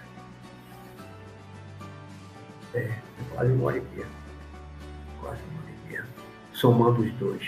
é, 2.74 2.90
quase 3.34 3.52
uma 3.52 3.66
hora 3.66 3.78
e 3.78 3.96
meia. 3.96 4.08
Quase 5.20 5.42
uma 5.44 5.62
hora 5.62 5.72
e 5.72 5.90
meia. 5.90 6.06
Somando 6.54 7.02
os 7.02 7.12
dois. 7.14 7.44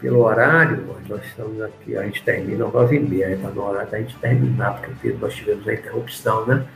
Pelo 0.00 0.20
horário, 0.20 0.84
nós 1.08 1.24
estamos 1.24 1.62
aqui, 1.62 1.96
a 1.96 2.02
gente 2.02 2.22
termina 2.22 2.66
às 2.66 2.72
nove 2.72 2.96
e 2.96 3.00
meia, 3.00 3.34
está 3.34 3.48
no 3.48 3.62
horário 3.62 3.90
da 3.90 3.98
gente 3.98 4.16
terminar, 4.18 4.80
porque 4.80 5.12
nós 5.12 5.34
tivemos 5.34 5.66
a 5.66 5.72
interrupção, 5.72 6.44
né? 6.46 6.66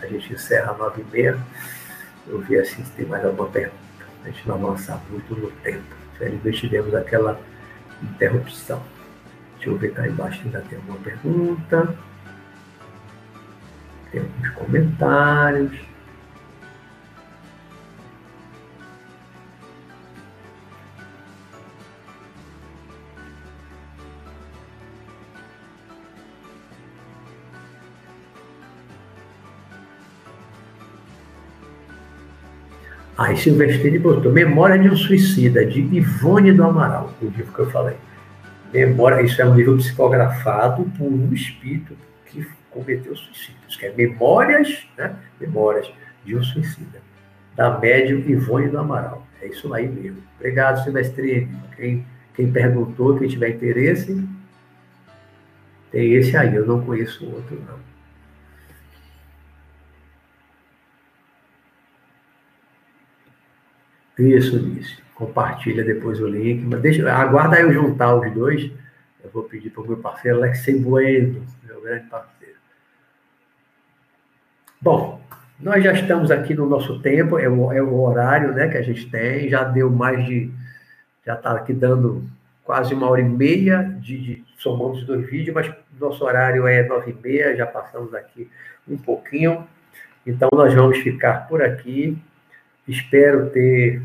A 0.00 0.06
gente 0.06 0.32
encerra 0.32 0.72
às 0.72 0.78
nove 0.78 1.02
e 1.02 1.12
meia. 1.12 1.38
Eu 2.26 2.40
vi 2.40 2.56
assim 2.56 2.84
se 2.84 2.90
tem 2.92 3.06
mais 3.06 3.24
alguma 3.24 3.48
pergunta. 3.48 3.78
A 4.24 4.28
gente 4.28 4.48
não 4.48 4.54
avançar 4.54 5.00
muito 5.10 5.34
no 5.34 5.50
tempo. 5.62 5.84
Infelizmente 6.14 6.60
tivemos 6.60 6.94
aquela 6.94 7.40
interrupção. 8.02 8.82
Deixa 9.56 9.70
eu 9.70 9.76
ver 9.76 9.92
cá 9.92 10.06
embaixo 10.06 10.40
ainda 10.44 10.60
tem 10.62 10.78
alguma 10.78 10.98
pergunta. 10.98 11.94
Tem 14.10 14.20
alguns 14.20 14.50
comentários. 14.50 15.87
Aí 33.18 33.36
Silvestrini 33.36 33.98
botou 33.98 34.30
Memória 34.30 34.78
de 34.78 34.88
um 34.88 34.96
Suicida, 34.96 35.66
de 35.66 35.80
Ivone 35.80 36.52
do 36.52 36.62
Amaral, 36.62 37.12
o 37.20 37.24
livro 37.24 37.52
que 37.52 37.58
eu 37.58 37.68
falei. 37.68 37.96
Memória, 38.72 39.20
isso 39.22 39.42
é 39.42 39.44
um 39.44 39.56
livro 39.56 39.76
psicografado 39.76 40.84
por 40.96 41.12
um 41.12 41.32
espírito 41.32 41.96
que 42.26 42.46
cometeu 42.70 43.16
suicídio. 43.16 43.56
Isso 43.68 43.84
é 43.84 43.90
Memórias, 43.90 44.86
né? 44.96 45.16
Memórias 45.40 45.90
de 46.24 46.36
um 46.36 46.44
Suicida, 46.44 47.00
da 47.56 47.76
médium 47.76 48.20
Ivone 48.20 48.68
do 48.68 48.78
Amaral. 48.78 49.26
É 49.42 49.48
isso 49.48 49.74
aí 49.74 49.88
mesmo. 49.88 50.22
Obrigado, 50.38 50.84
Silvestrini. 50.84 51.48
Quem, 51.76 52.06
quem 52.34 52.52
perguntou, 52.52 53.18
quem 53.18 53.26
tiver 53.26 53.48
interesse, 53.48 54.24
tem 55.90 56.12
esse 56.12 56.36
aí. 56.36 56.54
Eu 56.54 56.66
não 56.66 56.82
conheço 56.82 57.24
o 57.24 57.34
outro, 57.34 57.60
não. 57.66 57.78
Isso, 64.18 64.58
disse. 64.58 64.98
Compartilha 65.14 65.84
depois 65.84 66.20
o 66.20 66.26
link. 66.26 66.64
Mas 66.64 66.80
deixa, 66.80 67.12
aguarda 67.12 67.60
eu 67.60 67.72
juntar 67.72 68.14
os 68.16 68.32
dois. 68.32 68.70
Eu 69.22 69.30
vou 69.30 69.44
pedir 69.44 69.70
para 69.70 69.82
o 69.82 69.86
meu 69.86 69.96
parceiro 69.98 70.38
Alexei 70.38 70.78
Bueno, 70.78 71.44
meu 71.64 71.80
grande 71.80 72.08
parceiro. 72.08 72.54
Bom, 74.80 75.20
nós 75.60 75.82
já 75.82 75.92
estamos 75.92 76.30
aqui 76.30 76.54
no 76.54 76.68
nosso 76.68 77.00
tempo, 77.00 77.36
é 77.36 77.48
o, 77.48 77.72
é 77.72 77.82
o 77.82 78.00
horário 78.00 78.52
né, 78.52 78.68
que 78.68 78.76
a 78.76 78.82
gente 78.82 79.10
tem, 79.10 79.48
já 79.48 79.64
deu 79.64 79.90
mais 79.90 80.24
de. 80.24 80.50
Já 81.26 81.34
está 81.34 81.52
aqui 81.52 81.72
dando 81.72 82.24
quase 82.64 82.94
uma 82.94 83.08
hora 83.08 83.20
e 83.20 83.24
meia 83.24 83.82
de, 84.00 84.18
de 84.18 84.44
somando 84.56 84.92
os 84.92 85.04
dois 85.04 85.28
vídeos, 85.28 85.54
mas 85.54 85.74
nosso 85.98 86.24
horário 86.24 86.66
é 86.66 86.86
nove 86.86 87.10
e 87.10 87.22
meia, 87.22 87.56
já 87.56 87.66
passamos 87.66 88.14
aqui 88.14 88.48
um 88.86 88.96
pouquinho. 88.96 89.66
Então 90.26 90.48
nós 90.52 90.72
vamos 90.72 90.98
ficar 90.98 91.48
por 91.48 91.60
aqui. 91.62 92.16
Espero 92.88 93.50
ter 93.50 94.02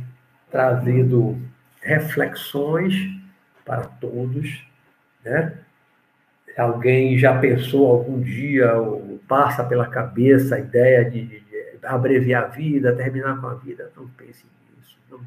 trazido 0.52 1.40
reflexões 1.82 2.94
para 3.66 3.84
todos, 3.86 4.68
né? 5.24 5.58
Alguém 6.56 7.18
já 7.18 7.40
pensou 7.40 7.88
algum 7.88 8.22
dia 8.22 8.76
ou 8.76 9.20
passa 9.28 9.64
pela 9.64 9.88
cabeça 9.88 10.56
a 10.56 10.60
ideia 10.60 11.10
de, 11.10 11.42
abreviar 11.82 12.44
a 12.44 12.48
vida, 12.48 12.96
terminar 12.96 13.42
com 13.42 13.48
a 13.48 13.56
vida? 13.56 13.92
Não 13.96 14.08
pense 14.10 14.46
nisso. 14.78 14.98
Não, 15.10 15.20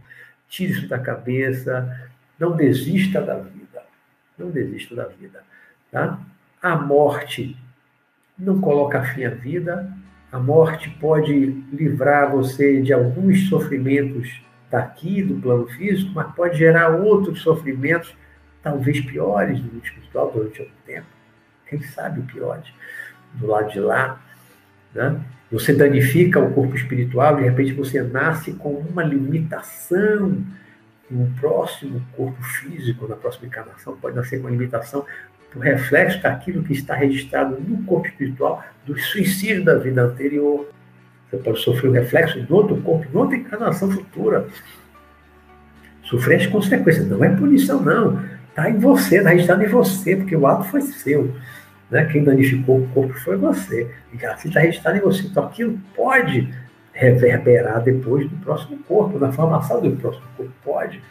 tire 0.49 0.73
isso 0.73 0.89
da 0.89 0.99
cabeça. 0.99 2.09
Não 2.39 2.55
desista 2.55 3.21
da 3.21 3.39
vida. 3.39 3.83
Não 4.39 4.51
desista 4.51 4.95
da 4.95 5.07
vida. 5.07 5.43
Tá? 5.91 6.21
A 6.63 6.77
morte 6.77 7.57
não 8.39 8.61
coloca 8.61 9.03
fim 9.03 9.25
à 9.25 9.31
vida, 9.31 9.91
a 10.37 10.39
morte 10.39 10.91
pode 11.01 11.33
livrar 11.73 12.31
você 12.31 12.83
de 12.83 12.93
alguns 12.93 13.49
sofrimentos 13.49 14.43
daqui, 14.71 15.23
do 15.23 15.41
plano 15.41 15.67
físico, 15.67 16.13
mas 16.15 16.35
pode 16.35 16.59
gerar 16.59 16.91
outros 16.91 17.41
sofrimentos, 17.41 18.15
talvez 18.63 19.01
piores 19.01 19.59
no 19.59 19.65
mundo 19.65 19.85
espiritual 19.85 20.31
durante 20.31 20.61
algum 20.61 20.73
tempo. 20.85 21.07
Quem 21.67 21.81
sabe 21.81 22.21
piores 22.21 22.67
do 23.33 23.47
lado 23.47 23.71
de 23.71 23.81
lá. 23.81 24.21
Né? 24.95 25.19
Você 25.51 25.73
danifica 25.73 26.39
o 26.39 26.53
corpo 26.53 26.77
espiritual, 26.77 27.37
de 27.37 27.43
repente 27.43 27.73
você 27.73 28.03
nasce 28.03 28.53
com 28.53 28.75
uma 28.75 29.03
limitação 29.03 30.45
no 31.11 31.31
próximo 31.41 32.05
corpo 32.15 32.43
físico, 32.43 33.09
na 33.09 33.17
próxima 33.17 33.47
encarnação, 33.47 33.97
pode 33.97 34.15
nascer 34.15 34.39
com 34.39 34.49
uma 34.49 34.51
limitação 34.51 35.07
o 35.55 35.59
reflexo 35.59 36.21
daquilo 36.23 36.63
que 36.63 36.73
está 36.73 36.95
registrado 36.95 37.59
no 37.61 37.83
corpo 37.85 38.09
espiritual 38.09 38.63
do 38.85 38.99
suicídio 38.99 39.65
da 39.65 39.77
vida 39.77 40.03
anterior. 40.03 40.69
Você 41.31 41.37
pode 41.39 41.61
sofrer 41.61 41.89
o 41.89 41.93
reflexo 41.93 42.41
de 42.41 42.53
outro 42.53 42.77
corpo, 42.83 43.09
de 43.09 43.17
outra 43.17 43.37
encarnação 43.37 43.91
futura. 43.91 44.47
Sofrer 46.03 46.41
as 46.41 46.47
consequências. 46.47 47.07
Não 47.09 47.23
é 47.25 47.29
punição, 47.31 47.83
não. 47.83 48.23
Está 48.49 48.71
em 48.71 48.79
você, 48.79 49.19
está 49.19 49.31
registrado 49.31 49.65
em 49.65 49.69
você, 49.69 50.17
porque 50.17 50.37
o 50.37 50.47
ato 50.47 50.65
foi 50.65 50.81
seu. 50.81 51.35
Né? 51.91 52.05
Quem 52.07 52.25
danificou 52.25 52.81
o 52.81 52.89
corpo 52.89 53.15
foi 53.21 53.37
você. 53.37 53.91
E 54.13 54.25
assim 54.25 54.49
está 54.49 54.61
registrado 54.61 54.99
em 54.99 55.01
você. 55.01 55.27
Então 55.27 55.45
aquilo 55.45 55.79
pode 55.95 56.49
reverberar 56.93 57.83
depois 57.83 58.29
do 58.29 58.37
próximo 58.37 58.79
corpo, 58.85 59.19
na 59.19 59.33
formação 59.33 59.81
do 59.81 59.97
próximo 59.97 60.25
corpo. 60.37 60.53
Pode. 60.65 61.03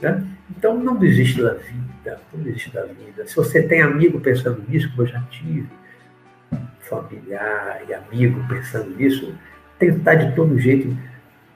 Né? 0.00 0.26
Então, 0.50 0.78
não 0.78 0.96
desista 0.96 1.42
da 1.42 1.54
vida, 1.54 2.20
não 2.32 2.42
desista 2.42 2.80
da 2.80 2.86
vida. 2.86 3.26
Se 3.26 3.34
você 3.34 3.62
tem 3.62 3.82
amigo 3.82 4.20
pensando 4.20 4.62
nisso, 4.68 4.90
como 4.90 5.02
eu 5.02 5.06
já 5.06 5.20
tive, 5.30 5.68
familiar 6.80 7.82
e 7.88 7.94
amigo 7.94 8.44
pensando 8.48 8.94
nisso, 8.96 9.34
tentar 9.78 10.14
de 10.14 10.34
todo 10.34 10.58
jeito 10.58 10.96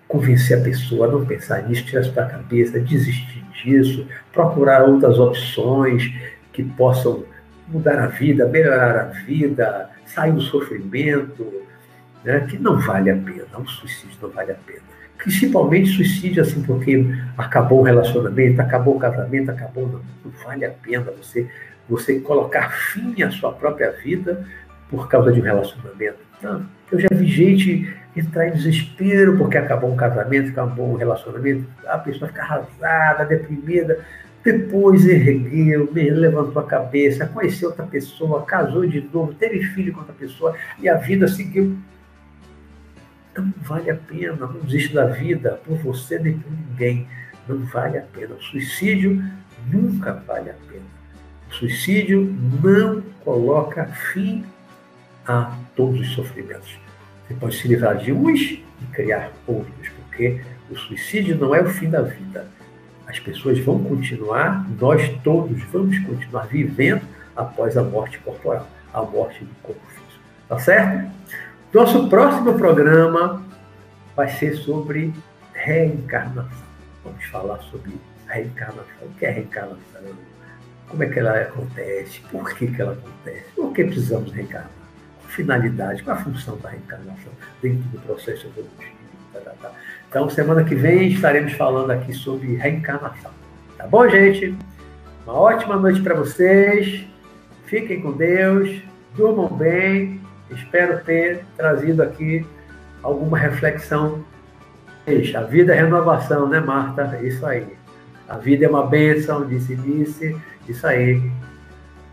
convencer 0.08 0.58
a 0.58 0.62
pessoa 0.62 1.06
a 1.06 1.10
não 1.10 1.24
pensar 1.24 1.62
nisso, 1.68 1.84
tirar 1.84 2.00
isso 2.00 2.12
da 2.12 2.26
cabeça, 2.26 2.80
desistir 2.80 3.44
disso, 3.62 4.06
procurar 4.32 4.82
outras 4.82 5.18
opções 5.18 6.12
que 6.52 6.64
possam 6.64 7.24
mudar 7.68 8.02
a 8.02 8.06
vida, 8.08 8.48
melhorar 8.48 9.00
a 9.00 9.04
vida, 9.04 9.88
sair 10.04 10.32
do 10.32 10.40
sofrimento, 10.40 11.46
né? 12.24 12.40
que 12.40 12.58
não 12.58 12.80
vale 12.80 13.10
a 13.10 13.16
pena, 13.16 13.46
o 13.56 13.68
suicídio 13.68 14.18
não 14.20 14.30
vale 14.30 14.50
a 14.50 14.56
pena 14.56 14.99
principalmente 15.22 15.90
suicídio, 15.90 16.42
assim, 16.42 16.62
porque 16.62 17.06
acabou 17.36 17.80
o 17.80 17.82
relacionamento, 17.82 18.60
acabou 18.60 18.96
o 18.96 18.98
casamento, 18.98 19.50
acabou. 19.50 19.86
Não, 19.86 20.30
vale 20.44 20.64
a 20.64 20.70
pena 20.70 21.12
você, 21.16 21.46
você 21.88 22.18
colocar 22.20 22.70
fim 22.70 23.22
à 23.22 23.30
sua 23.30 23.52
própria 23.52 23.90
vida 23.92 24.44
por 24.88 25.08
causa 25.08 25.32
de 25.32 25.40
um 25.40 25.44
relacionamento. 25.44 26.18
Não, 26.42 26.64
eu 26.90 26.98
já 26.98 27.08
vi 27.12 27.26
gente 27.26 27.94
entrar 28.16 28.48
em 28.48 28.52
desespero 28.52 29.36
porque 29.36 29.58
acabou 29.58 29.92
um 29.92 29.96
casamento, 29.96 30.50
acabou 30.50 30.92
um 30.92 30.96
relacionamento, 30.96 31.66
a 31.86 31.98
pessoa 31.98 32.28
fica 32.28 32.42
arrasada, 32.42 33.24
deprimida, 33.24 33.98
depois 34.42 35.06
ergueu, 35.06 35.90
levantou 35.92 36.62
a 36.62 36.66
cabeça, 36.66 37.26
conheceu 37.26 37.68
outra 37.68 37.84
pessoa, 37.84 38.42
casou 38.42 38.86
de 38.86 39.06
novo, 39.12 39.34
teve 39.34 39.62
filho 39.62 39.92
com 39.92 40.00
outra 40.00 40.14
pessoa 40.14 40.54
e 40.80 40.88
a 40.88 40.94
vida 40.94 41.28
seguiu 41.28 41.76
então 43.32 43.52
vale 43.62 43.90
a 43.90 43.94
pena, 43.94 44.34
não 44.34 44.60
desista 44.60 44.94
da 44.94 45.06
vida 45.06 45.60
por 45.64 45.76
você 45.78 46.18
nem 46.18 46.38
por 46.38 46.52
ninguém. 46.52 47.06
Não 47.48 47.58
vale 47.66 47.98
a 47.98 48.02
pena. 48.02 48.34
O 48.34 48.42
suicídio 48.42 49.22
nunca 49.66 50.14
vale 50.26 50.50
a 50.50 50.54
pena. 50.68 50.84
O 51.50 51.54
suicídio 51.54 52.36
não 52.62 53.02
coloca 53.24 53.86
fim 53.86 54.44
a 55.26 55.56
todos 55.76 56.00
os 56.00 56.14
sofrimentos. 56.14 56.78
Você 57.26 57.34
pode 57.34 57.56
se 57.56 57.68
livrar 57.68 57.96
de 57.96 58.12
uns 58.12 58.40
e 58.40 58.86
criar 58.92 59.30
outros, 59.46 59.88
porque 59.88 60.40
o 60.68 60.76
suicídio 60.76 61.36
não 61.36 61.54
é 61.54 61.60
o 61.60 61.68
fim 61.68 61.88
da 61.88 62.02
vida. 62.02 62.46
As 63.06 63.18
pessoas 63.18 63.58
vão 63.58 63.82
continuar, 63.82 64.68
nós 64.80 65.08
todos 65.22 65.60
vamos 65.64 65.98
continuar 66.00 66.46
vivendo 66.46 67.02
após 67.36 67.76
a 67.76 67.82
morte 67.82 68.18
corporal, 68.18 68.68
a 68.92 69.02
morte 69.02 69.44
do 69.44 69.54
corpo 69.62 69.80
físico. 69.86 70.20
Tá 70.48 70.58
certo? 70.58 71.10
Nosso 71.72 72.08
próximo 72.08 72.54
programa 72.54 73.40
vai 74.16 74.28
ser 74.28 74.56
sobre 74.56 75.14
reencarnação. 75.54 76.66
Vamos 77.04 77.24
falar 77.26 77.58
sobre 77.70 77.92
reencarnação. 78.26 78.84
O 79.02 79.10
que 79.10 79.24
é 79.24 79.30
reencarnação? 79.30 79.78
Como 80.88 81.04
é 81.04 81.06
que 81.06 81.20
ela 81.20 81.40
acontece? 81.40 82.20
Por 82.28 82.52
que, 82.54 82.66
que 82.66 82.82
ela 82.82 82.94
acontece? 82.94 83.44
Por 83.54 83.72
que 83.72 83.84
precisamos 83.84 84.32
reencarnar? 84.32 84.68
Qual 85.20 85.28
finalidade? 85.28 86.02
Qual 86.02 86.16
a 86.16 86.20
função 86.20 86.56
da 86.56 86.70
reencarnação 86.70 87.32
dentro 87.62 87.88
do 87.90 88.00
processo 88.00 88.48
evolutivo? 88.48 88.96
Tá, 89.32 89.38
tá, 89.38 89.52
tá. 89.62 89.72
Então, 90.08 90.28
semana 90.28 90.64
que 90.64 90.74
vem 90.74 91.10
estaremos 91.10 91.52
falando 91.52 91.92
aqui 91.92 92.12
sobre 92.12 92.56
reencarnação. 92.56 93.30
Tá 93.78 93.86
bom, 93.86 94.08
gente? 94.08 94.56
Uma 95.24 95.34
ótima 95.34 95.76
noite 95.76 96.02
para 96.02 96.16
vocês. 96.16 97.06
Fiquem 97.66 98.02
com 98.02 98.10
Deus. 98.10 98.82
Durmam 99.14 99.56
bem. 99.56 100.19
Espero 100.50 101.00
ter 101.04 101.44
trazido 101.56 102.02
aqui 102.02 102.46
alguma 103.02 103.38
reflexão. 103.38 104.24
A 105.34 105.42
vida 105.42 105.74
é 105.74 105.80
renovação, 105.80 106.48
né, 106.48 106.60
Marta? 106.60 107.18
Isso 107.22 107.44
aí. 107.46 107.66
A 108.28 108.36
vida 108.36 108.64
é 108.64 108.68
uma 108.68 108.86
bênção, 108.86 109.46
disse, 109.46 109.74
disse. 109.74 110.36
Isso 110.68 110.86
aí. 110.86 111.20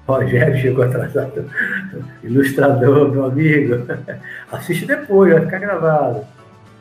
Rogério 0.08 0.58
chegou 0.58 0.84
atrasado. 0.84 1.50
Ilustrador, 2.24 3.12
meu 3.12 3.26
amigo. 3.26 3.76
Assiste 4.52 4.86
depois, 4.86 5.34
vai 5.34 5.42
ficar 5.42 5.60
gravado. 5.60 6.26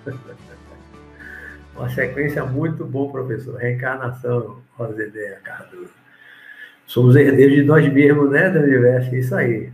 Uma 1.76 1.90
sequência 1.90 2.42
muito 2.44 2.84
boa, 2.86 3.12
professor. 3.12 3.56
Reencarnação, 3.56 4.62
Rosedéia 4.78 5.38
Cardoso. 5.44 5.90
Somos 6.86 7.16
herdeiros 7.16 7.56
de 7.56 7.62
nós 7.64 7.92
mesmos, 7.92 8.30
né, 8.30 8.48
do 8.48 8.60
universo? 8.60 9.14
Isso 9.14 9.34
aí. 9.34 9.70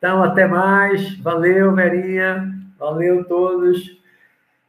Então, 0.00 0.22
até 0.22 0.46
mais. 0.46 1.14
Valeu, 1.18 1.74
Verinha. 1.74 2.50
Valeu 2.78 3.22
todos. 3.24 4.00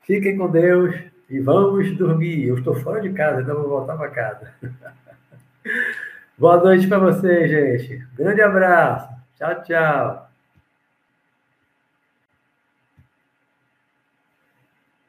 Fiquem 0.02 0.38
com 0.38 0.52
Deus 0.52 0.94
e 1.30 1.40
vamos 1.40 1.98
dormir. 1.98 2.48
Eu 2.48 2.58
estou 2.58 2.76
fora 2.76 3.00
de 3.00 3.14
casa, 3.14 3.42
então 3.42 3.56
vou 3.56 3.70
voltar 3.70 3.96
para 3.96 4.10
casa. 4.10 4.52
Boa 6.38 6.58
noite 6.58 6.86
para 6.86 7.00
vocês, 7.00 7.50
gente. 7.50 8.06
Grande 8.18 8.42
abraço. 8.42 9.08
Tchau, 9.38 9.64
tchau. 9.64 10.31